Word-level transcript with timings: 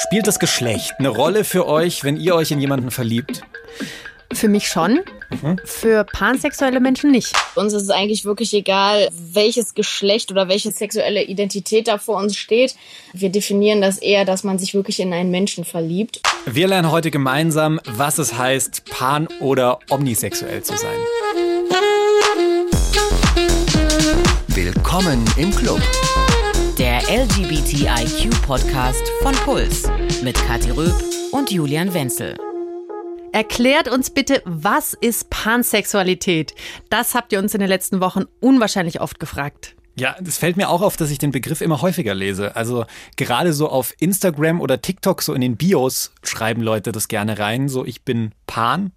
Spielt 0.00 0.28
das 0.28 0.38
Geschlecht 0.38 0.94
eine 1.00 1.08
Rolle 1.08 1.42
für 1.42 1.66
euch, 1.66 2.04
wenn 2.04 2.16
ihr 2.16 2.36
euch 2.36 2.52
in 2.52 2.60
jemanden 2.60 2.92
verliebt? 2.92 3.42
Für 4.32 4.48
mich 4.48 4.68
schon. 4.68 5.00
Mhm. 5.30 5.58
Für 5.64 6.04
pansexuelle 6.04 6.78
Menschen 6.78 7.10
nicht. 7.10 7.34
Uns 7.56 7.72
ist 7.72 7.82
es 7.82 7.90
eigentlich 7.90 8.24
wirklich 8.24 8.54
egal, 8.54 9.08
welches 9.10 9.74
Geschlecht 9.74 10.30
oder 10.30 10.46
welche 10.48 10.70
sexuelle 10.70 11.24
Identität 11.24 11.88
da 11.88 11.98
vor 11.98 12.16
uns 12.18 12.36
steht. 12.36 12.76
Wir 13.12 13.30
definieren 13.30 13.80
das 13.80 13.98
eher, 13.98 14.24
dass 14.24 14.44
man 14.44 14.60
sich 14.60 14.72
wirklich 14.72 15.00
in 15.00 15.12
einen 15.12 15.32
Menschen 15.32 15.64
verliebt. 15.64 16.20
Wir 16.46 16.68
lernen 16.68 16.92
heute 16.92 17.10
gemeinsam, 17.10 17.80
was 17.84 18.18
es 18.18 18.38
heißt, 18.38 18.84
pan- 18.84 19.26
oder 19.40 19.80
omnisexuell 19.90 20.62
zu 20.62 20.76
sein. 20.76 20.98
Willkommen 24.46 25.24
im 25.36 25.50
Club. 25.54 25.80
LGBTIQ-Podcast 27.10 29.02
von 29.22 29.34
Puls 29.36 29.88
mit 30.22 30.36
Kathi 30.46 30.72
Röb 30.72 30.92
und 31.32 31.50
Julian 31.50 31.94
Wenzel. 31.94 32.36
Erklärt 33.32 33.88
uns 33.88 34.10
bitte, 34.10 34.42
was 34.44 34.92
ist 34.92 35.30
Pansexualität? 35.30 36.54
Das 36.90 37.14
habt 37.14 37.32
ihr 37.32 37.38
uns 37.38 37.54
in 37.54 37.60
den 37.60 37.70
letzten 37.70 38.02
Wochen 38.02 38.24
unwahrscheinlich 38.40 39.00
oft 39.00 39.18
gefragt. 39.18 39.74
Ja, 39.96 40.16
es 40.22 40.36
fällt 40.36 40.58
mir 40.58 40.68
auch 40.68 40.82
auf, 40.82 40.98
dass 40.98 41.10
ich 41.10 41.16
den 41.16 41.30
Begriff 41.30 41.62
immer 41.62 41.80
häufiger 41.80 42.14
lese. 42.14 42.54
Also 42.56 42.84
gerade 43.16 43.54
so 43.54 43.70
auf 43.70 43.94
Instagram 44.00 44.60
oder 44.60 44.82
TikTok, 44.82 45.22
so 45.22 45.32
in 45.32 45.40
den 45.40 45.56
Bios 45.56 46.12
schreiben 46.22 46.60
Leute 46.60 46.92
das 46.92 47.08
gerne 47.08 47.38
rein, 47.38 47.70
so 47.70 47.86
ich 47.86 48.02
bin 48.02 48.32
Pan. 48.46 48.92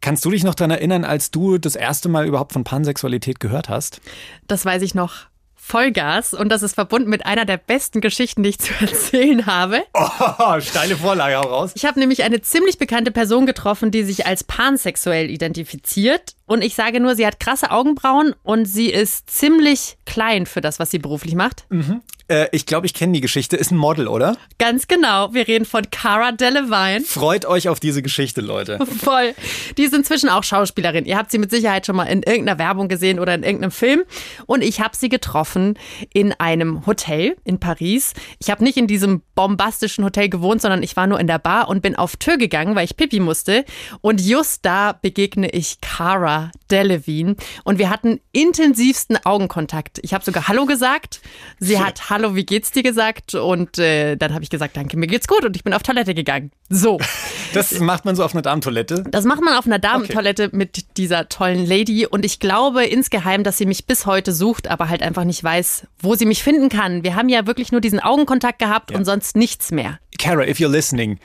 Kannst 0.00 0.24
du 0.24 0.30
dich 0.30 0.44
noch 0.44 0.54
daran 0.54 0.70
erinnern, 0.70 1.04
als 1.04 1.30
du 1.30 1.58
das 1.58 1.76
erste 1.76 2.08
Mal 2.08 2.26
überhaupt 2.26 2.54
von 2.54 2.64
Pansexualität 2.64 3.38
gehört 3.38 3.68
hast? 3.68 4.00
Das 4.46 4.64
weiß 4.64 4.80
ich 4.80 4.94
noch. 4.94 5.26
Vollgas 5.66 6.34
und 6.34 6.50
das 6.50 6.62
ist 6.62 6.74
verbunden 6.74 7.08
mit 7.08 7.24
einer 7.24 7.46
der 7.46 7.56
besten 7.56 8.02
Geschichten, 8.02 8.42
die 8.42 8.50
ich 8.50 8.58
zu 8.58 8.72
erzählen 8.80 9.46
habe. 9.46 9.82
Oh, 9.94 10.60
steile 10.60 10.94
Vorlage 10.94 11.38
auch 11.40 11.50
raus. 11.50 11.72
Ich 11.74 11.86
habe 11.86 11.98
nämlich 11.98 12.22
eine 12.22 12.42
ziemlich 12.42 12.76
bekannte 12.76 13.10
Person 13.10 13.46
getroffen, 13.46 13.90
die 13.90 14.02
sich 14.02 14.26
als 14.26 14.44
pansexuell 14.44 15.30
identifiziert. 15.30 16.34
Und 16.46 16.62
ich 16.62 16.74
sage 16.74 17.00
nur, 17.00 17.14
sie 17.14 17.26
hat 17.26 17.40
krasse 17.40 17.70
Augenbrauen 17.70 18.34
und 18.42 18.66
sie 18.66 18.90
ist 18.90 19.30
ziemlich 19.30 19.96
klein 20.04 20.46
für 20.46 20.60
das, 20.60 20.78
was 20.78 20.90
sie 20.90 20.98
beruflich 20.98 21.34
macht. 21.34 21.66
Mhm. 21.70 22.02
Äh, 22.28 22.48
ich 22.52 22.64
glaube, 22.64 22.86
ich 22.86 22.94
kenne 22.94 23.12
die 23.12 23.20
Geschichte. 23.20 23.56
Ist 23.56 23.70
ein 23.70 23.76
Model, 23.76 24.08
oder? 24.08 24.36
Ganz 24.58 24.88
genau. 24.88 25.34
Wir 25.34 25.46
reden 25.46 25.64
von 25.64 25.82
Cara 25.90 26.32
Delevingne. 26.32 27.04
Freut 27.04 27.44
euch 27.44 27.68
auf 27.68 27.80
diese 27.80 28.02
Geschichte, 28.02 28.40
Leute. 28.40 28.78
Voll. 29.02 29.34
Die 29.76 29.82
ist 29.82 29.94
inzwischen 29.94 30.28
auch 30.28 30.42
Schauspielerin. 30.42 31.04
Ihr 31.04 31.18
habt 31.18 31.30
sie 31.30 31.38
mit 31.38 31.50
Sicherheit 31.50 31.86
schon 31.86 31.96
mal 31.96 32.04
in 32.04 32.22
irgendeiner 32.22 32.58
Werbung 32.58 32.88
gesehen 32.88 33.18
oder 33.20 33.34
in 33.34 33.42
irgendeinem 33.42 33.70
Film. 33.70 34.04
Und 34.46 34.62
ich 34.62 34.80
habe 34.80 34.96
sie 34.96 35.08
getroffen 35.08 35.78
in 36.12 36.32
einem 36.32 36.86
Hotel 36.86 37.36
in 37.44 37.60
Paris. 37.60 38.14
Ich 38.38 38.50
habe 38.50 38.64
nicht 38.64 38.78
in 38.78 38.86
diesem 38.86 39.22
bombastischen 39.34 40.04
Hotel 40.04 40.28
gewohnt, 40.28 40.62
sondern 40.62 40.82
ich 40.82 40.96
war 40.96 41.06
nur 41.06 41.20
in 41.20 41.26
der 41.26 41.38
Bar 41.38 41.68
und 41.68 41.82
bin 41.82 41.94
auf 41.94 42.16
Tür 42.16 42.38
gegangen, 42.38 42.74
weil 42.74 42.84
ich 42.84 42.96
Pipi 42.96 43.20
musste. 43.20 43.64
Und 44.00 44.20
just 44.20 44.64
da 44.64 44.92
begegne 44.92 45.50
ich 45.50 45.80
Cara 45.82 46.33
Delevingne. 46.70 47.36
Und 47.64 47.78
wir 47.78 47.90
hatten 47.90 48.20
intensivsten 48.32 49.18
Augenkontakt. 49.24 50.00
Ich 50.02 50.14
habe 50.14 50.24
sogar 50.24 50.48
Hallo 50.48 50.66
gesagt. 50.66 51.20
Sie 51.58 51.78
hat 51.78 52.10
Hallo, 52.10 52.34
wie 52.34 52.44
geht's 52.44 52.70
dir 52.70 52.82
gesagt? 52.82 53.34
Und 53.34 53.78
äh, 53.78 54.16
dann 54.16 54.34
habe 54.34 54.44
ich 54.44 54.50
gesagt, 54.50 54.76
danke, 54.76 54.96
mir 54.96 55.06
geht's 55.06 55.28
gut 55.28 55.44
und 55.44 55.56
ich 55.56 55.64
bin 55.64 55.72
auf 55.72 55.82
Toilette 55.82 56.14
gegangen. 56.14 56.50
So. 56.68 56.98
Das 57.54 57.78
macht 57.78 58.04
man 58.04 58.16
so 58.16 58.24
auf 58.24 58.34
einer 58.34 58.42
Damentoilette? 58.42 59.04
Das 59.08 59.24
macht 59.24 59.40
man 59.40 59.54
auf 59.54 59.64
einer 59.64 59.78
Damentoilette 59.78 60.46
okay. 60.46 60.56
mit 60.56 60.96
dieser 60.96 61.28
tollen 61.28 61.64
Lady 61.64 62.04
und 62.04 62.24
ich 62.24 62.40
glaube 62.40 62.84
insgeheim, 62.84 63.44
dass 63.44 63.58
sie 63.58 63.66
mich 63.66 63.86
bis 63.86 64.06
heute 64.06 64.32
sucht, 64.32 64.66
aber 64.66 64.88
halt 64.88 65.00
einfach 65.00 65.22
nicht 65.22 65.44
weiß, 65.44 65.86
wo 66.00 66.16
sie 66.16 66.26
mich 66.26 66.42
finden 66.42 66.68
kann. 66.68 67.04
Wir 67.04 67.14
haben 67.14 67.28
ja 67.28 67.46
wirklich 67.46 67.70
nur 67.70 67.80
diesen 67.80 68.00
Augenkontakt 68.00 68.58
gehabt 68.58 68.90
ja. 68.90 68.98
und 68.98 69.04
sonst 69.04 69.36
nichts 69.36 69.70
mehr. 69.70 70.00
Kara, 70.24 70.48
if 70.48 70.58
you're 70.58 70.70
listening, 70.70 71.18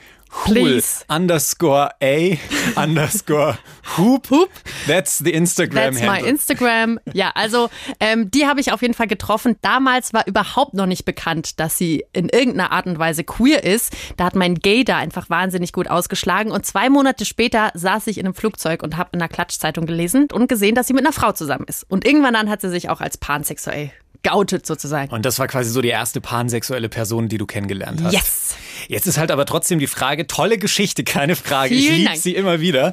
Please. 0.44 1.06
underscore 1.08 1.88
A 2.02 2.38
underscore 2.76 3.56
hoop. 3.96 4.28
hoop. 4.28 4.50
That's 4.86 5.20
the 5.20 5.32
Instagram 5.32 5.98
That's 5.98 6.02
my 6.02 6.20
Instagram. 6.20 7.00
Ja, 7.14 7.30
also 7.34 7.70
ähm, 7.98 8.30
die 8.30 8.46
habe 8.46 8.60
ich 8.60 8.72
auf 8.72 8.82
jeden 8.82 8.92
Fall 8.92 9.06
getroffen. 9.06 9.56
Damals 9.62 10.12
war 10.12 10.26
überhaupt 10.26 10.74
noch 10.74 10.84
nicht 10.84 11.06
bekannt, 11.06 11.58
dass 11.60 11.78
sie 11.78 12.04
in 12.12 12.28
irgendeiner 12.28 12.72
Art 12.72 12.84
und 12.84 12.98
Weise 12.98 13.24
queer 13.24 13.64
ist. 13.64 13.96
Da 14.18 14.24
hat 14.24 14.34
mein 14.34 14.56
Gay 14.56 14.84
da 14.84 14.98
einfach 14.98 15.30
wahnsinnig 15.30 15.72
gut 15.72 15.88
ausgeschlagen. 15.88 16.50
Und 16.52 16.66
zwei 16.66 16.90
Monate 16.90 17.24
später 17.24 17.70
saß 17.72 18.06
ich 18.08 18.18
in 18.18 18.26
einem 18.26 18.34
Flugzeug 18.34 18.82
und 18.82 18.98
habe 18.98 19.08
in 19.14 19.22
einer 19.22 19.30
Klatschzeitung 19.30 19.86
gelesen 19.86 20.28
und 20.30 20.46
gesehen, 20.46 20.74
dass 20.74 20.88
sie 20.88 20.92
mit 20.92 21.06
einer 21.06 21.14
Frau 21.14 21.32
zusammen 21.32 21.64
ist. 21.66 21.86
Und 21.88 22.04
irgendwann 22.04 22.34
dann 22.34 22.50
hat 22.50 22.60
sie 22.60 22.68
sich 22.68 22.90
auch 22.90 23.00
als 23.00 23.16
pansexuell 23.16 23.92
geoutet 24.22 24.66
sozusagen. 24.66 25.10
Und 25.10 25.24
das 25.24 25.38
war 25.38 25.48
quasi 25.48 25.70
so 25.70 25.80
die 25.80 25.88
erste 25.88 26.20
pansexuelle 26.20 26.90
Person, 26.90 27.28
die 27.28 27.38
du 27.38 27.46
kennengelernt 27.46 28.02
hast. 28.04 28.12
Yes. 28.12 28.56
Jetzt 28.90 29.06
ist 29.06 29.18
halt 29.18 29.30
aber 29.30 29.46
trotzdem 29.46 29.78
die 29.78 29.86
Frage, 29.86 30.26
tolle 30.26 30.58
Geschichte, 30.58 31.04
keine 31.04 31.36
Frage. 31.36 31.76
Vielen 31.76 31.92
ich 31.94 31.98
liebe 32.08 32.16
sie 32.16 32.34
immer 32.34 32.60
wieder. 32.60 32.92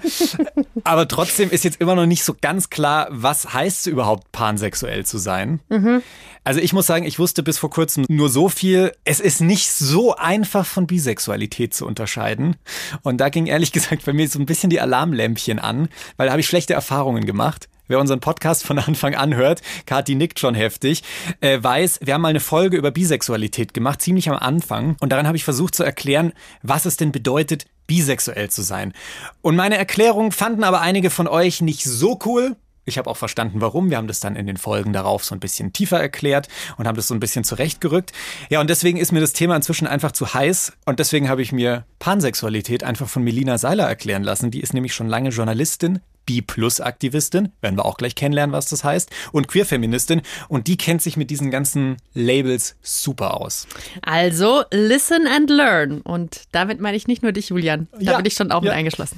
aber 0.84 1.08
trotzdem 1.08 1.50
ist 1.50 1.64
jetzt 1.64 1.82
immer 1.82 1.96
noch 1.96 2.06
nicht 2.06 2.24
so 2.24 2.36
ganz 2.40 2.70
klar, 2.70 3.08
was 3.10 3.52
heißt 3.52 3.80
es 3.80 3.88
überhaupt, 3.88 4.32
pansexuell 4.32 5.08
zu 5.08 5.18
sein. 5.18 5.60
Mhm. 5.70 6.04
Also 6.44 6.60
ich 6.60 6.72
muss 6.72 6.86
sagen, 6.86 7.04
ich 7.04 7.18
wusste 7.18 7.42
bis 7.42 7.58
vor 7.58 7.72
kurzem 7.72 8.06
nur 8.10 8.30
so 8.30 8.48
viel. 8.48 8.92
Es 9.06 9.20
ist 9.20 9.42
nicht 9.42 9.72
so 9.72 10.16
einfach 10.16 10.68
von 10.68 10.86
Bisexualität 10.86 11.74
zu 11.74 11.88
unterscheiden. 11.88 12.58
Und 13.02 13.18
da 13.18 13.30
ging 13.30 13.48
ehrlich 13.48 13.72
gesagt 13.74 14.06
bei 14.06 14.14
mir 14.14 14.30
so 14.30 14.38
ein 14.38 14.46
bisschen 14.46 14.70
die 14.70 14.80
Alarmlämpchen 14.80 15.58
an, 15.58 15.90
weil 16.16 16.28
da 16.28 16.34
habe 16.34 16.42
ich 16.42 16.48
schlechte 16.48 16.76
Erfahrungen 16.76 17.26
gemacht. 17.26 17.70
Wer 17.88 18.00
unseren 18.00 18.20
Podcast 18.20 18.66
von 18.66 18.80
Anfang 18.80 19.16
an 19.16 19.36
hört, 19.36 19.62
Kathi 19.86 20.16
nickt 20.16 20.40
schon 20.40 20.56
heftig, 20.56 21.04
äh, 21.40 21.62
weiß, 21.62 22.00
wir 22.04 22.14
haben 22.14 22.22
mal 22.22 22.30
eine 22.30 22.42
Folge 22.42 22.76
über 22.76 22.92
Bisexualität 22.92 23.74
gemacht, 23.74 24.02
ziemlich 24.02 24.30
am 24.30 24.36
Anfang. 24.36 24.98
Und 25.00 25.12
daran 25.12 25.26
habe 25.26 25.38
ich 25.38 25.46
versucht 25.46 25.74
zu 25.74 25.84
erklären, 25.84 26.34
was 26.62 26.86
es 26.86 26.98
denn 26.98 27.14
bedeutet, 27.14 27.66
bisexuell 27.88 28.50
zu 28.50 28.62
sein. 28.62 28.94
Und 29.42 29.56
meine 29.56 29.78
Erklärung 29.78 30.34
fanden 30.34 30.66
aber 30.66 30.82
einige 30.82 31.10
von 31.10 31.28
euch 31.28 31.62
nicht 31.62 31.86
so 31.86 32.20
cool. 32.26 32.58
Ich 32.84 32.98
habe 32.98 33.10
auch 33.10 33.18
verstanden, 33.18 33.62
warum. 33.62 33.90
Wir 33.90 33.98
haben 33.98 34.08
das 34.08 34.20
dann 34.20 34.36
in 34.36 34.48
den 34.48 34.58
Folgen 34.58 34.94
darauf 34.94 35.24
so 35.24 35.36
ein 35.36 35.40
bisschen 35.40 35.74
tiefer 35.74 36.00
erklärt 36.00 36.48
und 36.78 36.88
haben 36.88 36.96
das 36.96 37.08
so 37.08 37.14
ein 37.14 37.20
bisschen 37.20 37.44
zurechtgerückt. 37.44 38.12
Ja, 38.50 38.62
und 38.62 38.70
deswegen 38.70 38.98
ist 38.98 39.12
mir 39.12 39.20
das 39.20 39.34
Thema 39.34 39.56
inzwischen 39.56 39.88
einfach 39.88 40.14
zu 40.14 40.34
heiß. 40.34 40.74
Und 40.86 41.00
deswegen 41.00 41.28
habe 41.28 41.42
ich 41.42 41.52
mir 41.52 41.86
Pansexualität 42.00 42.84
einfach 42.84 43.10
von 43.10 43.24
Melina 43.24 43.58
Seiler 43.58 43.88
erklären 43.88 44.24
lassen. 44.24 44.52
Die 44.52 44.62
ist 44.62 44.74
nämlich 44.74 44.94
schon 44.94 45.08
lange 45.08 45.30
Journalistin, 45.30 46.00
B-Plus-Aktivistin, 46.28 47.52
werden 47.62 47.76
wir 47.78 47.86
auch 47.86 47.98
gleich 47.98 48.14
kennenlernen, 48.14 48.54
was 48.54 48.68
das 48.68 48.84
heißt, 48.84 49.10
und 49.32 49.48
Queer-Feministin. 49.48 50.22
Und 50.48 50.68
die 50.68 50.78
kennt 50.78 51.02
sich 51.02 51.18
mit 51.18 51.32
diesen 51.32 51.50
ganzen 51.50 51.98
Labels 52.14 52.76
super 52.84 53.42
aus. 53.42 53.66
Also, 54.04 54.64
listen 54.72 55.26
and 55.26 55.50
learn. 55.50 56.02
Und 56.02 56.42
damit 56.52 56.80
meine 56.80 56.96
ich 56.96 57.08
nicht 57.08 57.24
nur 57.24 57.32
dich, 57.32 57.50
Julian. 57.50 57.88
Da 57.94 58.12
Ja, 58.12 58.18
bin 58.18 58.26
ich 58.28 58.36
schon 58.36 58.52
auch 58.52 58.62
ja. 58.62 58.70
mit 58.70 58.74
eingeschlossen. 58.74 59.18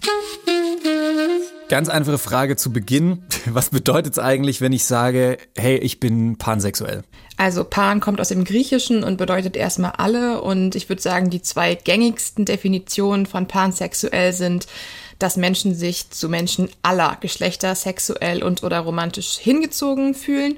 Ganz 1.68 1.88
einfache 1.88 2.18
Frage 2.18 2.56
zu 2.56 2.72
Beginn. 2.74 3.24
Was 3.46 3.70
bedeutet 3.70 4.14
es 4.14 4.20
eigentlich, 4.20 4.60
wenn 4.62 4.74
ich 4.74 4.86
sage, 4.86 5.38
hey, 5.56 5.78
ich 5.78 6.00
bin 6.00 6.38
pansexuell? 6.38 7.04
Also 7.38 7.64
Pan 7.64 8.00
kommt 8.02 8.20
aus 8.20 8.30
dem 8.30 8.44
Griechischen 8.44 9.04
und 9.04 9.18
bedeutet 9.18 9.56
erstmal 9.56 9.92
alle. 9.92 10.42
Und 10.42 10.76
ich 10.76 10.90
würde 10.90 11.02
sagen, 11.02 11.30
die 11.30 11.42
zwei 11.42 11.76
gängigsten 11.76 12.46
Definitionen 12.46 13.26
von 13.28 13.48
pansexuell 13.48 14.34
sind, 14.34 14.68
dass 15.20 15.38
Menschen 15.38 15.76
sich 15.76 16.10
zu 16.10 16.30
Menschen 16.30 16.70
aller 16.82 17.18
Geschlechter 17.20 17.76
sexuell 17.76 18.42
und 18.42 18.64
oder 18.64 18.80
romantisch 18.80 19.38
hingezogen 19.38 20.16
fühlen. 20.16 20.58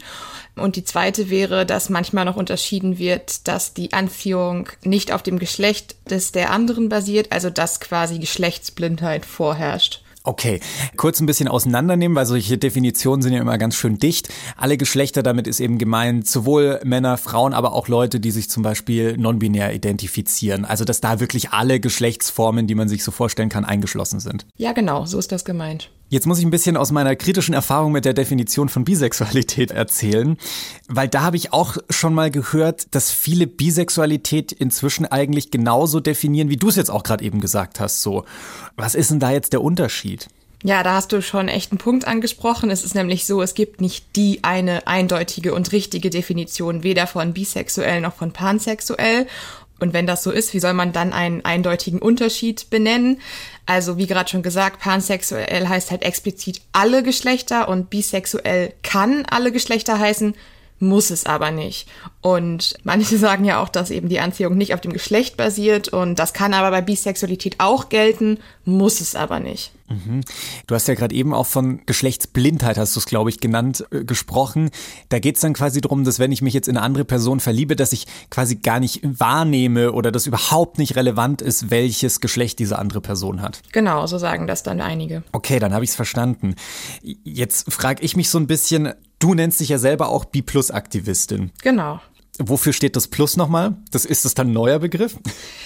Und 0.55 0.75
die 0.75 0.83
zweite 0.83 1.29
wäre, 1.29 1.65
dass 1.65 1.89
manchmal 1.89 2.25
noch 2.25 2.35
unterschieden 2.35 2.97
wird, 2.97 3.47
dass 3.47 3.73
die 3.73 3.93
Anziehung 3.93 4.69
nicht 4.83 5.11
auf 5.11 5.23
dem 5.23 5.39
Geschlecht 5.39 5.95
des 6.09 6.31
der 6.31 6.51
anderen 6.51 6.89
basiert, 6.89 7.31
also 7.31 7.49
dass 7.49 7.79
quasi 7.79 8.19
Geschlechtsblindheit 8.19 9.25
vorherrscht. 9.25 10.01
Okay, 10.23 10.59
kurz 10.97 11.19
ein 11.19 11.25
bisschen 11.25 11.47
auseinandernehmen, 11.47 12.15
weil 12.15 12.27
solche 12.27 12.57
Definitionen 12.59 13.23
sind 13.23 13.33
ja 13.33 13.41
immer 13.41 13.57
ganz 13.57 13.75
schön 13.75 13.97
dicht. 13.97 14.29
Alle 14.55 14.77
Geschlechter, 14.77 15.23
damit 15.23 15.47
ist 15.47 15.59
eben 15.59 15.79
gemeint, 15.79 16.27
sowohl 16.27 16.79
Männer, 16.83 17.17
Frauen, 17.17 17.53
aber 17.53 17.73
auch 17.73 17.87
Leute, 17.87 18.19
die 18.19 18.29
sich 18.29 18.47
zum 18.47 18.61
Beispiel 18.61 19.17
non-binär 19.17 19.73
identifizieren. 19.73 20.63
Also, 20.63 20.85
dass 20.85 21.01
da 21.01 21.19
wirklich 21.19 21.49
alle 21.49 21.79
Geschlechtsformen, 21.79 22.67
die 22.67 22.75
man 22.75 22.87
sich 22.87 23.03
so 23.03 23.11
vorstellen 23.11 23.49
kann, 23.49 23.65
eingeschlossen 23.65 24.19
sind. 24.19 24.45
Ja, 24.57 24.73
genau, 24.73 25.05
so 25.05 25.17
ist 25.17 25.31
das 25.31 25.43
gemeint. 25.43 25.89
Jetzt 26.11 26.27
muss 26.27 26.39
ich 26.39 26.45
ein 26.45 26.51
bisschen 26.51 26.75
aus 26.75 26.91
meiner 26.91 27.15
kritischen 27.15 27.53
Erfahrung 27.53 27.93
mit 27.93 28.03
der 28.03 28.13
Definition 28.13 28.67
von 28.67 28.83
Bisexualität 28.83 29.71
erzählen, 29.71 30.37
weil 30.89 31.07
da 31.07 31.21
habe 31.21 31.37
ich 31.37 31.53
auch 31.53 31.77
schon 31.89 32.13
mal 32.13 32.29
gehört, 32.29 32.93
dass 32.93 33.11
viele 33.11 33.47
Bisexualität 33.47 34.51
inzwischen 34.51 35.05
eigentlich 35.05 35.51
genauso 35.51 36.01
definieren, 36.01 36.49
wie 36.49 36.57
du 36.57 36.67
es 36.67 36.75
jetzt 36.75 36.91
auch 36.91 37.03
gerade 37.03 37.23
eben 37.23 37.39
gesagt 37.39 37.79
hast. 37.79 38.01
So, 38.01 38.25
was 38.75 38.93
ist 38.93 39.11
denn 39.11 39.21
da 39.21 39.31
jetzt 39.31 39.53
der 39.53 39.61
Unterschied? 39.61 40.27
Ja, 40.63 40.83
da 40.83 40.95
hast 40.95 41.13
du 41.13 41.21
schon 41.21 41.47
echt 41.47 41.71
einen 41.71 41.77
Punkt 41.79 42.05
angesprochen. 42.05 42.71
Es 42.71 42.83
ist 42.83 42.93
nämlich 42.93 43.25
so, 43.25 43.41
es 43.41 43.53
gibt 43.53 43.79
nicht 43.79 44.17
die 44.17 44.43
eine 44.43 44.87
eindeutige 44.87 45.53
und 45.53 45.71
richtige 45.71 46.09
Definition, 46.09 46.83
weder 46.83 47.07
von 47.07 47.31
bisexuell 47.31 48.01
noch 48.01 48.15
von 48.15 48.33
pansexuell. 48.33 49.27
Und 49.81 49.93
wenn 49.93 50.05
das 50.05 50.23
so 50.23 50.29
ist, 50.29 50.53
wie 50.53 50.59
soll 50.59 50.73
man 50.73 50.93
dann 50.93 51.11
einen 51.11 51.43
eindeutigen 51.43 51.99
Unterschied 51.99 52.69
benennen? 52.69 53.19
Also 53.65 53.97
wie 53.97 54.07
gerade 54.07 54.29
schon 54.29 54.43
gesagt, 54.43 54.79
pansexuell 54.79 55.67
heißt 55.67 55.91
halt 55.91 56.03
explizit 56.03 56.61
alle 56.71 57.03
Geschlechter 57.03 57.69
und 57.69 57.89
bisexuell 57.89 58.73
kann 58.83 59.25
alle 59.29 59.51
Geschlechter 59.51 59.99
heißen. 59.99 60.35
Muss 60.81 61.11
es 61.11 61.25
aber 61.25 61.51
nicht. 61.51 61.87
Und 62.21 62.75
manche 62.83 63.17
sagen 63.17 63.45
ja 63.45 63.61
auch, 63.61 63.69
dass 63.69 63.91
eben 63.91 64.09
die 64.09 64.19
Anziehung 64.19 64.57
nicht 64.57 64.73
auf 64.73 64.81
dem 64.81 64.93
Geschlecht 64.93 65.37
basiert 65.37 65.89
und 65.89 66.19
das 66.19 66.33
kann 66.33 66.53
aber 66.53 66.71
bei 66.71 66.81
Bisexualität 66.81 67.55
auch 67.59 67.89
gelten, 67.89 68.39
muss 68.65 69.01
es 69.01 69.15
aber 69.15 69.39
nicht. 69.39 69.71
Mhm. 69.89 70.21
Du 70.67 70.75
hast 70.75 70.87
ja 70.87 70.93
gerade 70.93 71.13
eben 71.13 71.33
auch 71.33 71.45
von 71.45 71.81
Geschlechtsblindheit, 71.85 72.77
hast 72.77 72.95
du 72.95 72.99
es, 72.99 73.05
glaube 73.05 73.29
ich, 73.29 73.39
genannt, 73.39 73.85
äh, 73.91 74.03
gesprochen. 74.03 74.69
Da 75.09 75.19
geht 75.19 75.35
es 75.35 75.41
dann 75.41 75.53
quasi 75.53 75.81
darum, 75.81 76.03
dass 76.03 76.19
wenn 76.19 76.31
ich 76.31 76.41
mich 76.41 76.53
jetzt 76.53 76.67
in 76.67 76.77
eine 76.77 76.85
andere 76.85 77.05
Person 77.05 77.39
verliebe, 77.39 77.75
dass 77.75 77.93
ich 77.93 78.05
quasi 78.29 78.55
gar 78.55 78.79
nicht 78.79 79.01
wahrnehme 79.03 79.91
oder 79.91 80.11
dass 80.11 80.27
überhaupt 80.27 80.77
nicht 80.77 80.95
relevant 80.95 81.41
ist, 81.41 81.71
welches 81.71 82.21
Geschlecht 82.21 82.59
diese 82.59 82.79
andere 82.79 83.01
Person 83.01 83.41
hat. 83.41 83.61
Genau, 83.71 84.07
so 84.07 84.17
sagen 84.17 84.47
das 84.47 84.63
dann 84.63 84.81
einige. 84.81 85.23
Okay, 85.31 85.59
dann 85.59 85.73
habe 85.73 85.83
ich 85.83 85.91
es 85.91 85.95
verstanden. 85.95 86.55
Jetzt 87.01 87.71
frage 87.71 88.03
ich 88.03 88.15
mich 88.15 88.29
so 88.29 88.37
ein 88.37 88.47
bisschen, 88.47 88.93
du 89.21 89.33
nennst 89.33 89.59
dich 89.59 89.69
ja 89.69 89.77
selber 89.77 90.09
auch 90.09 90.25
B-Plus-Aktivistin. 90.25 91.51
Genau. 91.63 92.01
Wofür 92.39 92.73
steht 92.73 92.95
das 92.95 93.07
Plus 93.07 93.37
nochmal? 93.37 93.75
Das 93.91 94.05
ist 94.05 94.25
das 94.25 94.33
dann 94.33 94.49
ein 94.49 94.53
neuer 94.53 94.79
Begriff? 94.79 95.17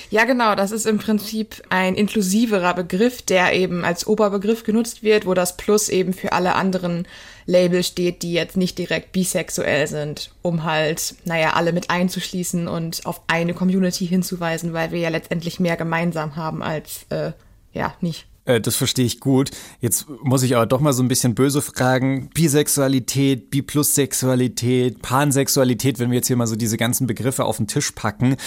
Ja, 0.09 0.25
genau. 0.25 0.55
Das 0.55 0.71
ist 0.71 0.85
im 0.85 0.97
Prinzip 0.97 1.63
ein 1.69 1.95
inklusiverer 1.95 2.73
Begriff, 2.73 3.21
der 3.21 3.53
eben 3.53 3.85
als 3.85 4.05
Oberbegriff 4.05 4.63
genutzt 4.63 5.01
wird, 5.03 5.25
wo 5.25 5.33
das 5.33 5.57
Plus 5.57 5.89
eben 5.89 6.13
für 6.13 6.33
alle 6.33 6.55
anderen 6.55 7.07
Labels 7.45 7.87
steht, 7.87 8.23
die 8.23 8.33
jetzt 8.33 8.57
nicht 8.57 8.77
direkt 8.77 9.11
bisexuell 9.11 9.87
sind, 9.87 10.31
um 10.41 10.63
halt, 10.63 11.15
naja, 11.25 11.53
alle 11.53 11.71
mit 11.71 11.89
einzuschließen 11.89 12.67
und 12.67 13.05
auf 13.05 13.21
eine 13.27 13.53
Community 13.53 14.07
hinzuweisen, 14.07 14.73
weil 14.73 14.91
wir 14.91 14.99
ja 14.99 15.09
letztendlich 15.09 15.59
mehr 15.59 15.77
gemeinsam 15.77 16.35
haben 16.35 16.63
als, 16.63 17.05
äh, 17.09 17.31
ja, 17.73 17.93
nicht. 18.01 18.25
Äh, 18.45 18.61
das 18.61 18.75
verstehe 18.75 19.05
ich 19.05 19.19
gut. 19.19 19.51
Jetzt 19.81 20.07
muss 20.23 20.43
ich 20.43 20.55
aber 20.55 20.65
doch 20.65 20.79
mal 20.79 20.93
so 20.93 21.03
ein 21.03 21.07
bisschen 21.07 21.35
böse 21.35 21.61
fragen. 21.61 22.29
Bisexualität, 22.33 23.49
Bi-Plus-Sexualität, 23.49 25.01
Pansexualität, 25.01 25.99
wenn 25.99 26.11
wir 26.11 26.17
jetzt 26.17 26.27
hier 26.27 26.37
mal 26.37 26.47
so 26.47 26.55
diese 26.55 26.77
ganzen 26.77 27.07
Begriffe 27.07 27.45
auf 27.45 27.57
den 27.57 27.67
Tisch 27.67 27.91
packen, 27.91 28.37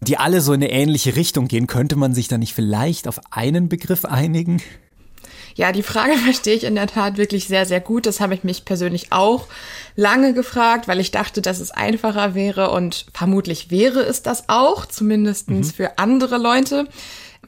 die 0.00 0.16
alle 0.16 0.40
so 0.40 0.52
in 0.52 0.62
eine 0.62 0.72
ähnliche 0.72 1.16
Richtung 1.16 1.48
gehen, 1.48 1.66
könnte 1.66 1.96
man 1.96 2.14
sich 2.14 2.28
da 2.28 2.38
nicht 2.38 2.54
vielleicht 2.54 3.06
auf 3.08 3.20
einen 3.30 3.68
Begriff 3.68 4.04
einigen? 4.04 4.62
Ja, 5.54 5.72
die 5.72 5.82
Frage 5.82 6.12
verstehe 6.24 6.54
ich 6.54 6.64
in 6.64 6.74
der 6.74 6.86
Tat 6.86 7.16
wirklich 7.16 7.46
sehr, 7.46 7.66
sehr 7.66 7.80
gut. 7.80 8.06
Das 8.06 8.20
habe 8.20 8.34
ich 8.34 8.44
mich 8.44 8.64
persönlich 8.64 9.12
auch 9.12 9.48
lange 9.96 10.34
gefragt, 10.34 10.88
weil 10.88 11.00
ich 11.00 11.10
dachte, 11.10 11.42
dass 11.42 11.60
es 11.60 11.70
einfacher 11.70 12.34
wäre 12.34 12.70
und 12.70 13.06
vermutlich 13.12 13.70
wäre 13.70 14.00
es 14.00 14.22
das 14.22 14.48
auch, 14.48 14.86
zumindestens 14.86 15.68
mhm. 15.68 15.72
für 15.72 15.98
andere 15.98 16.38
Leute. 16.38 16.88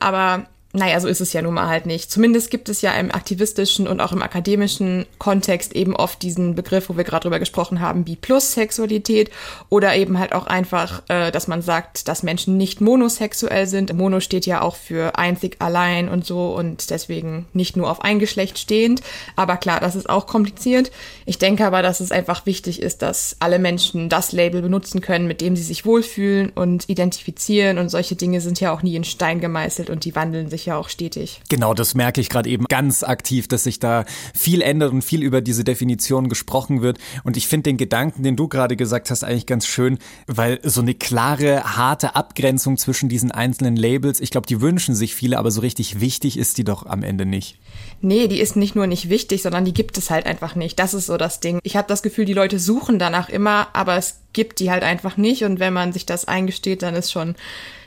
Aber 0.00 0.46
naja, 0.76 0.98
so 0.98 1.06
ist 1.06 1.20
es 1.20 1.32
ja 1.32 1.40
nun 1.40 1.54
mal 1.54 1.68
halt 1.68 1.86
nicht. 1.86 2.10
Zumindest 2.10 2.50
gibt 2.50 2.68
es 2.68 2.82
ja 2.82 2.92
im 2.94 3.14
aktivistischen 3.14 3.86
und 3.86 4.00
auch 4.00 4.10
im 4.10 4.22
akademischen 4.22 5.06
Kontext 5.18 5.72
eben 5.72 5.94
oft 5.94 6.20
diesen 6.20 6.56
Begriff, 6.56 6.88
wo 6.88 6.96
wir 6.96 7.04
gerade 7.04 7.22
drüber 7.22 7.38
gesprochen 7.38 7.78
haben, 7.78 8.02
Bi-Plus-Sexualität 8.02 9.30
oder 9.68 9.94
eben 9.94 10.18
halt 10.18 10.32
auch 10.32 10.48
einfach, 10.48 11.02
äh, 11.06 11.30
dass 11.30 11.46
man 11.46 11.62
sagt, 11.62 12.08
dass 12.08 12.24
Menschen 12.24 12.56
nicht 12.56 12.80
monosexuell 12.80 13.68
sind. 13.68 13.94
Mono 13.94 14.18
steht 14.18 14.46
ja 14.46 14.62
auch 14.62 14.74
für 14.74 15.16
einzig, 15.16 15.58
allein 15.60 16.08
und 16.08 16.26
so 16.26 16.52
und 16.56 16.90
deswegen 16.90 17.46
nicht 17.52 17.76
nur 17.76 17.88
auf 17.88 18.02
ein 18.02 18.18
Geschlecht 18.18 18.58
stehend. 18.58 19.00
Aber 19.36 19.56
klar, 19.58 19.78
das 19.78 19.94
ist 19.94 20.10
auch 20.10 20.26
kompliziert. 20.26 20.90
Ich 21.24 21.38
denke 21.38 21.64
aber, 21.66 21.82
dass 21.82 22.00
es 22.00 22.10
einfach 22.10 22.46
wichtig 22.46 22.82
ist, 22.82 23.00
dass 23.02 23.36
alle 23.38 23.60
Menschen 23.60 24.08
das 24.08 24.32
Label 24.32 24.60
benutzen 24.60 25.00
können, 25.00 25.28
mit 25.28 25.40
dem 25.40 25.54
sie 25.54 25.62
sich 25.62 25.86
wohlfühlen 25.86 26.50
und 26.50 26.88
identifizieren 26.88 27.78
und 27.78 27.90
solche 27.90 28.16
Dinge 28.16 28.40
sind 28.40 28.58
ja 28.58 28.72
auch 28.72 28.82
nie 28.82 28.96
in 28.96 29.04
Stein 29.04 29.38
gemeißelt 29.38 29.88
und 29.88 30.04
die 30.04 30.16
wandeln 30.16 30.50
sich 30.50 30.63
ja 30.66 30.76
auch 30.76 30.88
stetig. 30.88 31.40
Genau, 31.48 31.74
das 31.74 31.94
merke 31.94 32.20
ich 32.20 32.28
gerade 32.28 32.48
eben 32.48 32.64
ganz 32.66 33.02
aktiv, 33.02 33.48
dass 33.48 33.64
sich 33.64 33.78
da 33.78 34.04
viel 34.34 34.62
ändert 34.62 34.92
und 34.92 35.02
viel 35.02 35.22
über 35.22 35.40
diese 35.40 35.64
Definition 35.64 36.28
gesprochen 36.28 36.82
wird. 36.82 36.98
Und 37.24 37.36
ich 37.36 37.48
finde 37.48 37.64
den 37.70 37.76
Gedanken, 37.76 38.22
den 38.22 38.36
du 38.36 38.48
gerade 38.48 38.76
gesagt 38.76 39.10
hast, 39.10 39.24
eigentlich 39.24 39.46
ganz 39.46 39.66
schön, 39.66 39.98
weil 40.26 40.60
so 40.62 40.80
eine 40.80 40.94
klare, 40.94 41.76
harte 41.76 42.16
Abgrenzung 42.16 42.76
zwischen 42.76 43.08
diesen 43.08 43.30
einzelnen 43.30 43.76
Labels, 43.76 44.20
ich 44.20 44.30
glaube, 44.30 44.46
die 44.46 44.60
wünschen 44.60 44.94
sich 44.94 45.14
viele, 45.14 45.38
aber 45.38 45.50
so 45.50 45.60
richtig 45.60 46.00
wichtig 46.00 46.38
ist 46.38 46.58
die 46.58 46.64
doch 46.64 46.86
am 46.86 47.02
Ende 47.02 47.26
nicht. 47.26 47.58
Nee, 48.00 48.28
die 48.28 48.40
ist 48.40 48.56
nicht 48.56 48.74
nur 48.74 48.86
nicht 48.86 49.08
wichtig, 49.08 49.42
sondern 49.42 49.64
die 49.64 49.74
gibt 49.74 49.96
es 49.98 50.10
halt 50.10 50.26
einfach 50.26 50.54
nicht. 50.54 50.78
Das 50.78 50.94
ist 50.94 51.06
so 51.06 51.16
das 51.16 51.40
Ding. 51.40 51.58
Ich 51.62 51.76
habe 51.76 51.88
das 51.88 52.02
Gefühl, 52.02 52.24
die 52.24 52.34
Leute 52.34 52.58
suchen 52.58 52.98
danach 52.98 53.28
immer, 53.28 53.68
aber 53.72 53.96
es 53.96 54.20
gibt 54.32 54.60
die 54.60 54.70
halt 54.70 54.82
einfach 54.82 55.16
nicht. 55.16 55.44
Und 55.44 55.60
wenn 55.60 55.72
man 55.72 55.92
sich 55.92 56.04
das 56.04 56.26
eingesteht, 56.26 56.82
dann 56.82 56.94
ist 56.94 57.10
schon 57.10 57.34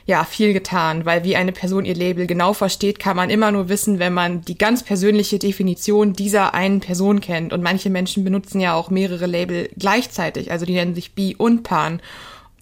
ja, 0.08 0.24
viel 0.24 0.54
getan, 0.54 1.04
weil 1.04 1.22
wie 1.22 1.36
eine 1.36 1.52
Person 1.52 1.84
ihr 1.84 1.94
Label 1.94 2.26
genau 2.26 2.54
versteht, 2.54 2.98
kann 2.98 3.14
man 3.14 3.28
immer 3.28 3.52
nur 3.52 3.68
wissen, 3.68 3.98
wenn 3.98 4.14
man 4.14 4.40
die 4.40 4.56
ganz 4.56 4.82
persönliche 4.82 5.38
Definition 5.38 6.14
dieser 6.14 6.54
einen 6.54 6.80
Person 6.80 7.20
kennt. 7.20 7.52
Und 7.52 7.62
manche 7.62 7.90
Menschen 7.90 8.24
benutzen 8.24 8.58
ja 8.58 8.72
auch 8.72 8.88
mehrere 8.88 9.26
Label 9.26 9.68
gleichzeitig, 9.76 10.50
also 10.50 10.64
die 10.64 10.72
nennen 10.72 10.94
sich 10.94 11.12
Bi 11.12 11.36
und 11.36 11.62
Pan. 11.62 12.00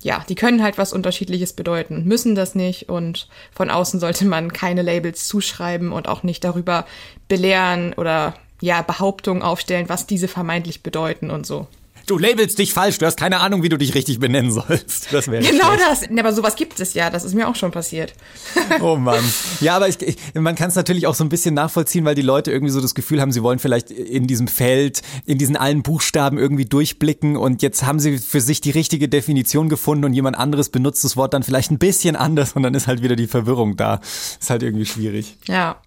Ja, 0.03 0.25
die 0.29 0.35
können 0.35 0.61
halt 0.61 0.77
was 0.77 0.93
Unterschiedliches 0.93 1.53
bedeuten, 1.53 2.03
müssen 2.05 2.35
das 2.35 2.57
nicht 2.57 2.89
und 2.89 3.29
von 3.53 3.71
außen 3.71 4.01
sollte 4.01 4.25
man 4.25 4.53
keine 4.53 4.83
Labels 4.83 5.29
zuschreiben 5.29 5.93
und 5.93 6.09
auch 6.09 6.25
nicht 6.25 6.43
darüber 6.43 6.85
belehren 7.29 7.93
oder 7.93 8.35
ja, 8.61 8.83
Behauptungen 8.83 9.43
aufstellen, 9.43 9.89
was 9.89 10.09
diese 10.09 10.27
vermeintlich 10.27 10.83
bedeuten 10.83 11.31
und 11.31 11.47
so. 11.47 11.69
Du 12.07 12.19
labelst 12.19 12.59
dich 12.61 12.73
falsch, 12.73 12.99
du 12.99 13.07
hast 13.07 13.19
keine 13.19 13.41
Ahnung, 13.41 13.65
wie 13.65 13.69
du 13.69 13.77
dich 13.77 13.95
richtig 13.97 14.21
benennen 14.21 14.53
sollst. 14.53 15.13
Das 15.13 15.27
wäre 15.27 15.43
Genau 15.43 15.73
das. 15.77 16.09
Aber 16.17 16.33
sowas 16.33 16.55
gibt 16.55 16.79
es 16.79 16.95
ja, 16.95 17.11
das 17.11 17.25
ist 17.25 17.35
mir 17.35 17.49
auch 17.49 17.57
schon 17.57 17.73
passiert. 17.73 18.15
Oh 18.81 18.97
Mann. 18.97 19.25
Ja, 19.61 19.77
aber 19.77 19.89
ich, 19.89 20.01
ich, 20.03 20.17
man 20.35 20.55
kann 20.55 20.69
es 20.69 20.75
natürlich 20.75 21.07
auch 21.07 21.15
so 21.15 21.25
ein 21.25 21.29
bisschen 21.29 21.55
nachvollziehen, 21.55 22.05
weil 22.05 22.15
die 22.15 22.23
Leute 22.23 22.51
irgendwie 22.51 22.73
so 22.73 22.81
das 22.81 22.95
Gefühl 22.95 23.21
haben, 23.21 23.33
sie 23.33 23.43
wollen 23.43 23.59
vielleicht 23.59 23.91
in 23.91 24.27
diesem 24.27 24.49
Feld, 24.49 25.03
in 25.25 25.39
diesen 25.39 25.57
allen 25.57 25.83
Buchstaben 25.83 26.37
irgendwie 26.37 26.67
durchblicken 26.67 27.37
und 27.37 27.63
jetzt 27.63 27.85
haben 27.85 28.01
sie 28.01 28.19
für 28.19 28.41
sich 28.41 28.61
die 28.61 28.71
richtige 28.71 29.09
Definition 29.09 29.69
gefunden 29.69 30.05
und 30.05 30.13
jemand 30.13 30.37
anderes 30.37 30.69
benutzt 30.69 31.05
das 31.05 31.17
Wort 31.17 31.33
dann 31.33 31.43
vielleicht 31.43 31.71
ein 31.71 31.79
bisschen 31.79 32.17
anders 32.17 32.53
und 32.53 32.63
dann 32.65 32.75
ist 32.75 32.87
halt 32.87 33.03
wieder 33.03 33.17
die 33.17 33.29
Verwirrung 33.29 33.77
da. 33.77 34.01
Ist 34.41 34.51
halt 34.51 34.63
irgendwie 34.63 34.87
schwierig. 34.87 35.37
Ja. 35.47 35.81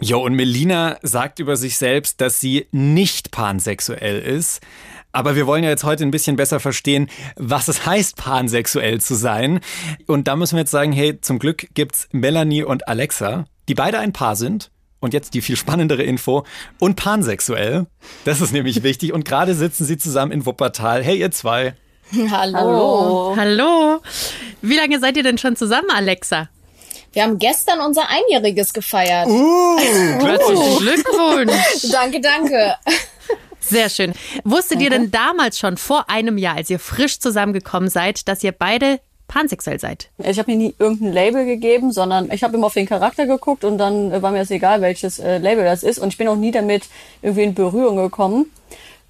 Jo, 0.00 0.24
und 0.24 0.34
Melina 0.34 0.98
sagt 1.02 1.38
über 1.38 1.56
sich 1.56 1.76
selbst, 1.76 2.20
dass 2.20 2.40
sie 2.40 2.66
nicht 2.72 3.30
pansexuell 3.30 4.20
ist. 4.20 4.60
Aber 5.18 5.34
wir 5.34 5.48
wollen 5.48 5.64
ja 5.64 5.70
jetzt 5.70 5.82
heute 5.82 6.04
ein 6.04 6.12
bisschen 6.12 6.36
besser 6.36 6.60
verstehen, 6.60 7.10
was 7.34 7.66
es 7.66 7.84
heißt, 7.84 8.14
pansexuell 8.14 9.00
zu 9.00 9.16
sein. 9.16 9.58
Und 10.06 10.28
da 10.28 10.36
müssen 10.36 10.54
wir 10.54 10.60
jetzt 10.60 10.70
sagen, 10.70 10.92
hey, 10.92 11.20
zum 11.20 11.40
Glück 11.40 11.66
gibt's 11.74 12.08
Melanie 12.12 12.62
und 12.62 12.86
Alexa, 12.86 13.46
die 13.68 13.74
beide 13.74 13.98
ein 13.98 14.12
Paar 14.12 14.36
sind. 14.36 14.70
Und 15.00 15.14
jetzt 15.14 15.34
die 15.34 15.40
viel 15.40 15.56
spannendere 15.56 16.04
Info. 16.04 16.44
Und 16.78 16.94
pansexuell. 16.94 17.86
Das 18.26 18.40
ist 18.40 18.52
nämlich 18.52 18.84
wichtig. 18.84 19.12
Und 19.12 19.24
gerade 19.24 19.56
sitzen 19.56 19.84
sie 19.84 19.98
zusammen 19.98 20.30
in 20.30 20.46
Wuppertal. 20.46 21.02
Hey, 21.02 21.18
ihr 21.18 21.32
zwei. 21.32 21.74
Hallo. 22.30 23.34
Hallo. 23.36 24.00
Wie 24.62 24.76
lange 24.76 25.00
seid 25.00 25.16
ihr 25.16 25.24
denn 25.24 25.38
schon 25.38 25.56
zusammen, 25.56 25.90
Alexa? 25.90 26.48
Wir 27.12 27.24
haben 27.24 27.40
gestern 27.40 27.80
unser 27.80 28.08
Einjähriges 28.08 28.72
gefeiert. 28.72 29.26
Uh, 29.26 29.80
herzlichen 29.80 30.78
Glückwunsch. 30.78 31.90
danke, 31.90 32.20
danke. 32.20 32.76
Sehr 33.68 33.88
schön. 33.88 34.12
Wusstet 34.44 34.80
ihr 34.80 34.90
denn 34.90 35.10
damals 35.10 35.58
schon 35.58 35.76
vor 35.76 36.08
einem 36.08 36.38
Jahr, 36.38 36.56
als 36.56 36.70
ihr 36.70 36.78
frisch 36.78 37.20
zusammengekommen 37.20 37.88
seid, 37.88 38.28
dass 38.28 38.42
ihr 38.42 38.52
beide 38.52 39.00
pansexuell 39.28 39.78
seid? 39.78 40.08
Ich 40.18 40.38
habe 40.38 40.50
mir 40.50 40.56
nie 40.56 40.74
irgendein 40.78 41.12
Label 41.12 41.44
gegeben, 41.44 41.92
sondern 41.92 42.32
ich 42.32 42.42
habe 42.42 42.56
immer 42.56 42.66
auf 42.66 42.74
den 42.74 42.86
Charakter 42.86 43.26
geguckt 43.26 43.64
und 43.64 43.78
dann 43.78 44.22
war 44.22 44.32
mir 44.32 44.38
das 44.38 44.50
egal, 44.50 44.80
welches 44.80 45.18
äh, 45.18 45.38
Label 45.38 45.64
das 45.64 45.82
ist. 45.82 45.98
Und 45.98 46.08
ich 46.08 46.16
bin 46.16 46.28
auch 46.28 46.36
nie 46.36 46.50
damit 46.50 46.84
irgendwie 47.22 47.42
in 47.42 47.54
Berührung 47.54 47.96
gekommen, 47.96 48.50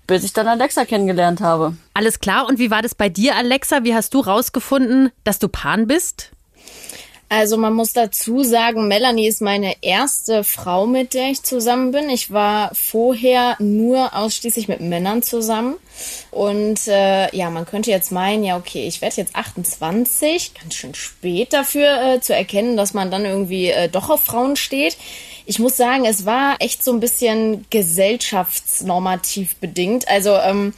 bis 0.07 0.25
ich 0.25 0.33
dann 0.33 0.49
Alexa 0.49 0.85
kennengelernt 0.85 1.41
habe. 1.41 1.77
Alles 1.95 2.19
klar. 2.19 2.49
Und 2.49 2.59
wie 2.59 2.71
war 2.71 2.83
das 2.83 2.95
bei 2.95 3.09
dir, 3.09 3.37
Alexa? 3.37 3.85
Wie 3.85 3.95
hast 3.95 4.13
du 4.13 4.21
rausgefunden, 4.21 5.11
dass 5.25 5.39
du 5.39 5.49
Pan 5.49 5.87
bist? 5.87 6.33
Also 7.31 7.59
man 7.59 7.75
muss 7.75 7.93
dazu 7.93 8.43
sagen, 8.43 8.89
Melanie 8.89 9.27
ist 9.27 9.43
meine 9.43 9.75
erste 9.83 10.45
Frau, 10.45 10.87
mit 10.87 11.13
der 11.13 11.31
ich 11.31 11.43
zusammen 11.43 11.91
bin. 11.91 12.09
Ich 12.09 12.33
war 12.33 12.75
vorher 12.75 13.57
nur 13.59 14.17
ausschließlich 14.17 14.67
mit 14.67 14.81
Männern 14.81 15.23
zusammen. 15.23 15.77
Und 16.31 16.89
äh, 16.89 17.35
ja, 17.37 17.51
man 17.51 17.67
könnte 17.67 17.91
jetzt 17.91 18.13
meinen, 18.13 18.45
ja, 18.45 18.57
okay, 18.57 18.87
ich 18.87 19.03
werde 19.03 19.17
jetzt 19.17 19.37
28, 19.37 20.55
ganz 20.55 20.75
schön 20.75 20.95
spät 20.95 21.53
dafür 21.53 22.15
äh, 22.15 22.21
zu 22.21 22.35
erkennen, 22.35 22.79
dass 22.79 22.95
man 22.95 23.11
dann 23.11 23.27
irgendwie 23.27 23.69
äh, 23.69 23.91
doch 23.91 24.09
auf 24.09 24.23
Frauen 24.23 24.57
steht. 24.57 24.97
Ich 25.45 25.59
muss 25.59 25.77
sagen, 25.77 26.07
es 26.07 26.25
war 26.25 26.57
echt 26.61 26.83
so 26.83 26.93
ein 26.93 27.01
bisschen 27.01 27.67
gesellschaftsnormativ 27.69 29.57
bedingt. 29.57 30.09
Also 30.09 30.35
ähm, 30.35 30.73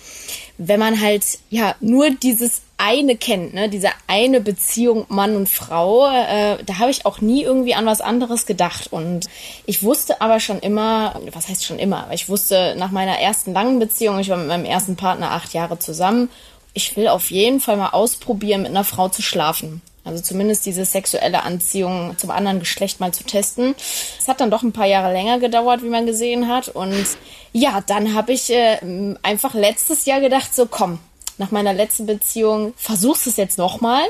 wenn 0.58 0.80
man 0.80 1.00
halt 1.00 1.24
ja 1.48 1.76
nur 1.80 2.10
dieses 2.10 2.62
eine 2.80 3.16
kennt, 3.16 3.54
ne, 3.54 3.68
diese 3.68 3.90
eine 4.06 4.40
Beziehung 4.40 5.04
Mann 5.08 5.36
und 5.36 5.48
Frau, 5.48 6.08
äh, 6.08 6.62
da 6.64 6.78
habe 6.78 6.90
ich 6.90 7.04
auch 7.04 7.20
nie 7.20 7.42
irgendwie 7.42 7.74
an 7.74 7.86
was 7.86 8.00
anderes 8.00 8.46
gedacht. 8.46 8.92
Und 8.92 9.26
ich 9.66 9.82
wusste 9.82 10.20
aber 10.20 10.40
schon 10.40 10.58
immer, 10.60 11.20
was 11.32 11.48
heißt 11.48 11.64
schon 11.64 11.78
immer, 11.78 12.08
ich 12.12 12.28
wusste 12.28 12.74
nach 12.78 12.90
meiner 12.90 13.18
ersten 13.18 13.52
langen 13.52 13.78
Beziehung, 13.78 14.18
ich 14.18 14.30
war 14.30 14.38
mit 14.38 14.48
meinem 14.48 14.64
ersten 14.64 14.96
Partner 14.96 15.32
acht 15.32 15.52
Jahre 15.52 15.78
zusammen, 15.78 16.30
ich 16.72 16.96
will 16.96 17.08
auf 17.08 17.30
jeden 17.30 17.60
Fall 17.60 17.76
mal 17.76 17.90
ausprobieren, 17.90 18.62
mit 18.62 18.70
einer 18.70 18.84
Frau 18.84 19.08
zu 19.08 19.22
schlafen. 19.22 19.82
Also 20.02 20.22
zumindest 20.22 20.64
diese 20.64 20.86
sexuelle 20.86 21.42
Anziehung 21.42 22.16
zum 22.16 22.30
anderen 22.30 22.58
Geschlecht 22.58 23.00
mal 23.00 23.12
zu 23.12 23.24
testen. 23.24 23.74
Es 24.18 24.28
hat 24.28 24.40
dann 24.40 24.50
doch 24.50 24.62
ein 24.62 24.72
paar 24.72 24.86
Jahre 24.86 25.12
länger 25.12 25.38
gedauert, 25.38 25.82
wie 25.82 25.90
man 25.90 26.06
gesehen 26.06 26.48
hat. 26.48 26.68
Und 26.68 27.06
ja, 27.52 27.82
dann 27.86 28.14
habe 28.14 28.32
ich 28.32 28.50
äh, 28.50 28.78
einfach 29.22 29.52
letztes 29.52 30.06
Jahr 30.06 30.20
gedacht, 30.20 30.54
so 30.54 30.64
komm, 30.64 31.00
nach 31.40 31.50
meiner 31.50 31.72
letzten 31.72 32.06
Beziehung, 32.06 32.74
versuchst 32.76 33.26
es 33.26 33.36
jetzt 33.36 33.58
nochmal. 33.58 34.04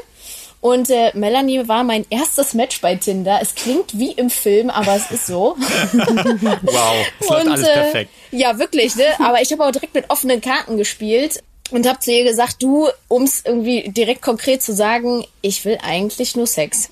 Und 0.60 0.90
äh, 0.90 1.10
Melanie 1.14 1.66
war 1.68 1.84
mein 1.84 2.04
erstes 2.10 2.52
Match 2.52 2.82
bei 2.82 2.94
Tinder. 2.96 3.38
Es 3.40 3.54
klingt 3.54 3.98
wie 3.98 4.12
im 4.12 4.28
Film, 4.28 4.68
aber 4.68 4.94
es 4.96 5.10
ist 5.10 5.26
so. 5.26 5.56
Wow, 6.62 7.06
es 7.20 7.28
läuft 7.28 7.44
Und, 7.46 7.52
alles 7.52 7.66
äh, 7.68 7.72
perfekt. 7.72 8.10
Ja, 8.30 8.58
wirklich, 8.58 8.94
ne? 8.96 9.04
Aber 9.20 9.40
ich 9.40 9.50
habe 9.52 9.64
auch 9.64 9.70
direkt 9.70 9.94
mit 9.94 10.10
offenen 10.10 10.40
Karten 10.42 10.76
gespielt 10.76 11.40
und 11.70 11.86
habe 11.88 11.98
zu 12.00 12.12
ihr 12.12 12.24
gesagt, 12.24 12.56
du, 12.62 12.88
ums 13.08 13.42
irgendwie 13.44 13.88
direkt 13.90 14.20
konkret 14.22 14.62
zu 14.62 14.74
sagen, 14.74 15.24
ich 15.40 15.64
will 15.64 15.78
eigentlich 15.82 16.36
nur 16.36 16.46
Sex. 16.46 16.90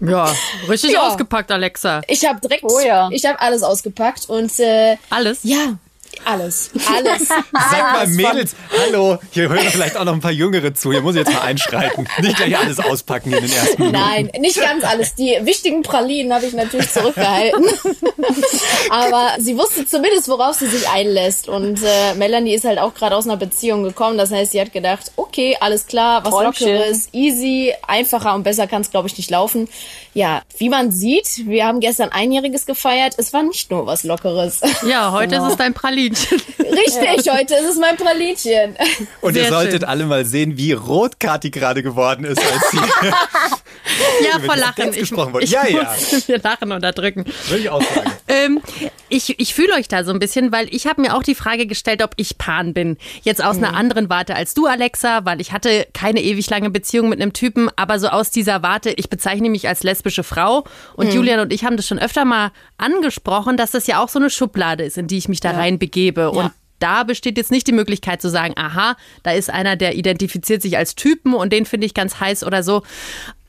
Ja, 0.00 0.32
richtig 0.68 0.92
Ja. 0.92 1.08
ausgepackt, 1.08 1.50
Alexa. 1.50 2.02
Ich 2.06 2.24
habe 2.24 2.40
direkt, 2.40 2.62
Oh 2.64 2.78
ja. 2.78 3.08
ich 3.10 3.24
habe 3.26 3.40
alles 3.40 3.62
ausgepackt 3.62 4.28
und 4.28 4.58
äh, 4.60 4.96
Alles? 5.10 5.40
ja, 5.42 5.76
alles, 6.24 6.70
alles. 6.88 7.28
Sag 7.28 7.52
mal, 7.52 7.98
alles 7.98 8.16
Mädels, 8.16 8.56
hallo, 8.78 9.18
hier 9.30 9.48
hören 9.48 9.66
vielleicht 9.70 9.96
auch 9.96 10.04
noch 10.04 10.12
ein 10.12 10.20
paar 10.20 10.30
Jüngere 10.32 10.74
zu. 10.74 10.92
Hier 10.92 11.02
muss 11.02 11.14
ich 11.14 11.20
jetzt 11.20 11.32
mal 11.32 11.42
einschreiten. 11.42 12.08
Nicht 12.20 12.36
gleich 12.36 12.56
alles 12.58 12.80
auspacken 12.80 13.32
in 13.32 13.42
den 13.42 13.52
ersten 13.52 13.82
Minuten. 13.82 13.98
Nein, 13.98 14.30
nicht 14.40 14.60
ganz 14.60 14.84
alles. 14.84 15.14
Die 15.14 15.38
wichtigen 15.42 15.82
Pralinen 15.82 16.32
habe 16.32 16.46
ich 16.46 16.52
natürlich 16.52 16.90
zurückgehalten. 16.90 17.64
Aber 18.90 19.36
sie 19.38 19.56
wusste 19.56 19.86
zumindest, 19.86 20.28
worauf 20.28 20.56
sie 20.56 20.66
sich 20.66 20.88
einlässt. 20.88 21.48
Und 21.48 21.80
äh, 21.82 22.14
Melanie 22.14 22.54
ist 22.54 22.64
halt 22.64 22.78
auch 22.78 22.94
gerade 22.94 23.16
aus 23.16 23.26
einer 23.26 23.36
Beziehung 23.36 23.82
gekommen. 23.82 24.18
Das 24.18 24.30
heißt, 24.30 24.52
sie 24.52 24.60
hat 24.60 24.72
gedacht, 24.72 25.12
okay, 25.16 25.56
alles 25.60 25.86
klar, 25.86 26.24
was 26.24 26.30
Träumchen. 26.30 26.68
Lockeres, 26.68 27.08
easy, 27.12 27.74
einfacher 27.86 28.34
und 28.34 28.42
besser 28.42 28.66
kann 28.66 28.82
es, 28.82 28.90
glaube 28.90 29.08
ich, 29.08 29.16
nicht 29.16 29.30
laufen. 29.30 29.68
Ja, 30.14 30.42
wie 30.56 30.68
man 30.68 30.90
sieht, 30.90 31.46
wir 31.46 31.66
haben 31.66 31.80
gestern 31.80 32.10
Einjähriges 32.10 32.66
gefeiert. 32.66 33.14
Es 33.18 33.32
war 33.32 33.42
nicht 33.42 33.70
nur 33.70 33.86
was 33.86 34.02
Lockeres. 34.02 34.60
Ja, 34.86 35.12
heute 35.12 35.36
ist 35.36 35.42
es 35.42 35.56
dein 35.56 35.74
Pralinchen. 36.08 36.40
Richtig, 36.58 37.32
heute 37.32 37.54
ist 37.54 37.70
es 37.70 37.78
mein 37.78 37.96
Pralinchen. 37.96 38.76
Und 39.20 39.34
Sehr 39.34 39.44
ihr 39.44 39.48
solltet 39.48 39.80
schön. 39.80 39.88
alle 39.88 40.06
mal 40.06 40.24
sehen, 40.24 40.56
wie 40.56 40.72
rot 40.72 41.20
Kathi 41.20 41.50
gerade 41.50 41.82
geworden 41.82 42.24
ist, 42.24 42.40
als 42.40 42.70
sie 42.70 42.78
Ja, 44.24 44.40
vor 44.40 44.56
Lachen. 44.56 44.90
Ich, 44.90 45.00
gesprochen 45.00 45.34
ich 45.40 45.50
Ja, 45.50 45.66
ja. 45.66 45.94
mir 46.28 46.38
Lachen 46.38 46.72
unterdrücken. 46.72 47.24
Würde 47.48 47.62
ich 47.62 47.70
auch 47.70 47.82
sagen. 47.82 48.10
Ähm, 48.30 48.60
ich 49.08 49.40
ich 49.40 49.54
fühle 49.54 49.72
euch 49.72 49.88
da 49.88 50.04
so 50.04 50.12
ein 50.12 50.18
bisschen, 50.18 50.52
weil 50.52 50.68
ich 50.70 50.86
habe 50.86 51.00
mir 51.00 51.16
auch 51.16 51.22
die 51.22 51.34
Frage 51.34 51.66
gestellt, 51.66 52.02
ob 52.02 52.10
ich 52.16 52.36
Pan 52.36 52.74
bin. 52.74 52.98
Jetzt 53.22 53.42
aus 53.42 53.56
einer 53.56 53.74
anderen 53.74 54.10
Warte 54.10 54.36
als 54.36 54.52
du, 54.52 54.66
Alexa, 54.66 55.24
weil 55.24 55.40
ich 55.40 55.52
hatte 55.52 55.86
keine 55.94 56.20
ewig 56.20 56.50
lange 56.50 56.68
Beziehung 56.68 57.08
mit 57.08 57.22
einem 57.22 57.32
Typen, 57.32 57.70
aber 57.76 57.98
so 57.98 58.08
aus 58.08 58.30
dieser 58.30 58.62
Warte, 58.62 58.90
ich 58.90 59.08
bezeichne 59.08 59.48
mich 59.48 59.66
als 59.66 59.82
lesbische 59.82 60.24
Frau 60.24 60.64
und 60.94 61.14
Julian 61.14 61.40
und 61.40 61.54
ich 61.54 61.64
haben 61.64 61.78
das 61.78 61.86
schon 61.86 61.98
öfter 61.98 62.26
mal 62.26 62.52
angesprochen, 62.76 63.56
dass 63.56 63.70
das 63.70 63.86
ja 63.86 64.02
auch 64.02 64.10
so 64.10 64.18
eine 64.18 64.28
Schublade 64.28 64.84
ist, 64.84 64.98
in 64.98 65.06
die 65.06 65.16
ich 65.16 65.30
mich 65.30 65.40
da 65.40 65.52
rein 65.52 65.78
begebe. 65.78 66.30
Und 66.30 66.52
da 66.78 67.02
besteht 67.02 67.36
jetzt 67.36 67.50
nicht 67.50 67.66
die 67.66 67.72
Möglichkeit 67.72 68.22
zu 68.22 68.28
sagen, 68.28 68.54
aha, 68.56 68.96
da 69.22 69.32
ist 69.32 69.50
einer, 69.50 69.76
der 69.76 69.96
identifiziert 69.96 70.62
sich 70.62 70.76
als 70.76 70.94
Typen 70.94 71.34
und 71.34 71.52
den 71.52 71.66
finde 71.66 71.86
ich 71.86 71.94
ganz 71.94 72.20
heiß 72.20 72.44
oder 72.44 72.62
so. 72.62 72.82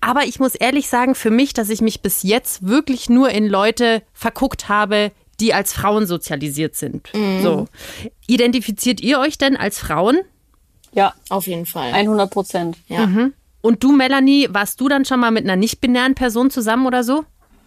Aber 0.01 0.23
ich 0.23 0.39
muss 0.39 0.55
ehrlich 0.55 0.87
sagen, 0.89 1.15
für 1.15 1.29
mich, 1.29 1.53
dass 1.53 1.69
ich 1.69 1.81
mich 1.81 2.01
bis 2.01 2.23
jetzt 2.23 2.67
wirklich 2.67 3.09
nur 3.09 3.29
in 3.29 3.47
Leute 3.47 4.01
verguckt 4.13 4.69
habe, 4.69 5.11
die 5.39 5.53
als 5.53 5.73
Frauen 5.73 6.05
sozialisiert 6.05 6.75
sind. 6.75 7.09
So. 7.41 7.67
Identifiziert 8.27 9.01
ihr 9.01 9.19
euch 9.19 9.37
denn 9.37 9.57
als 9.57 9.79
Frauen? 9.79 10.19
Ja, 10.91 11.13
Auf 11.29 11.47
jeden 11.47 11.65
Fall. 11.65 11.93
100 11.93 12.29
Prozent. 12.31 12.77
ja. 12.87 13.07
Und 13.61 13.83
du, 13.83 13.91
Melanie, 13.91 14.47
warst 14.51 14.79
du 14.79 14.87
dann 14.87 15.03
schon 15.03 15.19
mal 15.19 15.31
mit 15.31 15.43
einer 15.43 15.57
nicht-binären 15.57 16.15
Person 16.15 16.49
zusammen 16.49 16.87
oder 16.87 17.03
so? 17.03 17.25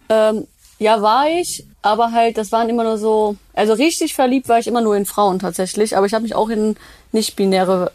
Ähm, 0.09 0.47
ja, 0.79 1.03
war 1.03 1.29
ich, 1.29 1.67
aber 1.83 2.13
halt, 2.13 2.39
das 2.39 2.51
waren 2.51 2.69
immer 2.71 2.83
nur 2.85 2.97
so, 2.97 3.37
also 3.53 3.75
richtig 3.75 4.15
verliebt 4.15 4.49
war 4.49 4.59
ich 4.59 4.67
immer 4.67 4.81
nur 4.81 4.97
in 4.97 5.05
Frauen 5.05 5.39
tatsächlich, 5.39 5.97
aber 5.97 6.07
ich 6.07 6.15
habe 6.15 6.23
mich 6.23 6.35
auch 6.35 6.49
in 6.49 6.77
nicht-binäre 7.13 7.93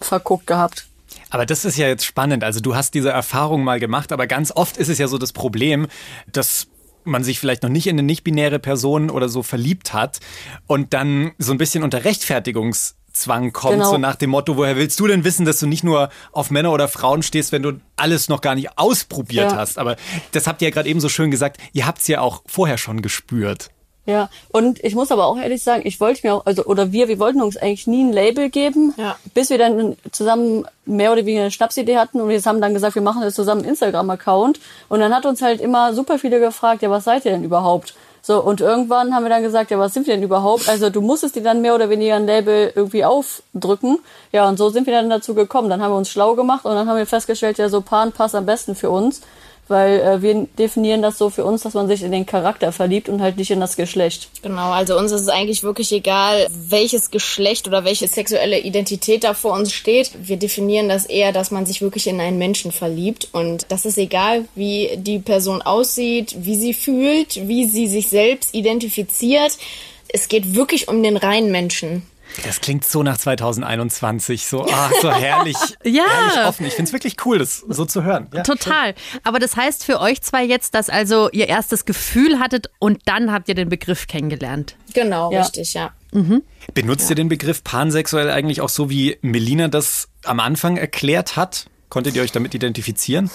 verguckt 0.00 0.46
gehabt. 0.46 0.86
Aber 1.30 1.46
das 1.46 1.64
ist 1.64 1.76
ja 1.78 1.86
jetzt 1.88 2.04
spannend. 2.04 2.44
Also 2.44 2.60
du 2.60 2.74
hast 2.74 2.92
diese 2.94 3.10
Erfahrung 3.10 3.64
mal 3.64 3.80
gemacht, 3.80 4.12
aber 4.12 4.26
ganz 4.26 4.50
oft 4.54 4.76
ist 4.76 4.88
es 4.88 4.98
ja 4.98 5.06
so 5.08 5.16
das 5.16 5.32
Problem, 5.32 5.86
dass 6.32 6.66
man 7.04 7.24
sich 7.24 7.38
vielleicht 7.40 7.62
noch 7.62 7.70
nicht 7.70 7.86
in 7.86 7.94
eine 7.94 8.02
nicht-binäre 8.02 8.58
Person 8.58 9.08
oder 9.10 9.28
so 9.30 9.42
verliebt 9.42 9.92
hat 9.94 10.20
und 10.66 10.92
dann 10.92 11.32
so 11.38 11.52
ein 11.52 11.58
bisschen 11.58 11.82
unter 11.82 12.04
Rechtfertigungszwang 12.04 13.52
kommt, 13.52 13.74
Genau. 13.74 13.90
so 13.90 13.98
nach 13.98 14.16
dem 14.16 14.30
Motto, 14.30 14.56
woher 14.56 14.76
willst 14.76 15.00
du 15.00 15.06
denn 15.06 15.24
wissen, 15.24 15.46
dass 15.46 15.58
du 15.60 15.66
nicht 15.66 15.84
nur 15.84 16.10
auf 16.32 16.50
Männer 16.50 16.72
oder 16.72 16.88
Frauen 16.88 17.22
stehst, 17.22 17.52
wenn 17.52 17.62
du 17.62 17.80
alles 17.96 18.28
noch 18.28 18.40
gar 18.40 18.54
nicht 18.54 18.78
ausprobiert 18.78 19.52
Ja. 19.52 19.56
hast. 19.58 19.78
Aber 19.78 19.96
das 20.32 20.46
habt 20.46 20.60
ihr 20.62 20.68
ja 20.68 20.74
gerade 20.74 20.88
eben 20.88 21.00
so 21.00 21.08
schön 21.08 21.30
gesagt, 21.30 21.58
ihr 21.72 21.86
habt's 21.86 22.06
ja 22.06 22.20
auch 22.20 22.42
vorher 22.46 22.76
schon 22.78 23.02
gespürt. 23.02 23.70
Ja, 24.10 24.28
und 24.50 24.82
ich 24.84 24.94
muss 24.94 25.10
aber 25.12 25.26
auch 25.26 25.38
ehrlich 25.38 25.62
sagen, 25.62 25.82
ich 25.84 26.00
wollte 26.00 26.26
mir 26.26 26.34
auch, 26.34 26.46
also, 26.46 26.64
oder 26.64 26.92
wir, 26.92 27.08
wir 27.08 27.18
wollten 27.18 27.40
uns 27.40 27.56
eigentlich 27.56 27.86
nie 27.86 28.02
ein 28.04 28.12
Label 28.12 28.50
geben, 28.50 28.92
Ja. 28.96 29.16
bis 29.34 29.50
wir 29.50 29.58
dann 29.58 29.96
zusammen 30.12 30.66
mehr 30.84 31.12
oder 31.12 31.24
weniger 31.24 31.42
eine 31.42 31.50
Schnapsidee 31.50 31.96
hatten 31.96 32.20
und 32.20 32.28
wir 32.28 32.40
haben 32.42 32.60
dann 32.60 32.74
gesagt, 32.74 32.94
wir 32.94 33.02
machen 33.02 33.22
jetzt 33.22 33.36
zusammen 33.36 33.60
einen 33.60 33.70
Instagram-Account 33.70 34.58
und 34.88 35.00
dann 35.00 35.14
hat 35.14 35.26
uns 35.26 35.40
halt 35.42 35.60
immer 35.60 35.94
super 35.94 36.18
viele 36.18 36.40
gefragt, 36.40 36.82
ja, 36.82 36.90
was 36.90 37.04
seid 37.04 37.24
ihr 37.24 37.30
denn 37.32 37.44
überhaupt? 37.44 37.94
So, 38.22 38.42
und 38.42 38.60
irgendwann 38.60 39.14
haben 39.14 39.22
wir 39.24 39.30
dann 39.30 39.42
gesagt, 39.42 39.70
ja, 39.70 39.78
was 39.78 39.94
sind 39.94 40.06
wir 40.06 40.14
denn 40.14 40.22
überhaupt? 40.22 40.68
Also, 40.68 40.90
du 40.90 41.00
musstest 41.00 41.36
dir 41.36 41.42
dann 41.42 41.62
mehr 41.62 41.74
oder 41.74 41.88
weniger 41.88 42.16
ein 42.16 42.26
Label 42.26 42.70
irgendwie 42.74 43.02
aufdrücken. 43.04 43.98
Ja, 44.30 44.46
und 44.46 44.58
so 44.58 44.68
sind 44.68 44.86
wir 44.86 44.92
dann 44.92 45.08
dazu 45.08 45.34
gekommen. 45.34 45.70
Dann 45.70 45.80
haben 45.80 45.92
wir 45.92 45.96
uns 45.96 46.10
schlau 46.10 46.34
gemacht 46.34 46.66
und 46.66 46.74
dann 46.74 46.86
haben 46.86 46.98
wir 46.98 47.06
festgestellt, 47.06 47.56
ja, 47.56 47.70
so 47.70 47.80
Pan 47.80 48.12
passt 48.12 48.34
am 48.34 48.44
besten 48.44 48.74
für 48.74 48.90
uns. 48.90 49.22
Weil 49.70 50.00
äh, 50.00 50.20
wir 50.20 50.48
definieren 50.58 51.00
das 51.00 51.16
so 51.16 51.30
für 51.30 51.44
uns, 51.44 51.62
dass 51.62 51.74
man 51.74 51.86
sich 51.86 52.02
in 52.02 52.10
den 52.10 52.26
Charakter 52.26 52.72
verliebt 52.72 53.08
und 53.08 53.22
halt 53.22 53.36
nicht 53.36 53.52
in 53.52 53.60
das 53.60 53.76
Geschlecht. 53.76 54.28
Genau, 54.42 54.72
also 54.72 54.98
uns 54.98 55.12
ist 55.12 55.20
es 55.20 55.28
eigentlich 55.28 55.62
wirklich 55.62 55.92
egal, 55.92 56.48
welches 56.50 57.12
Geschlecht 57.12 57.68
oder 57.68 57.84
welche 57.84 58.08
sexuelle 58.08 58.58
Identität 58.58 59.22
da 59.22 59.32
vor 59.32 59.52
uns 59.52 59.72
steht. 59.72 60.10
Wir 60.20 60.38
definieren 60.38 60.88
das 60.88 61.06
eher, 61.06 61.30
dass 61.30 61.52
man 61.52 61.66
sich 61.66 61.82
wirklich 61.82 62.08
in 62.08 62.20
einen 62.20 62.36
Menschen 62.36 62.72
verliebt. 62.72 63.28
Und 63.30 63.66
das 63.68 63.84
ist 63.84 63.96
egal, 63.96 64.46
wie 64.56 64.96
die 64.96 65.20
Person 65.20 65.62
aussieht, 65.62 66.34
wie 66.40 66.56
sie 66.56 66.74
fühlt, 66.74 67.46
wie 67.46 67.66
sie 67.66 67.86
sich 67.86 68.08
selbst 68.08 68.52
identifiziert. 68.56 69.56
Es 70.08 70.26
geht 70.26 70.56
wirklich 70.56 70.88
um 70.88 71.00
den 71.00 71.16
reinen 71.16 71.52
Menschen. 71.52 72.02
Das 72.44 72.60
klingt 72.60 72.84
so 72.84 73.02
nach 73.02 73.18
2021, 73.18 74.46
so, 74.46 74.64
ah, 74.66 74.90
so 75.02 75.10
herrlich, 75.12 75.56
Ja. 75.84 76.04
herrlich 76.08 76.46
offen. 76.48 76.66
Ich 76.66 76.74
find's 76.74 76.92
wirklich 76.92 77.16
cool, 77.26 77.38
das 77.38 77.58
so 77.68 77.84
zu 77.84 78.02
hören. 78.04 78.28
Ja. 78.32 78.42
Total. 78.42 78.94
Aber 79.24 79.38
das 79.38 79.56
heißt 79.56 79.84
für 79.84 80.00
euch 80.00 80.22
zwei 80.22 80.44
jetzt, 80.44 80.74
dass 80.74 80.88
also 80.88 81.28
ihr 81.30 81.48
erstes 81.48 81.84
Gefühl 81.84 82.38
hattet 82.38 82.70
und 82.78 83.00
dann 83.06 83.32
habt 83.32 83.48
ihr 83.48 83.54
den 83.54 83.68
Begriff 83.68 84.06
kennengelernt. 84.06 84.76
Genau, 84.94 85.32
Ja. 85.32 85.42
richtig, 85.42 85.74
ja. 85.74 85.90
Benutzt 86.74 87.08
ihr 87.10 87.16
den 87.16 87.28
Begriff 87.28 87.62
pansexuell 87.62 88.30
eigentlich 88.30 88.60
auch 88.60 88.68
so, 88.68 88.90
wie 88.90 89.18
Melina 89.22 89.68
das 89.68 90.08
am 90.24 90.40
Anfang 90.40 90.76
erklärt 90.76 91.36
hat? 91.36 91.66
Konntet 91.88 92.16
ihr 92.16 92.22
euch 92.22 92.32
damit 92.32 92.54
identifizieren? 92.54 93.30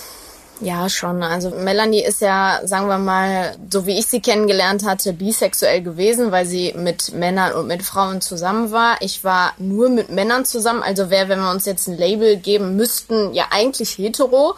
Ja, 0.62 0.90
schon. 0.90 1.22
Also 1.22 1.50
Melanie 1.50 2.04
ist 2.04 2.22
ja, 2.22 2.62
sagen 2.64 2.88
wir 2.88 2.98
mal, 2.98 3.56
so 3.70 3.86
wie 3.86 4.00
ich 4.00 4.08
sie 4.08 4.22
kennengelernt 4.22 4.86
hatte, 4.86 5.12
bisexuell 5.12 5.82
gewesen, 5.82 6.32
weil 6.32 6.46
sie 6.46 6.74
mit 6.78 7.14
Männern 7.14 7.54
und 7.54 7.68
mit 7.68 7.84
Frauen 7.84 8.22
zusammen 8.22 8.72
war. 8.72 8.98
Ich 9.02 9.24
war 9.24 9.54
nur 9.58 9.90
mit 9.90 10.10
Männern 10.10 10.46
zusammen, 10.46 10.82
also 10.82 11.10
wäre, 11.10 11.28
wenn 11.28 11.40
wir 11.40 11.52
uns 11.52 11.66
jetzt 11.66 11.88
ein 11.88 11.98
Label 11.98 12.38
geben 12.38 12.78
müssten, 12.78 13.34
ja 13.34 13.48
eigentlich 13.52 13.98
hetero. 13.98 14.56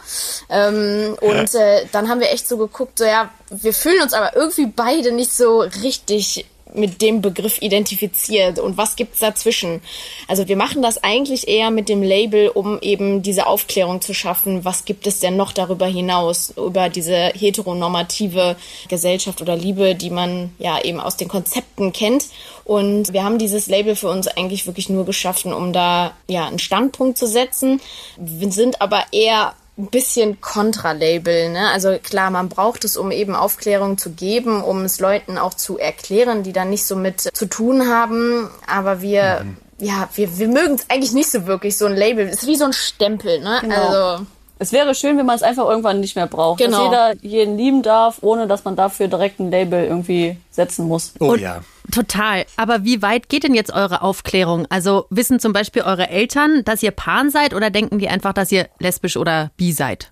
Ähm, 0.50 1.18
und 1.20 1.56
äh, 1.56 1.86
dann 1.92 2.10
haben 2.10 2.20
wir 2.20 2.32
echt 2.32 2.48
so 2.48 2.58
geguckt, 2.58 3.00
so 3.00 3.06
ja, 3.06 3.30
wir 3.50 3.74
fühlen 3.74 4.02
uns 4.02 4.14
aber 4.14 4.36
irgendwie 4.36 4.68
beide 4.68 5.12
nicht 5.12 5.34
so 5.34 5.62
richtig 5.62 6.46
mit 6.78 7.02
dem 7.02 7.22
Begriff 7.22 7.62
identifiziert 7.62 8.60
und 8.60 8.78
was 8.78 8.96
gibt's 8.96 9.20
dazwischen? 9.20 9.82
Also 10.28 10.48
wir 10.48 10.56
machen 10.56 10.82
das 10.82 11.04
eigentlich 11.04 11.48
eher 11.48 11.72
mit 11.72 11.90
dem 11.90 12.04
Label, 12.04 12.50
um 12.50 12.80
eben 12.82 13.22
diese 13.22 13.48
Aufklärung 13.48 14.02
zu 14.02 14.14
schaffen. 14.14 14.66
Was 14.66 14.86
gibt 14.86 15.08
es 15.08 15.20
denn 15.20 15.36
noch 15.36 15.52
darüber 15.52 15.88
hinaus, 15.88 16.54
über 16.56 16.90
diese 16.90 17.32
heteronormative 17.36 18.56
Gesellschaft 18.88 19.42
oder 19.42 19.56
Liebe, 19.56 19.96
die 19.96 20.10
man 20.10 20.52
ja 20.60 20.82
eben 20.82 21.00
aus 21.00 21.18
den 21.18 21.28
Konzepten 21.28 21.92
kennt? 21.94 22.26
Und 22.64 23.14
wir 23.14 23.24
haben 23.24 23.40
dieses 23.40 23.68
Label 23.68 23.96
für 23.96 24.10
uns 24.10 24.28
eigentlich 24.28 24.68
wirklich 24.68 24.90
nur 24.90 25.06
geschaffen, 25.06 25.54
um 25.54 25.72
da 25.72 26.14
ja 26.28 26.46
einen 26.46 26.60
Standpunkt 26.60 27.18
zu 27.18 27.26
setzen. 27.26 27.80
Wir 28.18 28.52
sind 28.52 28.82
aber 28.82 29.06
eher 29.12 29.54
ein 29.78 29.88
bisschen 29.88 30.42
Kontralabel, 30.42 31.50
ne? 31.50 31.70
Also 31.70 31.98
klar, 32.02 32.32
man 32.32 32.50
braucht 32.50 32.84
es, 32.84 32.98
um 32.98 33.12
eben 33.12 33.36
Aufklärung 33.36 33.98
zu 33.98 34.12
geben, 34.12 34.64
um 34.64 34.84
es 34.84 35.00
Leuten 35.00 35.38
auch 35.38 35.54
zu 35.54 35.78
erklären, 35.78 36.44
die 36.44 36.54
da 36.54 36.66
nicht 36.66 36.86
so 36.86 36.96
mit 36.96 37.22
zu 37.22 37.48
tun 37.48 37.88
haben. 37.88 38.50
Aber 38.66 39.02
wir, 39.02 39.46
ja, 39.78 40.10
wir, 40.16 40.40
wir 40.40 40.48
mögen 40.48 40.76
es 40.76 40.90
eigentlich 40.90 41.14
nicht 41.14 41.30
so 41.30 41.46
wirklich, 41.46 41.78
so 41.78 41.86
ein 41.86 41.96
Label. 41.96 42.28
Es 42.28 42.42
ist 42.44 42.48
wie 42.48 42.56
so 42.56 42.66
ein 42.66 42.74
Stempel, 42.74 43.40
ne? 43.40 43.60
Genau. 43.62 43.76
Also, 43.76 44.26
Es 44.60 44.72
wäre 44.72 44.96
schön, 44.96 45.18
wenn 45.18 45.26
man 45.26 45.36
es 45.36 45.44
einfach 45.44 45.68
irgendwann 45.70 46.00
nicht 46.00 46.16
mehr 46.16 46.28
braucht. 46.28 46.60
Genau. 46.60 46.92
Dass 46.92 47.16
jeder 47.22 47.28
jeden 47.36 47.58
lieben 47.58 47.82
darf, 47.84 48.18
ohne 48.22 48.48
dass 48.48 48.64
man 48.64 48.76
dafür 48.76 49.08
direkt 49.08 49.40
ein 49.40 49.52
Label 49.52 49.86
irgendwie 49.86 50.38
setzen 50.52 50.88
muss. 50.88 51.14
Oh 51.20 51.32
Und- 51.32 51.42
ja. 51.42 51.62
Total. 51.92 52.46
Aber 52.58 52.84
wie 52.84 53.02
weit 53.02 53.30
geht 53.30 53.44
denn 53.44 53.54
jetzt 53.56 53.72
eure 53.72 54.02
Aufklärung? 54.02 54.66
Also 54.70 55.06
wissen 55.10 55.40
zum 55.40 55.54
Beispiel 55.54 55.84
eure 55.84 56.10
Eltern, 56.10 56.64
dass 56.66 56.84
ihr 56.84 56.92
Pan 56.92 57.30
seid 57.30 57.54
oder 57.54 57.70
denken 57.70 57.98
die 57.98 58.10
einfach, 58.10 58.34
dass 58.34 58.52
ihr 58.52 58.68
lesbisch 58.80 59.16
oder 59.16 59.52
bi 59.56 59.72
seid? 59.72 60.12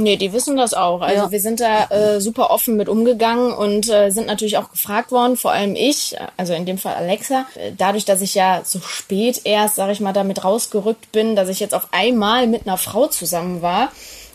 Nee, 0.00 0.16
die 0.16 0.32
wissen 0.32 0.56
das 0.56 0.74
auch. 0.74 1.00
Also 1.00 1.24
Ja. 1.24 1.30
wir 1.32 1.40
sind 1.40 1.58
da 1.60 1.86
äh, 1.86 2.20
super 2.20 2.50
offen 2.50 2.76
mit 2.76 2.88
umgegangen 2.88 3.52
und 3.52 3.90
äh, 3.90 4.10
sind 4.10 4.28
natürlich 4.28 4.56
auch 4.56 4.70
gefragt 4.70 5.10
worden, 5.10 5.36
vor 5.36 5.50
allem 5.50 5.74
ich, 5.74 6.16
also 6.36 6.52
in 6.54 6.66
dem 6.66 6.78
Fall 6.78 6.94
Alexa. 6.94 7.46
Äh, 7.56 7.72
Dadurch, 7.76 8.04
dass 8.04 8.20
ich 8.20 8.34
ja 8.36 8.62
so 8.64 8.78
spät 8.80 9.40
erst, 9.42 9.74
sage 9.74 9.90
ich 9.90 9.98
mal, 10.00 10.12
damit 10.12 10.44
rausgerückt 10.44 11.10
bin, 11.10 11.34
dass 11.34 11.48
ich 11.48 11.58
jetzt 11.58 11.74
auf 11.74 11.88
einmal 11.90 12.46
mit 12.46 12.64
einer 12.66 12.78
Frau 12.78 13.08
zusammen 13.08 13.60
war 13.60 13.88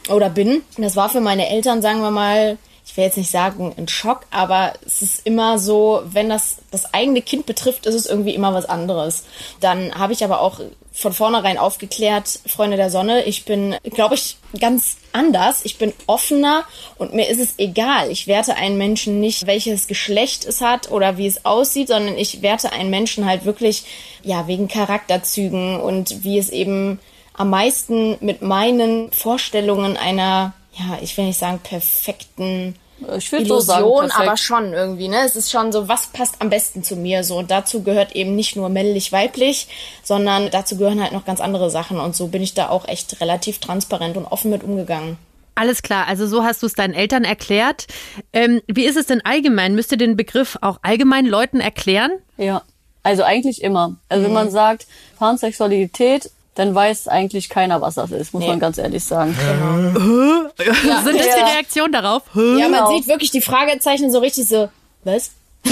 oder 0.10 0.30
bin. 0.30 0.64
Das 0.78 0.98
war 0.98 1.08
für 1.08 1.22
meine 1.22 1.48
Eltern, 1.50 1.82
sagen 1.82 2.02
wir 2.02 2.12
mal, 2.12 2.58
ich 2.86 2.98
will 2.98 3.06
jetzt 3.06 3.18
nicht 3.18 3.32
sagen 3.32 3.74
ein 3.78 3.88
Schock, 3.88 4.24
aber 4.32 4.74
es 4.86 5.02
ist 5.02 5.26
immer 5.26 5.58
so, 5.60 6.02
wenn 6.06 6.28
das 6.28 6.58
das 6.72 6.94
eigene 6.94 7.22
Kind 7.22 7.46
betrifft, 7.46 7.86
ist 7.86 7.96
es 7.96 8.06
irgendwie 8.06 8.36
immer 8.36 8.54
was 8.54 8.66
anderes. 8.66 9.24
Dann 9.62 9.96
habe 9.96 10.12
ich 10.12 10.26
aber 10.26 10.42
auch 10.42 10.60
von 10.94 11.12
vornherein 11.12 11.58
aufgeklärt, 11.58 12.40
Freunde 12.46 12.78
der 12.78 12.92
Sonne, 12.92 13.24
ich 13.24 13.46
bin, 13.46 13.76
glaube 13.84 14.14
ich, 14.14 14.38
ganz 14.60 14.98
anders. 15.12 15.66
Ich 15.66 15.80
bin 15.80 15.92
offener 16.06 16.66
und 16.98 17.16
mir 17.16 17.28
ist 17.28 17.40
es 17.40 17.56
egal. 17.58 18.12
Ich 18.12 18.28
werte 18.28 18.56
einen 18.56 18.78
Menschen 18.78 19.20
nicht, 19.20 19.48
welches 19.48 19.88
Geschlecht 19.88 20.46
es 20.46 20.62
hat 20.62 20.92
oder 20.92 21.18
wie 21.18 21.26
es 21.26 21.46
aussieht, 21.46 21.88
sondern 21.88 22.16
ich 22.16 22.44
werte 22.44 22.72
einen 22.72 22.92
Menschen 22.92 23.26
halt 23.26 23.44
wirklich, 23.44 23.86
ja, 24.22 24.48
wegen 24.48 24.68
Charakterzügen 24.68 25.80
und 25.80 26.24
wie 26.24 26.38
es 26.38 26.52
eben 26.52 27.00
am 27.34 27.50
meisten 27.50 28.18
mit 28.22 28.44
meinen 28.44 29.12
Vorstellungen 29.12 29.98
einer, 29.98 30.54
ja, 30.78 31.00
ich 31.02 31.18
will 31.18 31.26
nicht 31.26 31.40
sagen 31.40 31.60
perfekten 31.60 32.76
Ich 33.18 33.32
würde 33.32 33.46
so 33.46 33.60
sagen, 33.60 33.90
perfekt. 33.90 34.20
aber 34.20 34.38
schon 34.38 34.74
irgendwie, 34.74 35.08
ne? 35.08 35.22
Es 35.26 35.36
ist 35.36 35.52
schon 35.52 35.72
so, 35.72 35.88
was 35.88 36.08
passt 36.08 36.36
am 36.40 36.50
besten 36.50 36.84
zu 36.84 36.96
mir? 36.96 37.24
So, 37.24 37.38
und 37.38 37.52
dazu 37.52 37.84
gehört 37.84 38.16
eben 38.16 38.36
nicht 38.36 38.56
nur 38.56 38.70
männlich-weiblich, 38.70 39.68
sondern 40.04 40.50
dazu 40.52 40.78
gehören 40.78 41.02
halt 41.02 41.12
noch 41.12 41.26
ganz 41.26 41.42
andere 41.42 41.70
Sachen. 41.70 42.00
Und 42.00 42.16
so 42.16 42.28
bin 42.28 42.42
ich 42.42 42.54
da 42.54 42.70
auch 42.70 42.88
echt 42.88 43.20
relativ 43.22 43.60
transparent 43.60 44.18
und 44.18 44.26
offen 44.26 44.52
mit 44.52 44.64
umgegangen. 44.64 45.18
Alles 45.56 45.84
klar, 45.84 46.08
also 46.08 46.26
so 46.26 46.44
hast 46.44 46.64
du 46.64 46.66
es 46.66 46.74
deinen 46.74 46.96
Eltern 46.96 47.24
erklärt. 47.24 47.86
Ähm, 48.34 48.62
wie 48.68 48.86
ist 48.86 48.98
es 48.98 49.06
denn 49.06 49.24
allgemein? 49.24 49.76
Müsst 49.76 49.92
ihr 49.92 50.00
den 50.00 50.18
Begriff 50.18 50.58
auch 50.62 50.80
allgemein 50.82 51.28
Leuten 51.28 51.60
erklären? 51.60 52.12
Ja, 52.38 52.64
also 53.04 53.24
eigentlich 53.24 53.62
immer. 53.62 53.96
Also 54.10 54.26
wenn 54.26 54.34
man 54.34 54.50
sagt 54.50 54.88
Pansexualität, 55.20 56.32
dann 56.56 56.74
weiß 56.76 57.08
eigentlich 57.08 57.50
keiner, 57.50 57.82
was 57.82 57.96
das 57.96 58.12
ist, 58.12 58.34
muss 58.34 58.42
Nee. 58.44 58.48
man 58.50 58.60
ganz 58.60 58.78
ehrlich 58.78 59.04
sagen. 59.04 59.34
Sind 60.58 61.20
das 61.20 61.36
die 61.36 61.40
Ja. 61.40 61.46
Reaktion 61.54 61.92
darauf? 61.92 62.24
Ja, 62.36 62.42
man 62.42 62.72
Genau. 62.72 62.96
sieht 62.96 63.08
wirklich 63.08 63.32
die 63.32 63.42
Fragezeichen 63.42 64.12
so 64.12 64.20
richtig 64.20 64.48
so, 64.48 64.70
was? 65.04 65.32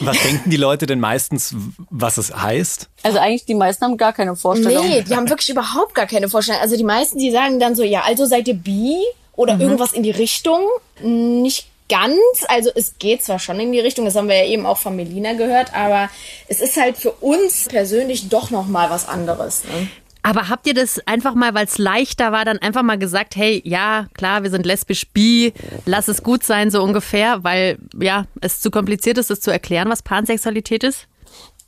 Was 0.00 0.16
denken 0.22 0.50
die 0.50 0.56
Leute 0.56 0.86
denn 0.86 1.00
meistens, 1.00 1.54
was 1.90 2.16
es 2.16 2.34
heißt? 2.34 2.88
Also 3.02 3.18
eigentlich 3.18 3.44
die 3.44 3.54
meisten 3.54 3.84
haben 3.84 3.96
gar 3.96 4.12
keine 4.12 4.34
Vorstellung. 4.36 4.86
Nee, 4.86 5.02
die 5.02 5.14
haben 5.16 5.28
wirklich 5.28 5.50
überhaupt 5.50 5.94
gar 5.94 6.06
keine 6.06 6.28
Vorstellung. 6.28 6.60
Also 6.62 6.76
die 6.76 6.84
meisten, 6.84 7.18
die 7.18 7.30
sagen 7.32 7.58
dann 7.58 7.74
so, 7.74 7.82
ja, 7.82 8.02
also 8.06 8.24
seid 8.24 8.46
ihr 8.48 8.54
bi 8.54 8.96
oder 9.34 9.58
irgendwas 9.58 9.92
in 9.92 10.02
die 10.04 10.10
Richtung. 10.12 10.60
Nicht 11.02 11.66
ganz, 11.90 12.18
also 12.48 12.70
es 12.74 12.98
geht 12.98 13.22
zwar 13.22 13.38
schon 13.38 13.60
in 13.60 13.72
die 13.72 13.80
Richtung, 13.80 14.06
das 14.06 14.14
haben 14.14 14.28
wir 14.28 14.36
ja 14.36 14.46
eben 14.46 14.64
auch 14.64 14.78
von 14.78 14.96
Melina 14.96 15.34
gehört, 15.34 15.74
aber 15.74 16.08
es 16.48 16.60
ist 16.60 16.80
halt 16.80 16.96
für 16.96 17.10
uns 17.10 17.66
persönlich 17.68 18.28
doch 18.28 18.50
nochmal 18.50 18.88
was 18.88 19.08
anderes. 19.08 19.64
Ne? 19.64 19.88
Aber 20.22 20.48
habt 20.48 20.66
ihr 20.66 20.74
das 20.74 21.00
einfach 21.06 21.34
mal, 21.34 21.54
weil 21.54 21.66
es 21.66 21.78
leichter 21.78 22.30
war, 22.30 22.44
dann 22.44 22.58
einfach 22.58 22.82
mal 22.82 22.98
gesagt, 22.98 23.36
hey, 23.36 23.62
ja, 23.64 24.06
klar, 24.14 24.42
wir 24.42 24.50
sind 24.50 24.66
lesbisch 24.66 25.06
bi, 25.08 25.52
lass 25.86 26.08
es 26.08 26.22
gut 26.22 26.44
sein, 26.44 26.70
so 26.70 26.82
ungefähr, 26.82 27.42
weil 27.42 27.78
ja, 27.98 28.26
es 28.40 28.60
zu 28.60 28.70
kompliziert 28.70 29.18
ist, 29.18 29.30
es 29.30 29.40
zu 29.40 29.50
erklären, 29.50 29.88
was 29.88 30.02
Pansexualität 30.02 30.84
ist? 30.84 31.06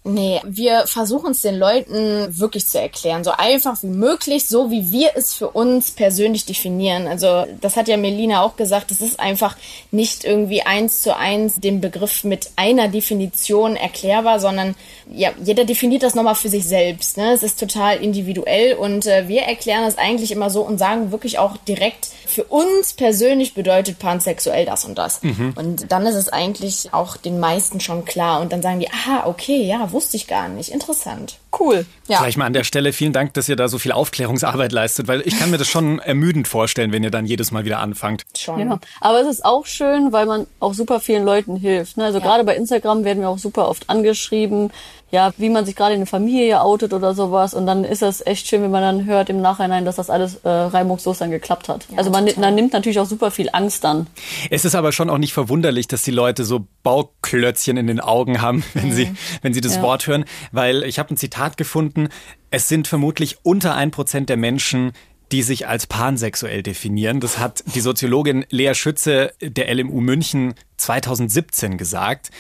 Nee, 0.05 0.41
wir 0.45 0.89
versuchen 0.89 1.31
es 1.31 1.43
den 1.43 1.57
Leuten 1.57 2.37
wirklich 2.37 2.67
zu 2.67 2.81
erklären, 2.81 3.23
so 3.23 3.31
einfach 3.31 3.81
wie 3.85 3.87
möglich, 3.87 4.49
so 4.49 4.69
wie 4.69 4.91
wir 4.91 5.11
es 5.15 5.33
für 5.33 5.51
uns 5.51 5.93
persönlich 5.93 6.45
definieren. 6.45 7.07
Also 7.07 7.47
das 7.61 7.77
hat 7.77 7.87
ja 7.87 7.97
Melina 7.97 8.43
auch 8.43 8.57
gesagt, 8.57 8.91
es 8.91 9.01
ist 9.01 9.21
einfach 9.21 9.57
nicht 9.93 10.25
irgendwie 10.25 10.63
eins 10.63 11.03
zu 11.03 11.17
eins 11.17 11.61
den 11.61 11.81
Begriff 11.81 12.25
mit 12.25 12.51
einer 12.57 12.89
Definition 12.89 13.77
erklärbar, 13.77 14.41
sondern 14.41 14.75
ja, 15.09 15.31
jeder 15.41 15.65
definiert 15.65 16.03
das 16.03 16.17
nochmal 16.17 16.35
für 16.35 16.49
sich 16.49 16.65
selbst. 16.65 17.17
Ne? 17.17 17.33
Es 17.33 17.45
ist 17.45 17.61
total 17.61 17.99
individuell 17.99 18.75
und 18.75 19.07
äh, 19.07 19.29
wir 19.29 19.43
erklären 19.43 19.85
es 19.85 19.99
eigentlich 19.99 20.33
immer 20.33 20.51
so 20.51 20.63
und 20.63 20.79
sagen 20.79 21.13
wirklich 21.13 21.39
auch 21.39 21.57
direkt, 21.59 22.09
für 22.27 22.45
uns 22.45 22.95
persönlich 22.95 23.55
bedeutet 23.55 24.01
pansexuell 24.01 24.65
das 24.65 24.85
und 24.85 24.99
das. 24.99 25.21
Und 25.55 25.93
dann 25.93 26.07
ist 26.07 26.15
es 26.15 26.31
eigentlich 26.31 26.93
auch 26.93 27.17
den 27.17 27.39
meisten 27.39 27.79
schon 27.79 28.05
klar 28.05 28.41
und 28.41 28.53
dann 28.53 28.63
sagen 28.63 28.81
die, 28.81 28.91
aha, 28.91 29.27
okay, 29.27 29.63
ja, 29.63 29.92
wusste 29.93 30.17
ich 30.17 30.27
gar 30.27 30.49
nicht, 30.49 30.71
interessant. 30.71 31.39
Cool. 31.59 31.87
Ja. 32.09 32.19
Vielleicht 32.19 32.39
mal 32.39 32.47
an 32.47 32.53
der 32.53 32.65
Stelle 32.65 32.93
vielen 32.93 33.13
Dank, 33.13 33.35
dass 33.35 33.49
ihr 33.49 33.57
da 33.57 33.69
so 33.69 33.79
viel 33.79 33.93
Aufklärungsarbeit 33.93 34.73
leistet, 34.73 35.09
weil 35.09 35.23
ich 35.27 35.39
kann 35.39 35.51
mir 35.51 35.59
das 35.59 35.69
schon 35.69 35.99
ermüdend 36.01 36.49
vorstellen, 36.49 36.93
wenn 36.93 37.05
ihr 37.05 37.11
dann 37.11 37.27
jedes 37.27 37.51
Mal 37.51 37.65
wieder 37.65 37.79
anfangt. 37.79 38.23
Schon. 38.37 38.61
Ja. 38.61 38.81
Aber 39.01 39.21
es 39.21 39.29
ist 39.29 39.45
auch 39.45 39.67
schön, 39.67 40.13
weil 40.13 40.27
man 40.27 40.47
auch 40.61 40.75
super 40.75 41.01
vielen 41.01 41.25
Leuten 41.25 41.57
hilft. 41.57 41.97
Ne? 41.97 42.05
Also 42.05 42.21
gerade 42.21 42.45
bei 42.45 42.57
Instagram 42.57 43.05
werden 43.05 43.21
wir 43.21 43.29
auch 43.29 43.39
super 43.39 43.69
oft 43.69 43.89
angeschrieben, 43.91 44.71
ja, 45.13 45.31
wie 45.37 45.51
man 45.51 45.67
sich 45.67 45.77
gerade 45.77 45.93
in 45.93 46.01
der 46.01 46.07
Familie 46.07 46.63
outet 46.63 46.95
oder 46.95 47.15
sowas. 47.15 47.53
Und 47.53 47.67
dann 47.67 47.85
ist 47.85 48.01
das 48.01 48.25
echt 48.27 48.49
schön, 48.49 48.63
wenn 48.63 48.71
man 48.71 48.81
dann 48.81 49.05
hört 49.05 49.29
im 49.29 49.43
Nachhinein, 49.43 49.85
dass 49.85 49.97
das 49.97 50.09
alles 50.09 50.37
äh, 50.37 50.49
reibungslos 50.49 51.19
dann 51.19 51.31
geklappt 51.31 51.69
hat. 51.69 51.87
also 51.97 52.11
man, 52.11 52.29
man 52.39 52.55
nimmt 52.55 52.73
natürlich 52.73 52.99
auch 52.99 53.07
super 53.07 53.31
viel 53.31 53.51
Angst 53.53 53.85
dann. 53.85 54.07
Es 54.49 54.65
ist 54.65 54.75
aber 54.75 54.91
schon 54.91 55.11
auch 55.11 55.19
nicht 55.19 55.35
verwunderlich, 55.35 55.87
dass 55.87 56.03
die 56.03 56.11
Leute 56.11 56.45
so 56.45 56.67
Bauklötzchen 56.83 57.77
in 57.77 57.87
den 57.87 58.01
Augen 58.01 58.41
haben, 58.41 58.65
wenn 58.75 58.93
sie, 58.93 59.13
wenn 59.43 59.55
sie 59.55 59.61
das 59.61 59.77
Ja. 59.77 59.83
Wort 59.83 60.07
hören, 60.07 60.25
weil 60.51 60.83
ich 60.85 60.99
habe 60.99 61.15
ein 61.15 61.17
Zitat 61.17 61.57
gefunden, 61.57 62.09
es 62.51 62.69
sind 62.69 62.89
vermutlich 62.89 63.39
unter 63.43 63.75
ein 63.75 63.91
Prozent 63.91 64.29
der 64.29 64.37
Menschen, 64.37 64.93
die 65.33 65.43
sich 65.43 65.67
als 65.67 65.87
pansexuell 65.87 66.63
definieren. 66.63 67.21
Das 67.21 67.39
hat 67.39 67.65
die 67.75 67.81
Soziologin 67.81 68.45
Lea 68.51 68.75
Schütze 68.75 69.33
der 69.41 69.75
LMU 69.75 70.01
München 70.01 70.55
2017 70.77 71.79
gesagt. 71.79 72.31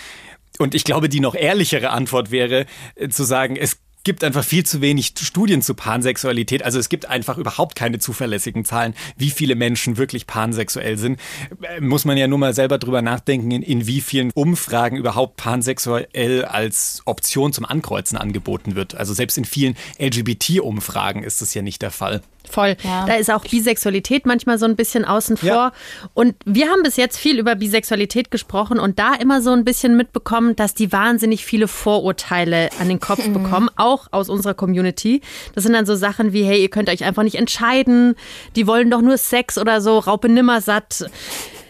Und 0.58 0.74
ich 0.74 0.84
glaube, 0.84 1.08
die 1.08 1.20
noch 1.20 1.34
ehrlichere 1.34 1.90
Antwort 1.90 2.30
wäre 2.30 2.66
äh, 2.94 3.08
zu 3.08 3.24
sagen, 3.24 3.56
es 3.56 3.78
gibt 4.04 4.24
einfach 4.24 4.44
viel 4.44 4.64
zu 4.64 4.80
wenig 4.80 5.14
Studien 5.20 5.62
zu 5.62 5.74
Pansexualität. 5.74 6.62
Also 6.62 6.78
es 6.78 6.88
gibt 6.88 7.06
einfach 7.06 7.38
überhaupt 7.38 7.76
keine 7.76 7.98
zuverlässigen 7.98 8.64
Zahlen, 8.64 8.94
wie 9.16 9.30
viele 9.30 9.54
Menschen 9.54 9.96
wirklich 9.96 10.26
pansexuell 10.26 10.98
sind. 10.98 11.20
Äh, 11.62 11.80
Muss 11.80 12.04
man 12.04 12.16
ja 12.16 12.26
nur 12.26 12.38
mal 12.38 12.54
selber 12.54 12.78
drüber 12.78 13.02
nachdenken, 13.02 13.50
in, 13.50 13.62
in 13.62 13.86
wie 13.86 14.00
vielen 14.00 14.30
Umfragen 14.34 14.96
überhaupt 14.96 15.36
pansexuell 15.36 16.44
als 16.44 17.02
Option 17.04 17.52
zum 17.52 17.64
Ankreuzen 17.64 18.18
angeboten 18.18 18.74
wird. 18.74 18.94
Also 18.94 19.14
selbst 19.14 19.38
in 19.38 19.44
vielen 19.44 19.76
LGBT-Umfragen 19.98 21.22
ist 21.22 21.42
das 21.42 21.54
ja 21.54 21.62
nicht 21.62 21.82
der 21.82 21.90
Fall. 21.90 22.22
Voll. 22.50 22.76
Da 22.82 23.14
ist 23.14 23.30
auch 23.30 23.44
Bisexualität 23.44 24.26
manchmal 24.26 24.58
so 24.58 24.66
ein 24.66 24.76
bisschen 24.76 25.04
außen 25.04 25.36
vor. 25.36 25.48
Ja. 25.48 25.72
Und 26.12 26.34
wir 26.44 26.68
haben 26.68 26.82
bis 26.82 26.96
jetzt 26.96 27.16
viel 27.16 27.38
über 27.38 27.54
Bisexualität 27.54 28.30
gesprochen 28.30 28.78
und 28.78 28.98
da 28.98 29.14
immer 29.14 29.40
so 29.40 29.52
ein 29.52 29.64
bisschen 29.64 29.96
mitbekommen, 29.96 30.56
dass 30.56 30.74
die 30.74 30.92
wahnsinnig 30.92 31.44
viele 31.44 31.68
Vorurteile 31.68 32.68
an 32.78 32.88
den 32.88 33.00
Kopf 33.00 33.26
bekommen, 33.28 33.70
auch 33.76 33.91
aus 34.10 34.28
unserer 34.28 34.54
Community. 34.54 35.20
Das 35.54 35.64
sind 35.64 35.72
dann 35.72 35.86
so 35.86 35.94
Sachen 35.94 36.32
wie, 36.32 36.44
hey, 36.44 36.60
ihr 36.60 36.70
könnt 36.70 36.88
euch 36.88 37.04
einfach 37.04 37.22
nicht 37.22 37.36
entscheiden, 37.36 38.14
die 38.56 38.66
wollen 38.66 38.90
doch 38.90 39.00
nur 39.00 39.18
Sex 39.18 39.58
oder 39.58 39.80
so, 39.80 39.98
Raupe 39.98 40.28
nimmersatt. 40.28 41.06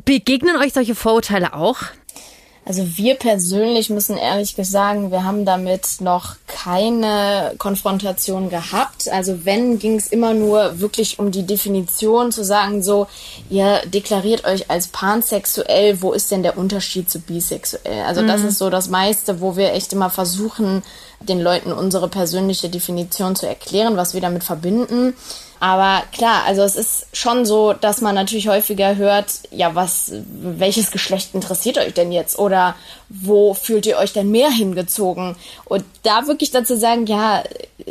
Begegnen 0.05 0.57
euch 0.57 0.73
solche 0.73 0.95
Vorurteile 0.95 1.55
auch? 1.55 1.79
Also 2.65 2.97
wir 2.97 3.17
persönlich 3.17 3.91
müssen 3.91 4.17
ehrlich 4.17 4.55
sagen, 4.57 5.11
wir 5.11 5.25
haben 5.25 5.45
damit 5.45 6.01
noch 6.01 6.37
keine 6.47 7.55
Konfrontation 7.59 8.51
gehabt. 8.51 9.09
Also 9.09 9.45
wenn, 9.45 9.81
ging 9.81 9.97
es 9.97 10.07
immer 10.07 10.33
nur 10.33 10.79
wirklich 10.79 11.19
um 11.19 11.33
die 11.33 11.45
Definition 11.45 12.31
zu 12.31 12.45
sagen, 12.45 12.81
so, 12.85 13.09
ihr 13.51 13.81
deklariert 13.87 14.45
euch 14.45 14.71
als 14.71 14.87
pansexuell, 14.89 16.03
wo 16.03 16.13
ist 16.13 16.31
denn 16.31 16.45
der 16.45 16.57
Unterschied 16.57 17.11
zu 17.11 17.19
bisexuell? 17.19 18.05
Also 18.05 18.25
das 18.25 18.43
ist 18.43 18.59
so 18.59 18.71
das 18.71 18.89
meiste, 18.89 19.41
wo 19.41 19.57
wir 19.57 19.73
echt 19.73 19.93
immer 19.93 20.11
versuchen, 20.11 20.85
den 21.29 21.41
Leuten 21.41 21.73
unsere 21.73 22.09
persönliche 22.09 22.69
Definition 22.69 23.37
zu 23.37 23.47
erklären, 23.47 23.97
was 23.97 24.15
wir 24.15 24.21
damit 24.21 24.45
verbinden. 24.45 25.15
Aber 25.63 26.03
klar, 26.11 26.43
also 26.45 26.63
es 26.63 26.75
ist 26.75 27.07
schon 27.13 27.47
so, 27.47 27.73
dass 27.73 28.01
man 28.01 28.17
natürlich 28.17 28.49
häufiger 28.49 28.97
hört, 28.97 29.27
ja, 29.53 29.77
was, 29.77 30.11
welches 30.27 30.91
Geschlecht 30.91 31.37
interessiert 31.37 31.79
euch 31.79 31.95
denn 31.95 32.11
jetzt? 32.11 32.37
Oder 32.37 32.75
wo 33.09 33.55
fühlt 33.55 33.87
ihr 33.87 33.97
euch 33.99 34.13
denn 34.13 34.33
mehr 34.33 34.51
hingezogen? 34.51 35.37
Und 35.65 35.85
da 36.03 36.27
wirklich 36.27 36.51
dazu 36.51 36.75
sagen, 36.77 37.07
ja, 37.07 37.45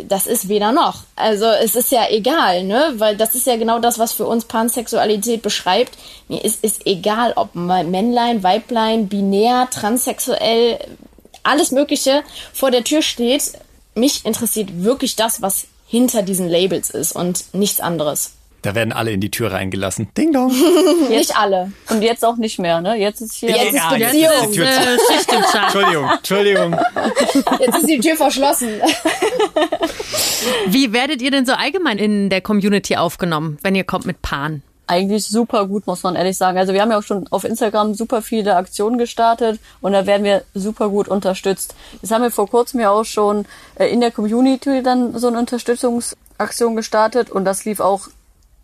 das 0.04 0.28
ist 0.28 0.50
weder 0.50 0.74
noch. 0.74 1.04
Also 1.16 1.46
es 1.46 1.78
ist 1.78 1.94
ja 1.94 2.10
egal, 2.10 2.66
ne? 2.66 2.96
Weil 2.98 3.16
das 3.16 3.36
ist 3.36 3.48
ja 3.48 3.56
genau 3.56 3.80
das, 3.80 4.00
was 4.00 4.12
für 4.12 4.26
uns 4.26 4.44
Pansexualität 4.44 5.42
beschreibt. 5.42 5.98
Mir 6.28 6.44
ist, 6.44 6.66
ist 6.66 6.86
egal, 6.86 7.32
ob 7.38 7.56
Männlein, 7.56 8.44
Weiblein, 8.44 9.08
binär, 9.08 9.70
transsexuell, 9.72 10.78
alles 11.44 11.72
Mögliche 11.72 12.24
vor 12.54 12.72
der 12.72 12.84
Tür 12.84 13.02
steht. 13.02 13.54
Mich 13.96 14.26
interessiert 14.26 14.84
wirklich 14.84 15.16
das, 15.16 15.42
was 15.42 15.66
hinter 15.88 16.22
diesen 16.24 16.48
Labels 16.48 16.90
ist 16.90 17.12
und 17.14 17.44
nichts 17.54 17.80
anderes. 17.82 18.32
Da 18.64 18.76
werden 18.76 18.94
alle 18.94 19.12
in 19.12 19.20
die 19.20 19.32
Tür 19.32 19.52
reingelassen. 19.52 20.10
Ding 20.16 20.34
dong. 20.34 20.54
Nicht 21.10 21.36
alle. 21.36 21.72
Und 21.90 22.04
jetzt 22.04 22.24
auch 22.24 22.38
nicht 22.38 22.60
mehr, 22.60 22.80
ne? 22.80 22.96
Jetzt 22.96 23.20
ist 23.20 23.34
hier. 23.34 23.50
Jetzt 23.50 23.70
ist 23.70 23.74
Ja, 23.74 23.96
jetzt 23.96 24.12
Beziehung. 24.12 24.32
ist 24.34 24.50
die 24.52 24.56
Tür 24.56 24.66
zu. 24.68 24.82
Äh, 24.82 24.98
Schicht 25.18 25.34
im 25.34 25.42
Schacht. 25.42 25.76
Entschuldigung, 25.76 26.10
Entschuldigung. 26.12 26.80
Jetzt 27.60 27.78
ist 27.80 27.90
die 27.90 28.00
Tür 28.00 28.16
verschlossen. 28.16 28.70
Wie 30.68 30.94
werdet 30.94 31.22
ihr 31.22 31.32
denn 31.32 31.46
so 31.46 31.54
allgemein 31.54 31.98
in 31.98 32.30
der 32.30 32.42
Community 32.42 32.96
aufgenommen, 32.98 33.58
wenn 33.62 33.76
ihr 33.76 33.84
kommt 33.84 34.06
mit 34.06 34.22
Pan? 34.22 34.62
Eigentlich 34.92 35.26
super 35.26 35.66
gut, 35.68 35.88
muss 35.88 36.04
man 36.04 36.16
ehrlich 36.16 36.38
sagen. 36.38 36.58
Also 36.58 36.74
wir 36.74 36.82
haben 36.82 36.92
ja 36.92 37.00
auch 37.00 37.04
schon 37.04 37.26
auf 37.30 37.46
Instagram 37.46 37.94
super 37.94 38.22
viele 38.22 38.58
Aktionen 38.58 38.98
gestartet 38.98 39.60
und 39.80 39.94
da 39.94 40.06
werden 40.06 40.26
wir 40.26 40.44
super 40.54 40.90
gut 40.90 41.08
unterstützt. 41.08 41.76
Das 42.02 42.12
haben 42.12 42.24
wir 42.24 42.32
vor 42.32 42.50
kurzem 42.50 42.82
ja 42.82 42.92
auch 42.92 43.06
schon 43.06 43.46
äh, 43.76 43.88
in 43.88 44.02
der 44.02 44.12
Community 44.12 44.84
dann 44.84 45.18
so 45.18 45.28
eine 45.28 45.40
Unterstützungsaktion 45.40 46.76
gestartet 46.76 47.30
und 47.30 47.46
das 47.46 47.64
lief 47.64 47.80
auch 47.80 48.10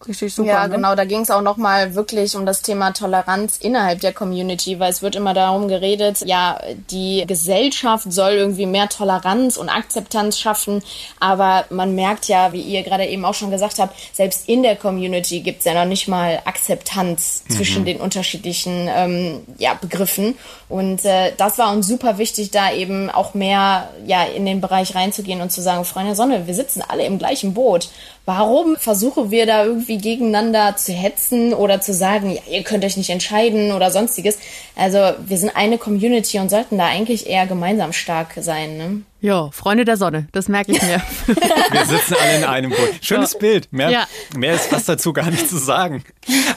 richtig 0.06 0.34
super. 0.34 0.50
Ja, 0.50 0.68
ne? 0.68 0.76
genau. 0.76 0.96
Da 0.96 1.06
ging 1.06 1.22
es 1.22 1.32
auch 1.32 1.42
nochmal 1.42 1.96
wirklich 1.96 2.36
um 2.36 2.46
das 2.46 2.62
Thema 2.62 2.92
Toleranz 2.92 3.58
innerhalb 3.58 4.02
der 4.02 4.14
Community, 4.14 4.80
weil 4.80 4.92
es 4.92 5.02
wird 5.02 5.16
immer 5.16 5.34
darum 5.34 5.68
geredet, 5.68 6.22
ja, 6.26 6.60
die 6.92 7.24
Gesellschaft 7.28 8.12
soll 8.12 8.34
irgendwie 8.34 8.66
mehr 8.66 8.90
Toleranz 8.90 9.58
und 9.58 9.70
Akzeptanz 9.70 10.38
schaffen. 10.38 10.84
Aber 11.20 11.66
man 11.70 11.96
merkt 11.96 12.28
ja, 12.28 12.54
wie 12.54 12.62
ihr 12.62 12.84
gerade 12.84 13.06
eben 13.06 13.26
auch 13.26 13.34
schon 13.34 13.52
gesagt 13.52 13.80
habt, 13.80 13.96
selbst 14.14 14.48
in 14.48 14.64
der 14.64 14.76
Community 14.76 15.40
gibt 15.40 15.60
es 15.60 15.66
ja 15.66 15.74
noch 15.74 15.90
nicht 15.90 16.08
mal 16.08 16.42
Akzeptanz 16.46 17.44
zwischen 17.50 17.86
den 17.86 18.00
unterschiedlichen 18.00 18.90
ähm, 18.94 19.42
ja, 19.58 19.74
Begriffen. 19.74 20.38
Und 20.70 21.06
äh, 21.06 21.32
das 21.38 21.58
war 21.58 21.72
uns 21.72 21.88
super 21.88 22.18
wichtig, 22.18 22.52
da 22.52 22.74
eben 22.74 23.10
auch 23.10 23.34
mehr 23.34 23.90
ja, 24.06 24.24
in 24.26 24.46
den 24.46 24.62
Bereich 24.62 24.96
reinzugehen 24.96 25.42
und 25.42 25.52
zu 25.52 25.62
sagen, 25.62 25.86
Freunde 25.86 26.10
der 26.10 26.16
Sonne, 26.16 26.48
wir 26.48 26.54
sitzen 26.54 26.84
alle 26.88 27.06
im 27.06 27.18
gleichen 27.18 27.54
Boot. 27.54 27.90
Warum 28.30 28.76
versuchen 28.76 29.32
wir 29.32 29.46
da 29.46 29.64
irgendwie 29.64 29.98
gegeneinander 30.00 30.76
zu 30.76 30.92
hetzen 30.92 31.54
oder 31.54 31.80
zu 31.80 31.94
sagen, 31.94 32.32
ja, 32.32 32.42
ihr 32.52 32.62
könnt 32.64 32.84
euch 32.84 32.98
nicht 32.98 33.10
entscheiden 33.10 33.72
oder 33.72 33.90
sonstiges? 33.90 34.38
Also 34.76 34.98
wir 35.26 35.38
sind 35.38 35.56
eine 35.56 35.78
Community 35.78 36.38
und 36.38 36.50
sollten 36.50 36.78
da 36.78 36.88
eigentlich 36.88 37.28
eher 37.28 37.48
gemeinsam 37.48 37.94
stark 37.94 38.34
sein. 38.42 38.78
Ne? 38.78 39.02
Ja, 39.22 39.50
Freunde 39.52 39.86
der 39.86 39.96
Sonne, 39.96 40.28
das 40.34 40.50
merke 40.50 40.74
ich 40.74 40.82
mir. 40.82 41.02
Wir 41.72 41.86
sitzen 41.86 42.16
alle 42.22 42.38
in 42.40 42.44
einem 42.44 42.72
Boot. 42.72 43.00
Schönes 43.00 43.38
Bild. 43.38 43.72
Mehr, 43.72 43.92
Ja. 43.92 44.08
mehr 44.36 44.56
ist 44.56 44.66
fast 44.68 44.90
dazu 44.90 45.14
gar 45.14 45.32
nicht 45.32 45.48
zu 45.48 45.58
sagen. 45.58 46.04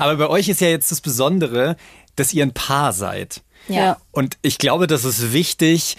Aber 0.00 0.16
bei 0.16 0.26
euch 0.28 0.48
ist 0.48 0.61
ja 0.61 0.68
jetzt 0.68 0.90
das 0.90 1.00
Besondere, 1.00 1.76
dass 2.16 2.33
ihr 2.35 2.42
ein 2.44 2.52
Paar 2.52 2.92
seid. 2.92 3.42
Ja. 3.68 3.96
Und 4.11 4.38
ich 4.42 4.59
glaube, 4.59 4.88
das 4.88 5.04
ist 5.04 5.33
wichtig, 5.33 5.96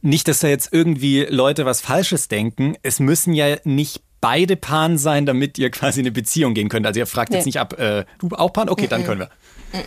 nicht, 0.00 0.28
dass 0.28 0.38
da 0.38 0.48
jetzt 0.48 0.70
irgendwie 0.72 1.26
Leute 1.28 1.66
was 1.66 1.82
Falsches 1.82 2.28
denken. 2.28 2.76
Es 2.82 3.00
müssen 3.00 3.34
ja 3.34 3.56
nicht 3.64 4.00
beide 4.20 4.56
Paaren 4.56 4.98
sein, 4.98 5.26
damit 5.26 5.58
ihr 5.58 5.70
quasi 5.70 6.00
eine 6.00 6.10
Beziehung 6.12 6.54
gehen 6.54 6.68
könnt. 6.68 6.86
Also 6.86 7.00
ihr 7.00 7.06
fragt 7.06 7.32
jetzt 7.32 7.44
Nee. 7.44 7.48
nicht 7.48 7.60
ab, 7.60 7.78
äh, 7.78 8.04
du 8.18 8.28
auch 8.36 8.52
Paaren? 8.52 8.68
Okay, 8.68 8.86
dann 8.88 9.04
können 9.04 9.20
wir. 9.20 9.30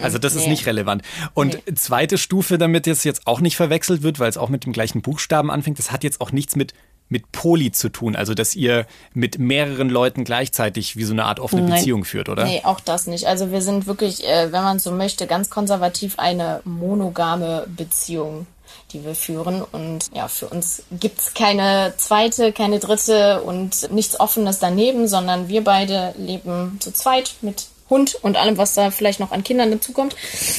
Also 0.01 0.17
das 0.17 0.35
ist 0.35 0.43
Nee. 0.45 0.51
nicht 0.51 0.65
relevant. 0.65 1.01
Und 1.33 1.57
zweite 1.75 2.17
Stufe, 2.17 2.57
damit 2.57 2.87
es 2.87 3.03
jetzt 3.03 3.27
auch 3.27 3.41
nicht 3.41 3.57
verwechselt 3.57 4.01
wird, 4.01 4.17
weil 4.19 4.29
es 4.29 4.37
auch 4.37 4.49
mit 4.49 4.65
dem 4.65 4.71
gleichen 4.73 5.01
Buchstaben 5.01 5.51
anfängt, 5.51 5.77
das 5.77 5.91
hat 5.91 6.03
jetzt 6.03 6.21
auch 6.21 6.31
nichts 6.31 6.55
mit 6.55 6.73
mit 7.09 7.31
Poly 7.33 7.71
zu 7.71 7.89
tun, 7.89 8.15
also 8.15 8.33
dass 8.33 8.55
ihr 8.55 8.87
mit 9.13 9.37
mehreren 9.37 9.89
Leuten 9.89 10.23
gleichzeitig 10.23 10.95
wie 10.95 11.03
so 11.03 11.11
eine 11.13 11.25
Art 11.25 11.39
offene 11.39 11.63
Nein. 11.63 11.73
Beziehung 11.73 12.05
führt, 12.05 12.27
oder? 12.29 12.45
Nee, 12.45 12.61
auch 12.63 12.79
das 12.79 13.05
nicht. 13.07 13.27
Also 13.27 13.51
wir 13.51 13.61
sind 13.61 13.85
wirklich, 13.85 14.25
äh, 14.25 14.51
wenn 14.51 14.63
man 14.63 14.79
so 14.79 14.89
möchte, 14.91 15.27
ganz 15.27 15.49
konservativ 15.51 16.17
eine 16.17 16.61
monogame 16.63 17.67
Beziehung, 17.67 18.47
die 18.91 19.03
wir 19.03 19.15
führen. 19.15 19.61
Und 19.61 20.09
ja, 20.13 20.27
für 20.27 20.47
uns 20.47 20.83
gibt's 20.91 21.33
keine 21.33 21.93
zweite, 21.97 22.51
keine 22.51 22.79
dritte 22.79 23.41
und 23.41 23.91
nichts 23.91 24.19
Offenes 24.19 24.59
daneben, 24.59 25.07
sondern 25.07 25.47
wir 25.47 25.63
beide 25.63 26.13
leben 26.17 26.77
zu 26.79 26.91
zweit 26.91 27.35
mit 27.41 27.67
Hund 27.89 28.15
und 28.21 28.37
allem, 28.37 28.57
was 28.57 28.73
da 28.73 28.91
vielleicht 28.91 29.19
noch 29.19 29.31
an 29.31 29.43
Kindern 29.43 29.71
dazukommt. 29.71 30.15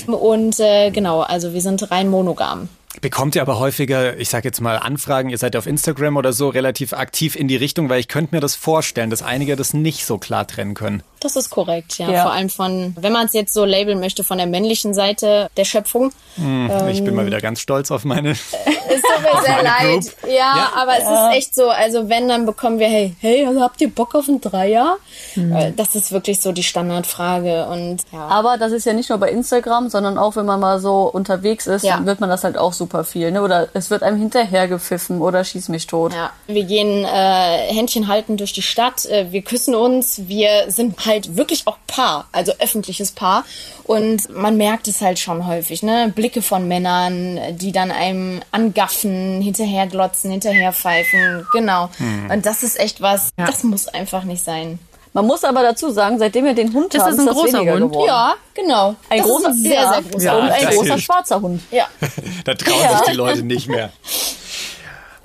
Und 0.06 0.60
äh, 0.60 0.90
genau, 0.90 1.20
also 1.20 1.52
wir 1.52 1.60
sind 1.60 1.90
rein 1.90 2.08
monogam. 2.08 2.68
Bekommt 3.00 3.34
ihr 3.34 3.42
aber 3.42 3.58
häufiger, 3.58 4.16
ich 4.18 4.28
sage 4.28 4.46
jetzt 4.46 4.60
mal, 4.60 4.78
Anfragen, 4.78 5.28
ihr 5.28 5.38
seid 5.38 5.56
auf 5.56 5.66
Instagram 5.66 6.16
oder 6.16 6.32
so 6.32 6.48
relativ 6.48 6.92
aktiv 6.92 7.34
in 7.34 7.48
die 7.48 7.56
Richtung, 7.56 7.88
weil 7.88 7.98
ich 7.98 8.08
könnte 8.08 8.34
mir 8.34 8.40
das 8.40 8.54
vorstellen, 8.54 9.10
dass 9.10 9.20
einige 9.20 9.56
das 9.56 9.74
nicht 9.74 10.06
so 10.06 10.16
klar 10.16 10.46
trennen 10.46 10.74
können. 10.74 11.02
Das 11.24 11.36
ist 11.36 11.48
korrekt, 11.48 11.96
ja. 11.98 12.10
Ja. 12.10 12.22
Vor 12.24 12.32
allem 12.32 12.50
von, 12.50 12.94
wenn 13.00 13.12
man 13.12 13.24
es 13.26 13.32
jetzt 13.32 13.54
so 13.54 13.64
labeln 13.64 13.98
möchte, 13.98 14.22
von 14.24 14.36
der 14.36 14.46
männlichen 14.46 14.92
Seite 14.92 15.48
der 15.56 15.64
Schöpfung. 15.64 16.12
ich 16.36 17.02
bin 17.02 17.14
mal 17.14 17.24
wieder 17.24 17.40
ganz 17.40 17.60
stolz 17.60 17.90
auf 17.90 18.04
meine. 18.04 18.34
Es 18.86 19.00
tut 19.02 19.22
mir 19.22 19.42
sehr 19.42 19.62
leid. 19.62 20.04
Ja, 20.24 20.30
Ja. 20.30 20.72
aber 20.76 20.92
es 20.98 21.02
ist 21.04 21.36
echt 21.38 21.54
so. 21.54 21.68
Also 21.70 22.08
wenn, 22.10 22.28
dann 22.28 22.44
bekommen 22.46 22.78
wir, 22.78 22.86
hey, 22.86 23.16
hey, 23.18 23.44
also 23.46 23.60
habt 23.62 23.80
ihr 23.80 23.88
Bock 23.92 24.14
auf 24.14 24.28
ein 24.28 24.40
Dreier? 24.40 24.98
Äh, 25.36 25.72
Das 25.74 25.94
ist 25.96 26.12
wirklich 26.12 26.40
so 26.40 26.52
die 26.52 26.62
Standardfrage. 26.62 27.66
Und 27.66 28.02
ja. 28.12 28.26
Aber 28.28 28.56
das 28.58 28.72
ist 28.72 28.84
ja 28.84 28.92
nicht 28.92 29.08
nur 29.08 29.18
bei 29.18 29.30
Instagram, 29.30 29.88
sondern 29.88 30.16
auch 30.18 30.36
wenn 30.36 30.44
man 30.46 30.60
mal 30.60 30.78
so 30.80 31.04
unterwegs 31.10 31.66
ist, 31.66 31.82
Ja. 31.84 31.96
dann 31.96 32.06
wird 32.06 32.20
man 32.20 32.28
das 32.28 32.44
halt 32.44 32.56
auch 32.58 32.72
super 32.74 33.04
viel. 33.04 33.32
Ne? 33.32 33.42
Oder 33.42 33.68
es 33.72 33.90
wird 33.90 34.02
einem 34.02 34.18
hinterher 34.18 34.68
gepfiffen 34.68 35.20
oder 35.20 35.42
schieß 35.42 35.70
mich 35.70 35.86
tot. 35.86 36.12
Ja, 36.12 36.30
wir 36.46 36.64
gehen 36.64 37.04
äh, 37.04 37.72
Händchen 37.74 38.06
halten 38.06 38.36
durch 38.36 38.52
die 38.52 38.62
Stadt, 38.62 39.06
äh, 39.06 39.32
wir 39.32 39.42
küssen 39.42 39.74
uns, 39.74 40.28
wir 40.28 40.66
sind 40.70 41.04
halt 41.06 41.13
wirklich 41.36 41.66
auch 41.66 41.76
Paar, 41.86 42.26
also 42.32 42.52
öffentliches 42.58 43.12
Paar. 43.12 43.44
Und 43.84 44.28
man 44.34 44.56
merkt 44.56 44.88
es 44.88 45.00
halt 45.00 45.18
schon 45.18 45.46
häufig, 45.46 45.82
ne? 45.82 46.12
Blicke 46.14 46.42
von 46.42 46.66
Männern, 46.68 47.38
die 47.56 47.72
dann 47.72 47.90
einem 47.90 48.40
angaffen, 48.50 49.40
hinterher 49.40 49.86
glotzen, 49.86 50.30
hinterher 50.30 50.72
pfeifen, 50.72 51.46
genau. 51.52 51.88
Und 52.32 52.44
das 52.46 52.62
ist 52.62 52.78
echt 52.78 53.00
was, 53.00 53.30
Ja. 53.38 53.46
das 53.46 53.62
muss 53.62 53.88
einfach 53.88 54.24
nicht 54.24 54.42
sein. 54.44 54.78
Man 55.12 55.26
muss 55.26 55.44
aber 55.44 55.62
dazu 55.62 55.90
sagen, 55.92 56.18
seitdem 56.18 56.44
wir 56.44 56.54
den 56.54 56.72
Hund 56.72 56.92
Das 56.92 57.02
haben, 57.02 57.12
ist 57.12 57.18
ein 57.20 57.26
das 57.26 57.34
großer 57.36 57.58
weniger 57.58 57.72
Hund. 57.74 57.92
geworden. 57.92 58.06
Ja, 58.08 58.34
genau. 58.52 58.96
Ein 59.08 59.18
das 59.18 59.26
großer, 59.28 59.48
ist 59.50 59.54
ein 59.56 59.62
sehr, 59.62 59.88
sehr 59.88 60.02
großer 60.02 60.24
Ja, 60.24 60.34
und 60.38 60.50
ein 60.50 60.64
großer 60.66 60.84
hilft. 60.86 61.04
schwarzer 61.04 61.40
Hund. 61.40 61.62
Ja. 61.70 61.86
Da 62.44 62.54
trauen 62.54 62.80
sich 62.80 63.00
die 63.10 63.12
Leute 63.16 63.42
nicht 63.44 63.68
mehr. 63.68 63.90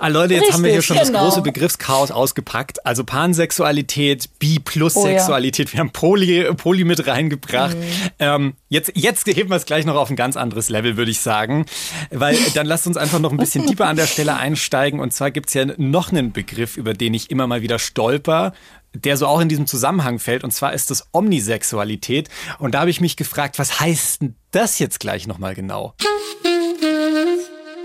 Ah, 0.02 0.08
Leute, 0.08 0.32
jetzt 0.32 0.50
haben 0.54 0.64
wir 0.64 0.70
hier 0.70 0.78
Richtig, 0.78 0.86
schon 0.86 0.96
das 0.96 1.08
genau. 1.08 1.24
große 1.24 1.42
Begriffschaos 1.42 2.10
ausgepackt. 2.10 2.86
Also 2.86 3.04
Pansexualität, 3.04 4.30
Bi 4.38 4.58
plus 4.58 4.96
Oh 4.96 5.06
ja. 5.06 5.28
Wir 5.28 5.78
haben 5.78 5.90
Poly, 5.90 6.54
Poly 6.54 6.84
mit 6.84 7.06
reingebracht. 7.06 7.76
Ähm, 8.18 8.54
jetzt, 8.70 8.92
jetzt 8.94 9.26
heben 9.26 9.50
wir 9.50 9.56
es 9.56 9.66
gleich 9.66 9.84
noch 9.84 9.96
auf 9.96 10.08
ein 10.08 10.16
ganz 10.16 10.38
anderes 10.38 10.70
Level, 10.70 10.96
würde 10.96 11.10
ich 11.10 11.20
sagen. 11.20 11.66
Weil 12.10 12.38
dann 12.54 12.64
lasst 12.64 12.86
uns 12.86 12.96
einfach 12.96 13.18
noch 13.18 13.30
ein 13.30 13.36
bisschen 13.36 13.66
tiefer 13.66 13.88
an 13.88 13.96
der 13.96 14.06
Stelle 14.06 14.38
einsteigen. 14.38 15.00
Und 15.00 15.12
zwar 15.12 15.30
gibt's 15.30 15.52
ja 15.52 15.66
noch 15.76 16.10
einen 16.10 16.32
Begriff, 16.32 16.78
über 16.78 16.94
den 16.94 17.12
ich 17.12 17.30
immer 17.30 17.46
mal 17.46 17.60
wieder 17.60 17.78
stolper 17.78 18.54
der 18.92 19.16
so 19.16 19.28
auch 19.28 19.40
in 19.40 19.48
diesem 19.48 19.68
Zusammenhang 19.68 20.18
fällt, 20.18 20.42
und 20.42 20.50
zwar 20.50 20.72
ist 20.72 20.90
das 20.90 21.06
Omnisexualität. 21.12 22.28
Und 22.58 22.74
da 22.74 22.80
habe 22.80 22.90
ich 22.90 23.00
mich 23.00 23.16
gefragt, 23.16 23.56
was 23.60 23.78
heißt 23.78 24.22
denn 24.22 24.34
das 24.50 24.80
jetzt 24.80 24.98
gleich 24.98 25.28
nochmal 25.28 25.54
genau? 25.54 25.94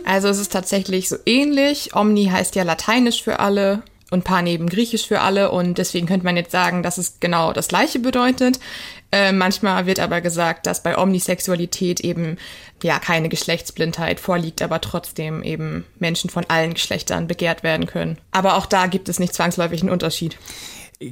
Also 0.06 0.30
es 0.30 0.40
ist 0.40 0.52
tatsächlich 0.52 1.10
so 1.10 1.18
ähnlich. 1.26 1.96
Omni 1.96 2.28
heißt 2.28 2.56
ja 2.56 2.64
lateinisch 2.64 3.24
für 3.24 3.40
alle 3.40 3.84
und 4.12 4.24
Pan 4.24 4.46
eben 4.46 4.70
griechisch 4.70 5.08
für 5.08 5.22
alle 5.22 5.52
und 5.52 5.78
deswegen 5.80 6.06
könnte 6.06 6.26
man 6.26 6.38
jetzt 6.38 6.52
sagen, 6.52 6.84
dass 6.84 7.00
es 7.00 7.20
genau 7.20 7.54
das 7.54 7.68
gleiche 7.68 8.00
bedeutet. 8.00 8.60
Äh, 9.12 9.32
manchmal 9.32 9.88
wird 9.88 10.00
aber 10.00 10.22
gesagt, 10.22 10.68
dass 10.68 10.84
bei 10.84 10.98
Omnisexualität 10.98 12.02
eben 12.02 12.38
ja 12.84 13.00
keine 13.00 13.30
Geschlechtsblindheit 13.30 14.20
vorliegt, 14.20 14.62
aber 14.62 14.80
trotzdem 14.80 15.42
eben 15.42 15.86
Menschen 15.98 16.30
von 16.30 16.46
allen 16.48 16.76
Geschlechtern 16.76 17.28
begehrt 17.28 17.64
werden 17.64 17.88
können. 17.88 18.18
Aber 18.32 18.58
auch 18.58 18.68
da 18.68 18.86
gibt 18.86 19.10
es 19.10 19.20
nicht 19.20 19.34
zwangsläufig 19.34 19.82
einen 19.82 19.92
Unterschied. 19.92 20.38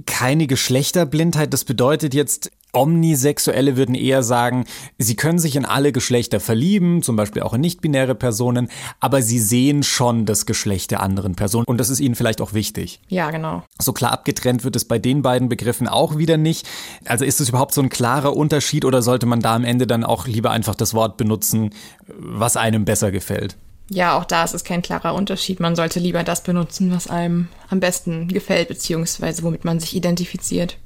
keine 0.06 0.48
Geschlechterblindheit. 0.48 1.52
Das 1.52 1.66
bedeutet 1.66 2.14
jetzt, 2.14 2.52
Omnisexuelle 2.74 3.78
würden 3.78 3.96
eher 3.96 4.24
sagen, 4.24 4.66
sie 4.98 5.16
können 5.16 5.40
sich 5.40 5.56
in 5.56 5.66
alle 5.66 5.92
Geschlechter 5.92 6.40
verlieben, 6.40 7.04
zum 7.04 7.16
Beispiel 7.16 7.44
auch 7.44 7.54
in 7.54 7.62
nicht-binäre 7.62 8.16
Personen, 8.16 8.70
aber 9.00 9.22
sie 9.22 9.40
sehen 9.40 9.84
schon 9.84 10.26
das 10.26 10.46
Geschlecht 10.46 10.92
der 10.92 11.02
anderen 11.02 11.36
Person 11.36 11.64
und 11.66 11.78
das 11.78 11.90
ist 11.90 12.00
ihnen 12.00 12.16
vielleicht 12.16 12.42
auch 12.42 12.54
wichtig. 12.54 13.00
Ja, 13.08 13.32
genau. 13.32 13.64
So 13.80 13.94
klar 13.94 14.12
abgetrennt 14.12 14.64
wird 14.64 14.76
es 14.76 14.86
bei 14.86 15.00
den 15.00 15.22
beiden 15.22 15.50
Begriffen 15.50 15.88
auch 15.88 16.18
wieder 16.18 16.38
nicht. 16.38 16.68
Also 17.06 17.26
ist 17.26 17.40
es 17.40 17.50
überhaupt 17.50 17.74
so 17.74 17.82
ein 17.82 17.90
klarer 17.90 18.36
Unterschied 18.36 18.86
oder 18.86 19.02
sollte 19.02 19.26
man 19.26 19.40
da 19.40 19.56
am 19.56 19.64
Ende 19.64 19.88
dann 19.88 20.04
auch 20.04 20.28
lieber 20.28 20.52
einfach 20.52 20.76
das 20.76 20.94
Wort 20.94 21.18
benutzen, 21.18 21.70
was 22.08 22.58
einem 22.58 22.86
besser 22.86 23.12
gefällt? 23.12 23.56
Ja, 23.90 24.18
auch 24.18 24.26
da 24.26 24.44
ist 24.44 24.56
es 24.56 24.64
kein 24.64 24.82
klarer 24.82 25.14
Unterschied. 25.14 25.60
Man 25.60 25.76
sollte 25.76 26.00
lieber 26.00 26.24
das 26.24 26.42
benutzen, 26.42 26.92
was 26.92 27.08
einem 27.08 27.50
am 27.70 27.80
besten 27.80 28.28
gefällt, 28.28 28.70
beziehungsweise 28.70 29.44
womit 29.44 29.66
man 29.66 29.80
sich 29.80 29.96
identifiziert. 29.96 30.78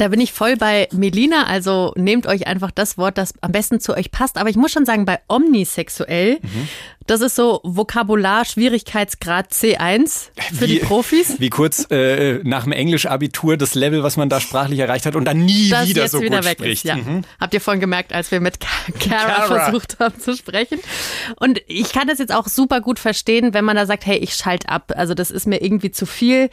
Da 0.00 0.08
bin 0.08 0.18
ich 0.18 0.32
voll 0.32 0.56
bei 0.56 0.88
Melina, 0.92 1.44
also 1.44 1.92
nehmt 1.94 2.26
euch 2.26 2.46
einfach 2.46 2.70
das 2.70 2.96
Wort, 2.96 3.18
das 3.18 3.34
am 3.42 3.52
besten 3.52 3.80
zu 3.80 3.94
euch 3.94 4.10
passt. 4.10 4.38
Aber 4.38 4.48
ich 4.48 4.56
muss 4.56 4.72
schon 4.72 4.86
sagen, 4.86 5.04
bei 5.04 5.18
omnisexuell, 5.28 6.38
das 7.06 7.20
ist 7.22 7.34
so 7.34 7.60
Vokabular 7.64 8.44
Schwierigkeitsgrad 8.44 9.52
C1 9.52 10.28
für 10.54 10.66
die 10.66 10.78
Profis. 10.78 11.36
Wie 11.38 11.50
kurz 11.50 11.86
äh, 11.90 12.40
nach 12.44 12.64
dem 12.64 12.72
Englisch-Abitur 12.72 13.56
das 13.56 13.74
Level, 13.74 14.02
was 14.02 14.16
man 14.16 14.28
da 14.28 14.40
sprachlich 14.40 14.78
erreicht 14.78 15.06
hat 15.06 15.16
und 15.16 15.24
dann 15.24 15.44
nie 15.44 15.68
das 15.70 15.88
wieder 15.88 16.06
so 16.08 16.20
wieder 16.20 16.40
gut 16.40 16.50
spricht. 16.50 16.84
ist. 16.84 16.84
Ja. 16.84 16.96
Mhm. 16.96 17.22
Habt 17.40 17.54
ihr 17.54 17.60
vorhin 17.60 17.80
gemerkt, 17.80 18.12
als 18.12 18.30
wir 18.30 18.40
mit 18.40 18.58
Cara. 18.60 19.46
versucht 19.46 19.98
haben 19.98 20.18
zu 20.20 20.36
sprechen. 20.36 20.78
Und 21.36 21.60
ich 21.66 21.92
kann 21.92 22.06
das 22.06 22.18
jetzt 22.18 22.32
auch 22.32 22.46
super 22.46 22.80
gut 22.80 22.98
verstehen, 22.98 23.54
wenn 23.54 23.64
man 23.64 23.76
da 23.76 23.86
sagt, 23.86 24.06
hey, 24.06 24.18
ich 24.18 24.34
schalte 24.34 24.68
ab. 24.68 24.92
Also 24.96 25.14
das 25.14 25.30
ist 25.30 25.46
mir 25.46 25.62
irgendwie 25.62 25.90
zu 25.90 26.06
viel. 26.06 26.50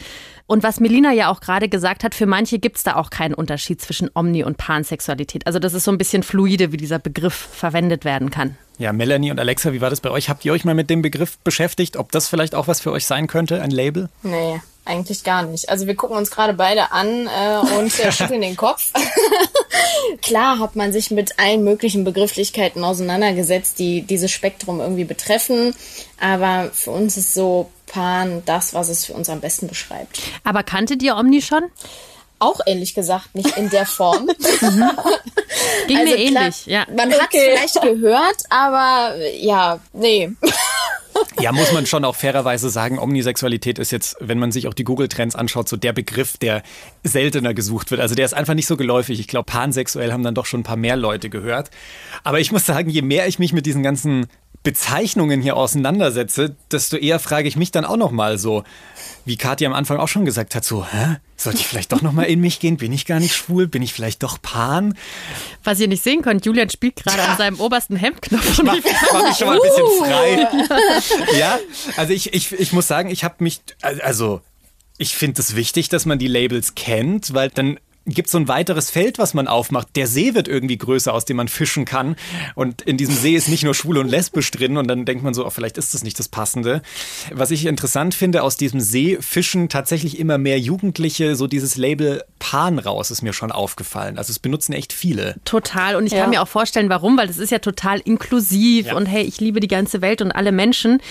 Und 0.48 0.64
was 0.64 0.80
Melina 0.80 1.12
ja 1.12 1.30
auch 1.30 1.42
gerade 1.42 1.68
gesagt 1.68 2.04
hat, 2.04 2.16
für 2.16 2.26
manche 2.26 2.58
gibt 2.58 2.78
es 2.78 2.84
da 2.84 2.96
auch 2.96 3.10
keinen 3.10 3.34
Unterschied 3.34 3.82
zwischen 3.82 4.10
Omni- 4.16 4.46
und 4.46 4.58
Pansexualität. 4.58 5.46
Also 5.46 5.60
das 5.60 5.74
ist 5.74 5.84
so 5.84 5.92
ein 5.92 5.98
bisschen 5.98 6.24
fluide, 6.24 6.72
wie 6.72 6.78
dieser 6.78 7.00
Begriff 7.00 7.34
verwendet 7.36 8.06
werden 8.06 8.32
kann. 8.32 8.58
Ja, 8.80 8.94
Melanie 8.94 9.32
und 9.32 9.40
Alexa, 9.40 9.74
wie 9.74 9.82
war 9.82 9.90
das 9.90 10.02
bei 10.02 10.12
euch? 10.12 10.30
Habt 10.30 10.46
ihr 10.46 10.54
euch 10.54 10.64
mal 10.64 10.76
mit 10.76 10.90
dem 10.90 11.02
Begriff 11.02 11.40
beschäftigt, 11.40 11.98
ob 11.98 12.12
das 12.12 12.28
vielleicht 12.28 12.54
auch 12.54 12.68
was 12.68 12.80
für 12.80 12.92
euch 12.92 13.06
sein 13.06 13.28
könnte, 13.28 13.62
ein 13.62 13.72
Label? 13.72 14.10
Nee. 14.22 14.62
eigentlich 14.86 15.24
gar 15.24 15.44
nicht. 15.44 15.70
Also 15.70 15.88
wir 15.88 15.96
gucken 15.96 16.16
uns 16.16 16.30
gerade 16.32 16.54
beide 16.54 16.92
an 16.92 17.28
äh, 17.28 17.76
und 17.78 18.00
äh, 18.00 18.12
schütteln 18.14 18.42
den 18.42 18.56
Kopf. 18.56 18.94
Klar 20.22 20.60
hat 20.60 20.76
man 20.76 20.94
sich 20.94 21.12
mit 21.12 21.40
allen 21.40 21.64
möglichen 21.64 22.04
Begrifflichkeiten 22.04 22.84
auseinandergesetzt, 22.84 23.80
die 23.80 24.04
dieses 24.04 24.32
Spektrum 24.32 24.80
irgendwie 24.80 25.04
betreffen. 25.04 25.74
Aber 26.20 26.70
für 26.72 26.92
uns 26.92 27.18
ist 27.18 27.34
so 27.34 27.70
Pan 27.88 28.44
das, 28.46 28.74
was 28.74 28.90
es 28.90 29.06
für 29.06 29.14
uns 29.14 29.28
am 29.30 29.40
besten 29.42 29.68
beschreibt. 29.68 30.22
Aber 30.44 30.64
kanntet 30.64 31.02
ihr 31.02 31.16
Omni 31.16 31.42
schon? 31.42 31.64
Auch 32.40 32.60
ehrlich 32.66 32.94
gesagt 32.94 33.34
nicht 33.36 33.58
in 33.58 33.70
der 33.70 33.86
Form. 33.86 34.28
Ging 35.88 35.98
Also 35.98 36.12
mir 36.12 36.30
klar, 36.30 36.44
ähnlich, 36.44 36.66
ja. 36.66 36.86
Man 36.96 37.12
hat 37.14 37.34
es 37.34 37.42
vielleicht 37.42 37.82
gehört, 37.82 38.38
aber 38.50 39.16
ja, 39.36 39.80
nee. 39.94 40.32
Ja, 41.40 41.52
muss 41.52 41.72
man 41.72 41.86
schon 41.86 42.06
auch 42.06 42.16
fairerweise 42.16 42.70
sagen, 42.70 43.00
Omnisexualität 43.00 43.80
ist 43.80 43.92
jetzt, 43.92 44.18
wenn 44.20 44.40
man 44.40 44.52
sich 44.52 44.68
auch 44.68 44.74
die 44.74 44.84
Google-Trends 44.84 45.36
anschaut, 45.36 45.70
so 45.70 45.78
der 45.78 45.94
Begriff, 45.94 46.38
der 46.38 46.64
seltener 47.04 47.54
gesucht 47.54 47.92
wird. 47.92 48.02
Also 48.02 48.16
der 48.16 48.26
ist 48.26 48.34
einfach 48.34 48.54
nicht 48.54 48.68
so 48.68 48.78
geläufig. 48.78 49.20
Ich 49.20 49.28
glaube, 49.28 49.46
pansexuell 49.46 50.12
haben 50.12 50.24
dann 50.24 50.36
doch 50.36 50.46
schon 50.46 50.62
ein 50.62 50.64
paar 50.64 50.78
mehr 50.78 50.96
Leute 50.96 51.30
gehört. 51.30 51.72
Aber 52.24 52.40
ich 52.40 52.52
muss 52.52 52.66
sagen, 52.66 52.90
je 52.90 53.02
mehr 53.02 53.28
ich 53.28 53.40
mich 53.40 53.54
mit 53.54 53.66
diesen 53.66 53.84
ganzen 53.84 54.28
Bezeichnungen 54.68 55.42
hier 55.42 55.56
auseinandersetze, 55.56 56.58
desto 56.74 56.98
eher 56.98 57.20
frage 57.20 57.48
ich 57.48 57.56
mich 57.56 57.72
dann 57.72 57.86
auch 57.86 57.96
nochmal 57.96 58.38
so, 58.38 58.66
wie 59.24 59.38
Kathi 59.38 59.66
am 59.66 59.72
Anfang 59.72 59.96
auch 59.96 60.10
schon 60.10 60.26
gesagt 60.26 60.56
hat, 60.56 60.66
so, 60.66 60.86
hä? 60.86 61.20
Sollte 61.38 61.60
ich 61.60 61.68
vielleicht 61.68 61.94
doch 61.94 62.02
nochmal 62.02 62.26
in 62.26 62.42
mich 62.42 62.60
gehen? 62.60 62.76
Bin 62.76 62.92
ich 62.92 63.06
gar 63.06 63.22
nicht 63.22 63.34
schwul? 63.34 63.68
Bin 63.68 63.82
ich 63.82 63.94
vielleicht 63.94 64.24
doch 64.24 64.42
pan? 64.42 64.98
Was 65.64 65.80
ihr 65.80 65.88
nicht 65.88 66.04
sehen 66.04 66.22
könnt, 66.22 66.46
Julian 66.46 66.70
spielt 66.70 66.98
gerade 66.98 67.22
an 67.24 67.38
seinem 67.38 67.62
obersten 67.62 67.96
Hemdknopf. 67.96 68.62
mach, 68.64 68.76
mach 69.14 69.24
mich 69.30 69.38
schon 69.38 69.48
mal 69.48 69.56
ein 69.56 69.62
bisschen 69.62 69.86
frei. 70.04 71.40
Ja, 71.40 71.60
also 71.96 72.12
ich, 72.12 72.34
ich, 72.34 72.52
ich 72.52 72.74
muss 72.74 72.90
sagen, 72.90 73.10
ich 73.10 73.24
habe 73.24 73.36
mich, 73.40 73.62
also 73.82 74.42
ich 74.98 75.16
finde 75.16 75.40
es 75.40 75.56
wichtig, 75.56 75.88
dass 75.88 76.06
man 76.06 76.20
die 76.20 76.28
Labels 76.28 76.76
kennt, 76.76 77.34
weil 77.34 77.52
dann 77.52 77.80
gibt 78.08 78.28
es 78.28 78.32
so 78.32 78.38
ein 78.38 78.48
weiteres 78.48 78.90
Feld, 78.90 79.20
was 79.20 79.34
man 79.34 79.48
aufmacht. 79.48 79.90
Der 79.96 80.08
See 80.08 80.34
wird 80.34 80.48
irgendwie 80.48 80.78
größer, 80.78 81.14
aus 81.14 81.26
dem 81.26 81.38
man 81.38 81.48
fischen 81.48 81.86
kann. 81.86 82.16
Und 82.56 82.82
in 82.82 82.98
diesem 82.98 83.14
See 83.16 83.36
ist 83.36 83.50
nicht 83.50 83.64
nur 83.64 83.76
schwul 83.76 83.98
und 83.98 84.08
lesbisch 84.08 84.50
drin. 84.52 84.78
Und 84.78 84.88
dann 84.88 85.06
denkt 85.06 85.24
man 85.24 85.34
so, 85.34 85.46
oh, 85.46 85.50
vielleicht 85.50 85.78
ist 85.78 85.94
das 85.94 86.04
nicht 86.04 86.18
das 86.18 86.28
Passende. 86.30 86.82
Was 87.34 87.52
ich 87.52 87.66
interessant 87.66 88.16
finde, 88.16 88.44
aus 88.44 88.56
diesem 88.58 88.80
See 88.80 89.18
fischen 89.22 89.70
tatsächlich 89.70 90.20
immer 90.20 90.38
mehr 90.38 90.60
Jugendliche 90.60 91.36
so 91.36 91.48
dieses 91.48 91.76
Label 91.78 92.24
Pan 92.40 92.80
raus, 92.80 93.12
ist 93.12 93.22
mir 93.22 93.34
schon 93.34 93.52
aufgefallen. 93.52 94.18
Also 94.18 94.32
es 94.32 94.40
benutzen 94.40 94.74
echt 94.74 94.94
viele. 94.94 95.36
Total. 95.46 95.96
Und 95.96 96.06
ich 96.08 96.14
Ja. 96.14 96.22
kann 96.22 96.30
mir 96.30 96.42
auch 96.42 96.48
vorstellen, 96.48 96.90
warum, 96.90 97.18
weil 97.18 97.28
das 97.28 97.38
ist 97.38 97.52
ja 97.52 97.60
total 97.60 98.00
inklusiv 98.00 98.88
Ja. 98.88 98.96
und 98.96 99.06
hey, 99.06 99.24
ich 99.24 99.40
liebe 99.42 99.60
die 99.60 99.68
ganze 99.68 100.02
Welt 100.02 100.22
und 100.22 100.32
alle 100.32 100.52
Menschen. 100.52 101.02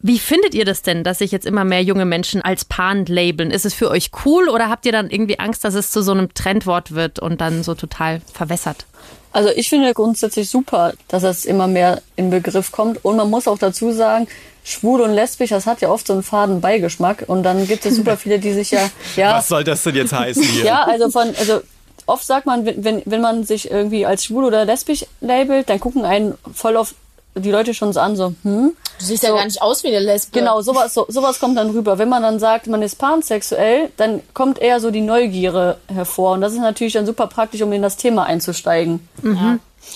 Wie 0.00 0.18
findet 0.18 0.54
ihr 0.54 0.64
das 0.64 0.82
denn, 0.82 1.02
dass 1.02 1.18
sich 1.18 1.32
jetzt 1.32 1.46
immer 1.46 1.64
mehr 1.64 1.82
junge 1.82 2.04
Menschen 2.04 2.40
als 2.40 2.64
Pan 2.64 3.04
labeln? 3.06 3.50
Ist 3.50 3.66
es 3.66 3.74
für 3.74 3.90
euch 3.90 4.10
cool 4.24 4.48
oder 4.48 4.68
habt 4.68 4.86
ihr 4.86 4.92
dann 4.92 5.10
irgendwie 5.10 5.40
Angst, 5.40 5.64
dass 5.64 5.74
es 5.74 5.90
zu 5.90 6.02
so 6.02 6.12
einem 6.12 6.32
Trendwort 6.34 6.94
wird 6.94 7.18
und 7.18 7.40
dann 7.40 7.64
so 7.64 7.74
total 7.74 8.20
verwässert? 8.32 8.86
Also 9.32 9.50
ich 9.50 9.68
finde 9.68 9.92
grundsätzlich 9.94 10.48
super, 10.48 10.94
dass 11.08 11.22
das 11.22 11.44
immer 11.44 11.66
mehr 11.66 12.00
in 12.16 12.30
Begriff 12.30 12.70
kommt. 12.70 13.04
Und 13.04 13.16
man 13.16 13.28
muss 13.28 13.48
auch 13.48 13.58
dazu 13.58 13.92
sagen, 13.92 14.28
schwul 14.64 15.00
und 15.00 15.12
lesbisch, 15.12 15.50
das 15.50 15.66
hat 15.66 15.80
ja 15.80 15.90
oft 15.90 16.06
so 16.06 16.12
einen 16.12 16.22
faden 16.22 16.60
Beigeschmack. 16.60 17.24
Und 17.26 17.42
dann 17.42 17.66
gibt 17.66 17.84
es 17.84 17.96
super 17.96 18.16
viele, 18.16 18.38
die 18.38 18.52
sich 18.52 18.70
ja, 18.70 18.88
ja, 19.16 19.36
Was 19.36 19.48
soll 19.48 19.64
das 19.64 19.82
denn 19.82 19.96
jetzt 19.96 20.12
heißen 20.12 20.42
hier? 20.42 20.64
ja, 20.64 20.84
also 20.84 21.10
von, 21.10 21.34
also 21.36 21.60
oft 22.06 22.24
sagt 22.24 22.46
man, 22.46 22.64
wenn, 22.64 22.84
wenn, 22.84 23.02
wenn 23.04 23.20
man 23.20 23.44
sich 23.44 23.70
irgendwie 23.70 24.06
als 24.06 24.24
schwul 24.24 24.44
oder 24.44 24.64
lesbisch 24.64 25.04
labelt, 25.20 25.68
dann 25.68 25.80
gucken 25.80 26.04
einen 26.04 26.34
voll 26.54 26.76
oft 26.76 26.94
die 27.34 27.50
Leute 27.50 27.74
schon 27.74 27.92
so 27.92 28.00
an, 28.00 28.16
so, 28.16 28.34
hm, 28.42 28.72
Du 28.98 29.04
siehst 29.04 29.22
ja 29.22 29.34
gar 29.34 29.44
nicht 29.44 29.62
aus 29.62 29.84
wie 29.84 29.88
eine 29.88 30.00
Lesbe. 30.00 30.38
Genau, 30.38 30.60
sowas, 30.60 30.94
so, 30.94 31.06
sowas 31.08 31.38
kommt 31.38 31.56
dann 31.56 31.70
rüber. 31.70 31.98
Wenn 31.98 32.08
man 32.08 32.22
dann 32.22 32.38
sagt, 32.38 32.66
man 32.66 32.82
ist 32.82 32.98
pansexuell, 32.98 33.90
dann 33.96 34.22
kommt 34.34 34.58
eher 34.58 34.80
so 34.80 34.90
die 34.90 35.00
Neugierde 35.00 35.78
hervor. 35.86 36.32
Und 36.32 36.40
das 36.40 36.52
ist 36.52 36.60
natürlich 36.60 36.94
dann 36.94 37.06
super 37.06 37.26
praktisch, 37.26 37.62
um 37.62 37.72
in 37.72 37.82
das 37.82 37.96
Thema 37.96 38.24
einzusteigen. 38.24 39.08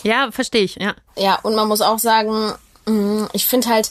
Ja, 0.03 0.31
verstehe 0.31 0.62
ich, 0.62 0.77
ja. 0.77 0.95
Ja, 1.17 1.38
und 1.43 1.55
man 1.55 1.69
muss 1.69 1.81
auch 1.81 1.99
sagen, 1.99 2.53
mh, 2.87 3.29
ich 3.33 3.47
finde 3.47 3.69
halt, 3.69 3.91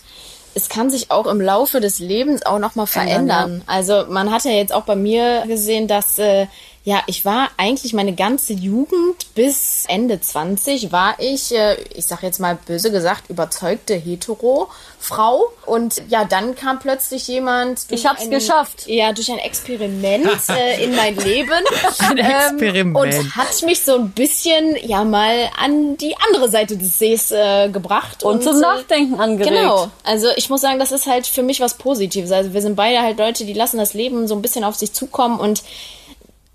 es 0.54 0.68
kann 0.68 0.90
sich 0.90 1.12
auch 1.12 1.28
im 1.28 1.40
Laufe 1.40 1.80
des 1.80 2.00
Lebens 2.00 2.46
auch 2.46 2.60
nochmal 2.60 2.88
verändern. 2.88 3.62
Also 3.68 4.06
man 4.10 4.32
hat 4.32 4.44
ja 4.44 4.52
jetzt 4.52 4.74
auch 4.74 4.84
bei 4.84 4.96
mir 4.96 5.44
gesehen, 5.48 5.88
dass 5.88 6.20
äh, 6.20 6.48
ja, 6.84 7.04
ich 7.06 7.26
war 7.26 7.50
eigentlich 7.58 7.94
meine 7.94 8.16
ganze 8.16 8.54
Jugend 8.54 9.36
bis 9.36 9.86
Ende 9.88 10.20
20 10.20 10.92
war 10.92 11.14
ich, 11.20 11.54
äh, 11.56 11.76
ich 11.96 12.06
sag 12.06 12.24
jetzt 12.24 12.40
mal 12.40 12.58
böse 12.66 12.90
gesagt, 12.92 13.30
überzeugte 13.30 13.94
Hetero-Frau. 13.94 15.52
Und 15.68 16.02
ja, 16.10 16.26
dann 16.26 16.56
kam 16.56 16.80
plötzlich 16.80 17.28
jemand. 17.28 17.90
durch 17.92 18.02
Ich 18.02 18.08
hab's 18.08 18.24
ein- 18.24 18.32
geschafft. 18.32 18.88
Ja, 18.88 19.14
durch 19.14 19.32
ein 19.32 19.38
Experiment 19.38 20.28
äh, 20.50 20.84
in 20.84 20.96
mein 20.96 21.16
Leben. 21.18 21.52
Ein 22.00 22.18
Experiment. 22.18 22.96
und 22.98 23.36
hat 23.36 23.62
mich 23.64 23.82
so 23.82 23.96
ein 23.96 24.10
bisschen, 24.10 24.76
ja, 24.84 25.04
mal 25.04 25.50
an 25.60 25.98
die 25.98 26.16
andere 26.28 26.50
Seite 26.50 26.78
des 26.78 26.98
Sees 26.98 27.32
äh, 27.32 27.70
gebracht. 27.70 28.24
Und, 28.24 28.44
zum 28.44 28.58
äh, 28.58 28.62
Nachdenken 28.62 29.20
angeregt. 29.20 29.52
Genau. 29.56 29.90
Also 30.04 30.30
ich 30.36 30.50
muss 30.50 30.62
sagen, 30.62 30.80
das 30.80 30.92
ist 30.92 31.06
halt 31.06 31.28
für 31.28 31.44
mich 31.44 31.60
was 31.60 31.76
Positives. 31.78 32.32
Also 32.32 32.54
wir 32.54 32.62
sind 32.64 32.76
beide 32.76 33.02
halt 33.02 33.20
Leute, 33.20 33.46
die 33.46 33.54
lassen 33.54 33.78
das 33.78 33.94
Leben 33.94 34.28
so 34.28 34.34
ein 34.36 34.42
bisschen 34.42 34.64
auf 34.64 34.76
sich 34.76 34.94
zukommen 34.94 35.40
und 35.40 35.62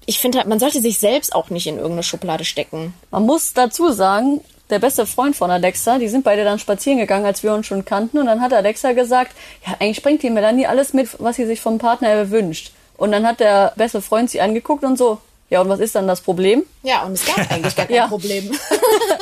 ich 0.07 0.19
finde 0.21 0.39
halt, 0.39 0.49
man 0.49 0.59
sollte 0.61 0.81
sich 0.81 0.99
selbst 0.99 1.35
auch 1.35 1.51
nicht 1.51 1.67
in 1.67 1.77
irgendeine 1.77 2.03
Schublade 2.03 2.45
stecken. 2.45 2.95
Man 3.11 3.25
muss 3.25 3.53
dazu 3.53 3.91
sagen, 3.93 4.41
der 4.71 4.79
beste 4.79 5.07
Freund 5.07 5.37
von 5.37 5.51
Alexa, 5.51 5.99
die 5.99 6.09
sind 6.09 6.25
beide 6.25 6.45
dann 6.45 6.59
spazieren 6.59 6.99
gegangen, 6.99 7.25
als 7.27 7.43
wir 7.43 7.53
uns 7.55 7.67
schon 7.67 7.85
kannten. 7.85 8.19
Und 8.19 8.27
dann 8.27 8.41
hat 8.41 8.53
Alexa 8.53 8.93
gesagt, 8.93 9.33
ja, 9.67 9.75
eigentlich 9.79 10.03
bringt 10.03 10.23
die 10.23 10.31
Melanie 10.31 10.67
alles 10.67 10.93
mit, 10.93 11.09
was 11.21 11.37
sie 11.37 11.47
sich 11.47 11.61
vom 11.61 11.79
Partner 11.79 12.31
wünscht. 12.31 12.73
Und 12.97 13.13
dann 13.13 13.27
hat 13.27 13.41
der 13.41 13.73
beste 13.77 14.01
Freund 14.01 14.31
sie 14.31 14.41
angeguckt 14.41 14.83
und 14.85 14.97
so, 14.97 15.19
ja, 15.51 15.61
und 15.61 15.69
was 15.69 15.79
ist 15.79 15.95
dann 15.95 16.09
das 16.09 16.21
Problem? 16.21 16.65
Ja, 16.83 17.05
und 17.05 17.13
es 17.13 17.25
gab 17.25 17.39
eigentlich 17.51 17.77
gar 17.77 17.87
kein 17.87 17.95
Ja. 17.95 18.09
Problem. 18.09 18.51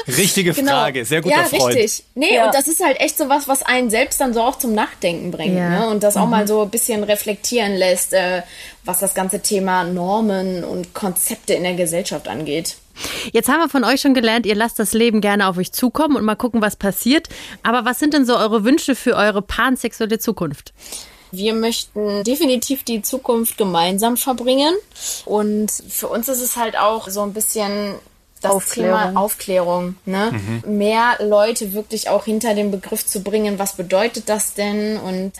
Richtige 0.07 0.55
Frage, 0.55 1.05
sehr 1.05 1.23
guter 1.23 1.37
ja, 1.37 1.45
Freund. 1.45 1.77
richtig. 1.77 2.05
Nee, 2.15 2.35
Ja. 2.35 2.47
und 2.47 2.55
das 2.55 2.69
ist 2.69 2.83
halt 2.85 3.01
echt 3.01 3.17
so 3.17 3.29
was, 3.29 3.49
was 3.49 3.63
einen 3.63 3.91
selbst 3.91 4.21
dann 4.21 4.35
so 4.35 4.43
auch 4.43 4.59
zum 4.59 4.75
Nachdenken 4.75 5.31
bringt. 5.31 5.57
Ja. 5.57 5.69
Ne? 5.81 5.89
Und 5.89 6.03
das 6.03 6.17
auch 6.17 6.27
mal 6.27 6.47
so 6.47 6.63
ein 6.63 6.71
bisschen 6.71 7.03
reflektieren 7.05 7.75
lässt, 7.75 8.13
äh, 8.13 8.43
was 8.85 8.99
das 8.99 9.15
ganze 9.15 9.41
Thema 9.41 9.85
Normen 9.85 10.65
und 10.65 10.95
Konzepte 10.95 11.55
in 11.55 11.63
der 11.63 11.75
Gesellschaft 11.75 12.29
angeht. 12.29 12.77
Jetzt 13.33 13.49
haben 13.49 13.59
wir 13.61 13.69
von 13.69 13.83
euch 13.83 14.01
schon 14.01 14.15
gelernt, 14.15 14.47
ihr 14.47 14.55
lasst 14.55 14.79
das 14.79 14.93
Leben 14.93 15.21
gerne 15.21 15.49
auf 15.49 15.59
euch 15.59 15.73
zukommen 15.73 16.17
und 16.17 16.25
mal 16.25 16.37
gucken, 16.37 16.63
was 16.63 16.77
passiert. 16.77 17.29
Aber 17.63 17.85
was 17.85 17.99
sind 17.99 18.15
denn 18.15 18.25
so 18.25 18.37
eure 18.37 18.65
Wünsche 18.65 18.95
für 18.95 19.17
eure 19.17 19.43
pansexuelle 19.43 20.19
Zukunft? 20.19 20.73
Wir 21.33 21.53
möchten 21.55 22.23
definitiv 22.23 22.85
die 22.85 23.03
Zukunft 23.03 23.59
gemeinsam 23.59 24.17
verbringen. 24.17 24.73
Und 25.25 25.73
für 25.89 26.07
uns 26.07 26.29
ist 26.29 26.41
es 26.41 26.57
halt 26.57 26.79
auch 26.79 27.09
so 27.09 27.23
ein 27.23 27.33
bisschen 27.33 27.97
das 28.45 28.53
Aufklärung. 28.53 28.99
Thema 29.09 29.21
Aufklärung. 29.21 29.97
Ne? 30.07 30.33
Mehr 30.67 31.17
Leute 31.21 31.73
wirklich 31.73 32.09
auch 32.09 32.25
hinter 32.25 32.55
den 32.55 32.71
Begriff 32.71 33.05
zu 33.07 33.23
bringen, 33.23 33.59
was 33.59 33.75
bedeutet 33.75 34.29
das 34.29 34.55
denn? 34.55 34.97
Und 34.99 35.33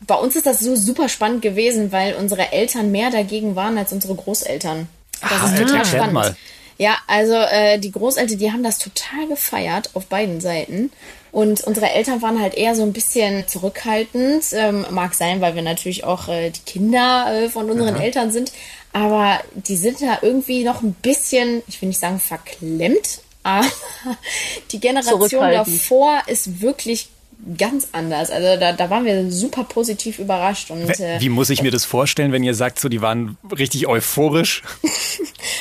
bei 0.00 0.14
uns 0.14 0.36
ist 0.36 0.46
das 0.46 0.60
so 0.60 0.76
super 0.76 1.08
spannend 1.08 1.42
gewesen, 1.42 1.90
weil 1.92 2.14
unsere 2.14 2.52
Eltern 2.52 2.90
mehr 2.90 3.10
dagegen 3.10 3.56
waren 3.56 3.76
als 3.78 3.92
unsere 3.92 4.14
Großeltern. 4.14 4.88
Das 5.20 5.30
Ah, 5.42 5.46
ist 5.54 5.58
total 5.62 5.84
spannend. 5.84 6.12
mal. 6.12 6.36
Ja, 6.80 6.96
also 7.08 7.34
äh, 7.34 7.78
die 7.78 7.90
Großeltern, 7.90 8.38
die 8.38 8.52
haben 8.52 8.62
das 8.62 8.78
total 8.78 9.26
gefeiert 9.28 9.90
auf 9.94 10.06
beiden 10.06 10.40
Seiten. 10.40 10.92
Und 11.30 11.62
unsere 11.62 11.90
Eltern 11.90 12.22
waren 12.22 12.40
halt 12.40 12.54
eher 12.54 12.74
so 12.74 12.82
ein 12.82 12.92
bisschen 12.92 13.46
zurückhaltend. 13.46 14.44
Ähm, 14.52 14.86
mag 14.90 15.14
sein, 15.14 15.40
weil 15.40 15.54
wir 15.54 15.62
natürlich 15.62 16.04
auch 16.04 16.28
äh, 16.28 16.50
die 16.50 16.60
Kinder 16.60 17.26
äh, 17.30 17.48
von 17.48 17.70
unseren 17.70 17.96
Eltern 17.96 18.30
sind. 18.30 18.52
Aber 18.92 19.40
die 19.54 19.76
sind 19.76 20.00
da 20.00 20.18
irgendwie 20.22 20.64
noch 20.64 20.82
ein 20.82 20.94
bisschen, 20.94 21.62
ich 21.68 21.80
will 21.80 21.88
nicht 21.88 22.00
sagen 22.00 22.18
verklemmt, 22.18 23.20
aber 23.42 23.66
die 24.72 24.80
Generation 24.80 25.52
davor 25.52 26.22
ist 26.26 26.60
wirklich 26.60 27.08
ganz 27.56 27.88
anders. 27.92 28.30
Also 28.30 28.58
da, 28.58 28.72
da 28.72 28.90
waren 28.90 29.04
wir 29.04 29.30
super 29.30 29.64
positiv 29.64 30.18
überrascht. 30.18 30.70
Und 30.70 30.88
äh, 31.00 31.20
Wie 31.20 31.28
muss 31.28 31.50
ich 31.50 31.62
mir 31.62 31.70
das 31.70 31.84
vorstellen, 31.84 32.32
wenn 32.32 32.42
ihr 32.42 32.54
sagt, 32.54 32.80
so 32.80 32.88
die 32.88 33.02
waren 33.02 33.36
richtig 33.56 33.86
euphorisch? 33.86 34.62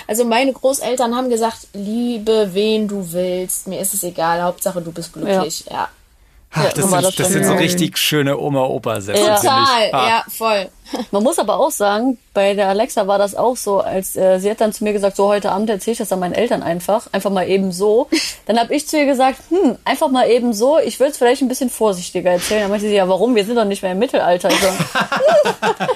Also 0.08 0.24
meine 0.24 0.54
Großeltern 0.54 1.16
haben 1.16 1.30
gesagt, 1.30 1.68
liebe 1.74 2.52
wen 2.54 2.88
du 2.88 3.12
willst, 3.12 3.68
mir 3.68 3.82
ist 3.82 3.94
es 3.94 4.04
egal, 4.04 4.42
Hauptsache 4.42 4.82
du 4.82 4.94
bist 4.94 5.12
glücklich. 5.12 5.66
Ja. 5.70 5.90
Ach, 6.60 6.74
das, 6.74 6.90
sind, 6.90 7.04
das 7.04 7.16
das 7.16 7.28
sind 7.30 7.46
so 7.46 7.54
richtig 7.54 7.98
schöne 7.98 8.38
Oma-Opa-Sätze. 8.38 9.22
Ja. 9.22 9.36
Total, 9.36 9.90
Ah. 9.92 10.08
ja, 10.10 10.24
voll. 10.30 10.70
Man 11.12 11.22
muss 11.24 11.38
aber 11.38 11.60
auch 11.60 11.72
sagen, 11.72 12.18
bei 12.34 12.54
der 12.54 12.70
Alexa 12.70 13.08
war 13.08 13.18
das 13.18 13.36
auch 13.36 13.58
so, 13.58 13.80
als 13.82 14.16
äh, 14.16 14.40
sie 14.40 14.50
hat 14.50 14.62
dann 14.62 14.72
zu 14.72 14.84
mir 14.86 14.94
gesagt, 14.94 15.18
so 15.18 15.28
heute 15.28 15.52
Abend 15.52 15.70
erzähle 15.70 15.94
ich 15.94 15.98
das 15.98 16.12
an 16.14 16.20
meinen 16.20 16.34
Eltern 16.34 16.64
einfach, 16.64 17.08
einfach 17.12 17.30
mal 17.30 17.48
eben 17.50 17.72
so. 17.74 18.08
Dann 18.46 18.58
habe 18.60 18.74
ich 18.74 18.88
zu 18.88 18.98
ihr 18.98 19.06
gesagt, 19.06 19.40
hm, 19.50 19.76
einfach 19.84 20.08
mal 20.10 20.30
eben 20.30 20.54
so, 20.54 20.80
ich 20.80 21.00
würde 21.00 21.12
es 21.12 21.18
vielleicht 21.18 21.42
ein 21.42 21.50
bisschen 21.50 21.70
vorsichtiger 21.70 22.32
erzählen. 22.32 22.62
Dann 22.62 22.72
meinte 22.72 22.88
sie, 22.88 22.96
ja 22.96 23.08
warum, 23.10 23.36
wir 23.36 23.44
sind 23.46 23.56
doch 23.58 23.66
nicht 23.66 23.84
mehr 23.84 23.92
im 23.92 24.00
Mittelalter. 24.00 24.50
Ich 24.50 24.60
so, 24.62 24.68
hm, 24.68 24.76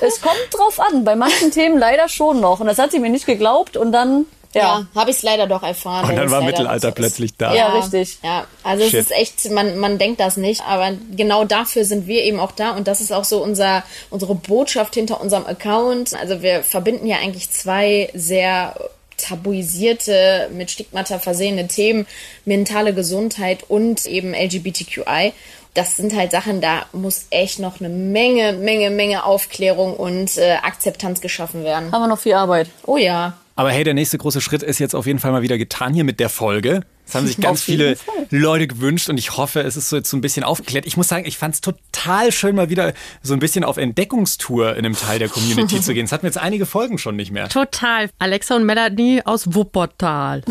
es 0.00 0.20
kommt 0.20 0.48
drauf 0.52 0.80
an, 0.80 1.04
bei 1.04 1.14
manchen 1.16 1.50
Themen 1.50 1.78
leider 1.78 2.08
schon 2.08 2.40
noch. 2.40 2.60
Und 2.60 2.66
das 2.66 2.78
hat 2.78 2.90
sie 2.92 2.98
mir 3.00 3.10
nicht 3.10 3.26
geglaubt 3.26 3.76
und 3.76 3.92
dann 3.92 4.24
Ja, 4.54 4.60
ja 4.60 4.86
habe 4.94 5.10
ich 5.10 5.16
es 5.16 5.22
leider 5.22 5.46
doch 5.46 5.62
erfahren. 5.62 6.08
Und 6.08 6.16
dann 6.16 6.30
war 6.30 6.42
Mittelalter 6.42 6.90
plötzlich 6.90 7.36
da. 7.36 7.54
Ja, 7.54 7.68
richtig. 7.68 8.18
Ja, 8.22 8.46
also 8.62 8.84
Shit. 8.84 8.94
es 8.94 9.06
ist 9.06 9.12
echt, 9.12 9.50
man, 9.50 9.78
man 9.78 9.98
denkt 9.98 10.20
das 10.20 10.36
nicht, 10.36 10.62
aber 10.66 10.92
genau 11.16 11.44
dafür 11.44 11.84
sind 11.84 12.06
wir 12.06 12.22
eben 12.24 12.40
auch 12.40 12.52
da 12.52 12.70
und 12.72 12.88
das 12.88 13.00
ist 13.00 13.12
auch 13.12 13.24
so 13.24 13.42
unser, 13.42 13.82
unsere 14.10 14.34
Botschaft 14.34 14.94
hinter 14.94 15.20
unserem 15.20 15.46
Account. 15.46 16.14
Also 16.14 16.42
wir 16.42 16.62
verbinden 16.62 17.06
ja 17.06 17.16
eigentlich 17.18 17.50
zwei 17.50 18.10
sehr 18.14 18.74
tabuisierte, 19.16 20.48
mit 20.52 20.70
Stigmata 20.70 21.18
versehene 21.18 21.66
Themen, 21.66 22.06
mentale 22.44 22.94
Gesundheit 22.94 23.64
und 23.68 24.06
eben 24.06 24.32
LGBTQI 24.32 25.32
das 25.78 25.96
sind 25.96 26.16
halt 26.16 26.32
Sachen, 26.32 26.60
da 26.60 26.86
muss 26.92 27.26
echt 27.30 27.60
noch 27.60 27.78
eine 27.78 27.88
Menge, 27.88 28.52
Menge, 28.52 28.90
Menge 28.90 29.24
Aufklärung 29.24 29.94
und 29.94 30.36
äh, 30.36 30.56
Akzeptanz 30.62 31.20
geschaffen 31.20 31.62
werden. 31.62 31.92
Haben 31.92 32.02
wir 32.02 32.08
noch 32.08 32.18
viel 32.18 32.34
Arbeit. 32.34 32.68
Oh 32.84 32.96
ja. 32.96 33.34
Aber 33.58 33.72
hey, 33.72 33.82
der 33.82 33.92
nächste 33.92 34.18
große 34.18 34.40
Schritt 34.40 34.62
ist 34.62 34.78
jetzt 34.78 34.94
auf 34.94 35.04
jeden 35.04 35.18
Fall 35.18 35.32
mal 35.32 35.42
wieder 35.42 35.58
getan 35.58 35.92
hier 35.92 36.04
mit 36.04 36.20
der 36.20 36.28
Folge. 36.28 36.82
Das 37.04 37.16
haben 37.16 37.26
sich 37.26 37.38
ganz 37.40 37.60
viele 37.60 37.96
Leute 38.30 38.68
gewünscht 38.68 39.08
und 39.08 39.18
ich 39.18 39.36
hoffe, 39.36 39.62
es 39.62 39.76
ist 39.76 39.88
so 39.88 39.96
jetzt 39.96 40.08
so 40.08 40.16
ein 40.16 40.20
bisschen 40.20 40.44
aufgeklärt. 40.44 40.86
Ich 40.86 40.96
muss 40.96 41.08
sagen, 41.08 41.26
ich 41.26 41.38
fand 41.38 41.56
es 41.56 41.60
total 41.60 42.30
schön, 42.30 42.54
mal 42.54 42.70
wieder 42.70 42.92
so 43.20 43.34
ein 43.34 43.40
bisschen 43.40 43.64
auf 43.64 43.76
Entdeckungstour 43.76 44.76
in 44.76 44.86
einem 44.86 44.94
Teil 44.94 45.18
der 45.18 45.28
Community 45.28 45.80
zu 45.82 45.92
gehen. 45.92 46.04
Es 46.04 46.12
hatten 46.12 46.22
wir 46.22 46.28
jetzt 46.28 46.38
einige 46.38 46.66
Folgen 46.66 46.98
schon 46.98 47.16
nicht 47.16 47.32
mehr. 47.32 47.48
Total. 47.48 48.08
Alexa 48.20 48.54
und 48.54 48.64
Melanie 48.64 49.22
aus 49.24 49.52
Wuppertal. 49.52 50.44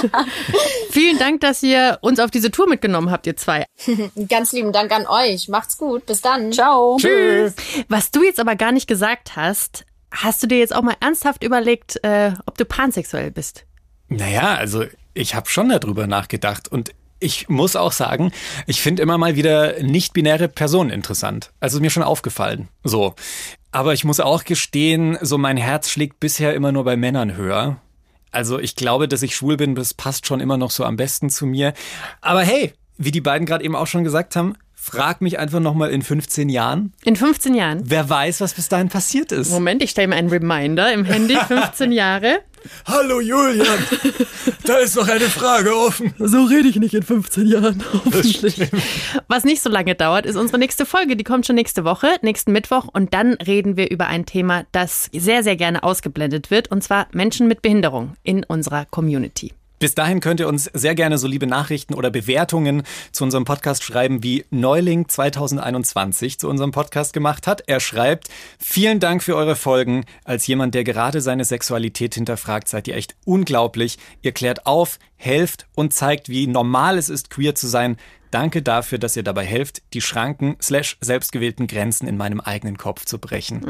Vielen 0.90 1.18
Dank, 1.18 1.42
dass 1.42 1.62
ihr 1.62 1.98
uns 2.00 2.18
auf 2.18 2.30
diese 2.30 2.50
Tour 2.50 2.66
mitgenommen 2.66 3.10
habt, 3.10 3.26
ihr 3.26 3.36
zwei. 3.36 3.66
Ganz 4.30 4.52
lieben 4.52 4.72
Dank 4.72 4.90
an 4.90 5.06
euch. 5.06 5.48
Macht's 5.48 5.76
gut. 5.76 6.06
Bis 6.06 6.22
dann. 6.22 6.50
Ciao. 6.50 6.96
Tschüss. 6.98 7.52
Was 7.90 8.10
du 8.10 8.22
jetzt 8.22 8.40
aber 8.40 8.56
gar 8.56 8.72
nicht 8.72 8.86
gesagt 8.86 9.36
hast, 9.36 9.84
hast 10.12 10.42
du 10.42 10.46
dir 10.46 10.58
jetzt 10.58 10.74
auch 10.74 10.82
mal 10.82 10.96
ernsthaft 11.00 11.42
überlegt, 11.42 12.02
äh, 12.04 12.32
ob 12.46 12.56
du 12.58 12.64
pansexuell 12.64 13.30
bist? 13.30 13.64
Naja, 14.08 14.54
also 14.54 14.84
ich 15.14 15.34
habe 15.34 15.48
schon 15.48 15.68
darüber 15.68 16.06
nachgedacht 16.06 16.68
und 16.68 16.92
ich 17.18 17.48
muss 17.48 17.76
auch 17.76 17.92
sagen, 17.92 18.32
ich 18.66 18.82
finde 18.82 19.02
immer 19.02 19.16
mal 19.16 19.36
wieder 19.36 19.80
nicht-binäre 19.82 20.48
Personen 20.48 20.90
interessant. 20.90 21.52
Also 21.60 21.78
ist 21.78 21.82
mir 21.82 21.90
schon 21.90 22.02
aufgefallen. 22.02 22.68
So. 22.82 23.14
Aber 23.70 23.94
ich 23.94 24.04
muss 24.04 24.20
auch 24.20 24.44
gestehen, 24.44 25.16
so 25.22 25.38
mein 25.38 25.56
Herz 25.56 25.88
schlägt 25.88 26.20
bisher 26.20 26.54
immer 26.54 26.72
nur 26.72 26.84
bei 26.84 26.96
Männern 26.96 27.36
höher. 27.36 27.80
Also 28.32 28.58
ich 28.58 28.76
glaube, 28.76 29.08
dass 29.08 29.22
ich 29.22 29.36
schwul 29.36 29.56
bin, 29.56 29.74
das 29.74 29.94
passt 29.94 30.26
schon 30.26 30.40
immer 30.40 30.56
noch 30.56 30.70
so 30.70 30.84
am 30.84 30.96
besten 30.96 31.30
zu 31.30 31.46
mir. 31.46 31.74
Aber 32.20 32.42
hey, 32.42 32.72
wie 32.98 33.12
die 33.12 33.20
beiden 33.20 33.46
gerade 33.46 33.64
eben 33.64 33.76
auch 33.76 33.86
schon 33.86 34.04
gesagt 34.04 34.36
haben, 34.36 34.54
frag 34.82 35.20
mich 35.20 35.38
einfach 35.38 35.60
nochmal 35.60 35.90
in 35.90 36.02
15 36.02 36.48
Jahren. 36.48 36.92
In 37.04 37.14
15 37.14 37.54
Jahren? 37.54 37.82
Wer 37.84 38.10
weiß, 38.10 38.40
was 38.40 38.54
bis 38.54 38.68
dahin 38.68 38.88
passiert 38.88 39.30
ist. 39.30 39.52
Moment, 39.52 39.80
ich 39.80 39.90
stelle 39.90 40.08
mir 40.08 40.16
einen 40.16 40.28
Reminder 40.28 40.92
im 40.92 41.04
Handy, 41.04 41.36
15 41.36 41.92
Jahre. 41.92 42.40
Hallo 42.84 43.20
Julian, 43.20 43.78
da 44.64 44.76
ist 44.78 44.94
noch 44.96 45.08
eine 45.08 45.26
Frage 45.26 45.76
offen. 45.76 46.14
So 46.18 46.44
rede 46.44 46.68
ich 46.68 46.76
nicht 46.76 46.94
in 46.94 47.02
15 47.02 47.46
Jahren, 47.46 47.82
hoffentlich. 47.92 48.56
Was 49.28 49.44
nicht 49.44 49.62
so 49.62 49.70
lange 49.70 49.94
dauert, 49.94 50.26
ist 50.26 50.36
unsere 50.36 50.58
nächste 50.58 50.84
Folge. 50.84 51.16
Die 51.16 51.24
kommt 51.24 51.46
schon 51.46 51.56
nächste 51.56 51.84
Woche, 51.84 52.08
nächsten 52.22 52.52
Mittwoch. 52.52 52.88
Und 52.92 53.14
dann 53.14 53.34
reden 53.34 53.76
wir 53.76 53.90
über 53.90 54.06
ein 54.08 54.26
Thema, 54.26 54.64
das 54.72 55.10
sehr, 55.12 55.42
sehr 55.42 55.56
gerne 55.56 55.82
ausgeblendet 55.82 56.50
wird. 56.50 56.70
Und 56.70 56.82
zwar 56.82 57.06
Menschen 57.12 57.48
mit 57.48 57.62
Behinderung 57.62 58.14
in 58.22 58.44
unserer 58.44 58.84
Community. 58.84 59.52
Bis 59.82 59.96
dahin 59.96 60.20
könnt 60.20 60.38
ihr 60.38 60.46
uns 60.46 60.70
sehr 60.72 60.94
gerne 60.94 61.18
so 61.18 61.26
liebe 61.26 61.48
Nachrichten 61.48 61.94
oder 61.94 62.12
Bewertungen 62.12 62.84
zu 63.10 63.24
unserem 63.24 63.44
Podcast 63.44 63.82
schreiben, 63.82 64.22
wie 64.22 64.44
Neuling 64.50 65.08
2021 65.08 66.38
zu 66.38 66.48
unserem 66.48 66.70
Podcast 66.70 67.12
gemacht 67.12 67.48
hat. 67.48 67.64
Er 67.66 67.80
schreibt, 67.80 68.28
vielen 68.60 69.00
Dank 69.00 69.24
für 69.24 69.34
eure 69.34 69.56
Folgen. 69.56 70.04
Als 70.22 70.46
jemand, 70.46 70.76
der 70.76 70.84
gerade 70.84 71.20
seine 71.20 71.44
Sexualität 71.44 72.14
hinterfragt, 72.14 72.68
seid 72.68 72.86
ihr 72.86 72.94
echt 72.94 73.16
unglaublich. 73.24 73.98
Ihr 74.20 74.30
klärt 74.30 74.66
auf, 74.66 75.00
helft 75.16 75.66
und 75.74 75.92
zeigt, 75.92 76.28
wie 76.28 76.46
normal 76.46 76.96
es 76.96 77.08
ist, 77.08 77.28
queer 77.28 77.56
zu 77.56 77.66
sein. 77.66 77.96
Danke 78.32 78.62
dafür, 78.62 78.98
dass 78.98 79.14
ihr 79.14 79.22
dabei 79.22 79.44
helft, 79.44 79.82
die 79.92 80.00
Schranken 80.00 80.56
slash 80.60 80.96
selbstgewählten 81.02 81.66
Grenzen 81.66 82.08
in 82.08 82.16
meinem 82.16 82.40
eigenen 82.40 82.78
Kopf 82.78 83.04
zu 83.04 83.18
brechen. 83.18 83.60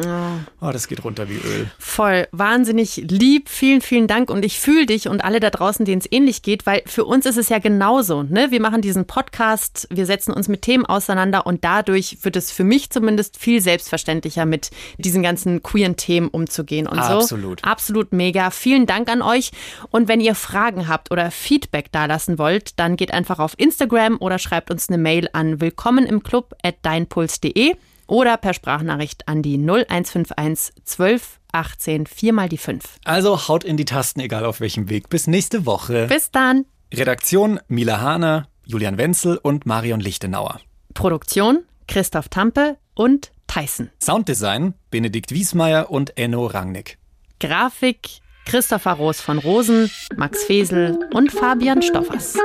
Oh, 0.61 0.71
das 0.71 0.87
geht 0.87 1.05
runter 1.05 1.29
wie 1.29 1.35
Öl. 1.35 1.71
Voll, 1.79 2.29
wahnsinnig 2.31 2.97
lieb. 3.09 3.49
Vielen, 3.49 3.81
vielen 3.81 4.07
Dank. 4.07 4.31
Und 4.31 4.45
ich 4.45 4.61
fühle 4.61 4.87
dich 4.87 5.09
und 5.09 5.25
alle 5.25 5.41
da 5.41 5.51
draußen, 5.51 5.85
denen 5.85 6.01
es 6.01 6.07
ähnlich 6.11 6.43
geht, 6.43 6.65
weil 6.65 6.83
für 6.87 7.05
uns 7.05 7.27
ist 7.27 7.39
es 7.39 7.49
ja 7.49 7.59
genauso. 7.59 8.23
Ne? 8.23 8.53
Wir 8.53 8.61
machen 8.61 8.83
diesen 8.83 9.05
Podcast, 9.05 9.89
wir 9.91 10.07
setzen 10.07 10.33
uns 10.33 10.47
mit 10.47 10.63
Themen 10.63 10.87
auseinander 10.87 11.45
und 11.45 11.65
dadurch 11.65 12.19
wird 12.23 12.37
es 12.37 12.53
für 12.53 12.65
mich 12.65 12.91
zumindest 12.91 13.39
viel 13.39 13.61
selbstverständlicher, 13.61 14.47
mit 14.47 14.71
diesen 14.97 15.25
ganzen 15.25 15.65
queeren 15.65 15.97
Themen 15.97 16.29
umzugehen 16.29 16.87
und 16.87 17.01
Absolut. 17.01 17.23
so. 17.23 17.35
Absolut. 17.35 17.65
Absolut 17.65 18.13
mega. 18.13 18.51
Vielen 18.51 18.87
Dank 18.87 19.11
an 19.11 19.23
euch. 19.23 19.51
Und 19.91 20.07
wenn 20.07 20.21
ihr 20.21 20.37
Fragen 20.37 20.87
habt 20.87 21.11
oder 21.11 21.33
Feedback 21.33 21.91
dalassen 21.91 22.39
wollt, 22.39 22.79
dann 22.79 22.95
geht 22.95 23.13
einfach 23.13 23.41
auf 23.41 23.55
Instagram 23.57 24.19
oder 24.21 24.39
schreibt 24.39 24.52
schreibt 24.53 24.71
uns 24.71 24.91
eine 24.91 24.99
Mail 24.99 25.31
an 25.33 25.63
willkommen 25.63 26.05
im 26.05 26.23
Club 26.23 26.55
at 26.63 26.75
deinpuls.de 26.83 27.75
oder 28.07 28.37
per 28.37 28.53
Sprachnachricht 28.53 29.27
an 29.27 29.41
die 29.41 29.57
0151 29.57 30.75
12 30.85 31.41
18 31.53 32.07
4 32.07 32.33
mal 32.35 32.51
die 32.51 32.59
5. 32.59 32.99
Also 33.05 33.49
haut 33.49 33.65
in 33.65 33.79
die 33.79 33.87
Tasten, 33.87 34.21
egal 34.21 34.45
auf 34.45 34.61
welchem 34.61 34.91
Weg. 34.91 35.09
Bis 35.09 35.27
nächste 35.27 35.65
Woche. 35.65 36.07
Bis 36.07 36.31
dann. 36.33 36.67
Redaktion 36.93 37.61
Mila 37.69 38.03
Hahner, 38.03 38.47
Julian 38.67 38.99
Wenzel 38.99 39.39
und 39.39 39.65
Marion 39.65 40.01
Lichtenauer. 40.01 40.61
Produktion 40.93 41.65
Christoph 41.89 42.29
Tampe 42.29 42.77
und 42.93 43.33
Tyson. 43.47 43.89
Sounddesign 44.03 44.75
Benedikt 44.91 45.31
Wiesmeier 45.31 45.91
und 45.91 46.19
Enno 46.19 46.45
Rangnick. 46.45 46.99
Grafik 47.41 48.22
Christopher 48.45 48.93
Roos 48.93 49.21
von 49.21 49.39
Rosen, 49.39 49.91
Max 50.17 50.45
Fesel 50.45 50.99
und 51.13 51.33
Fabian 51.33 51.83
Stoffers. 51.83 52.37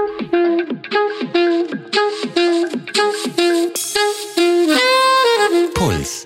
Puls. 5.74 6.26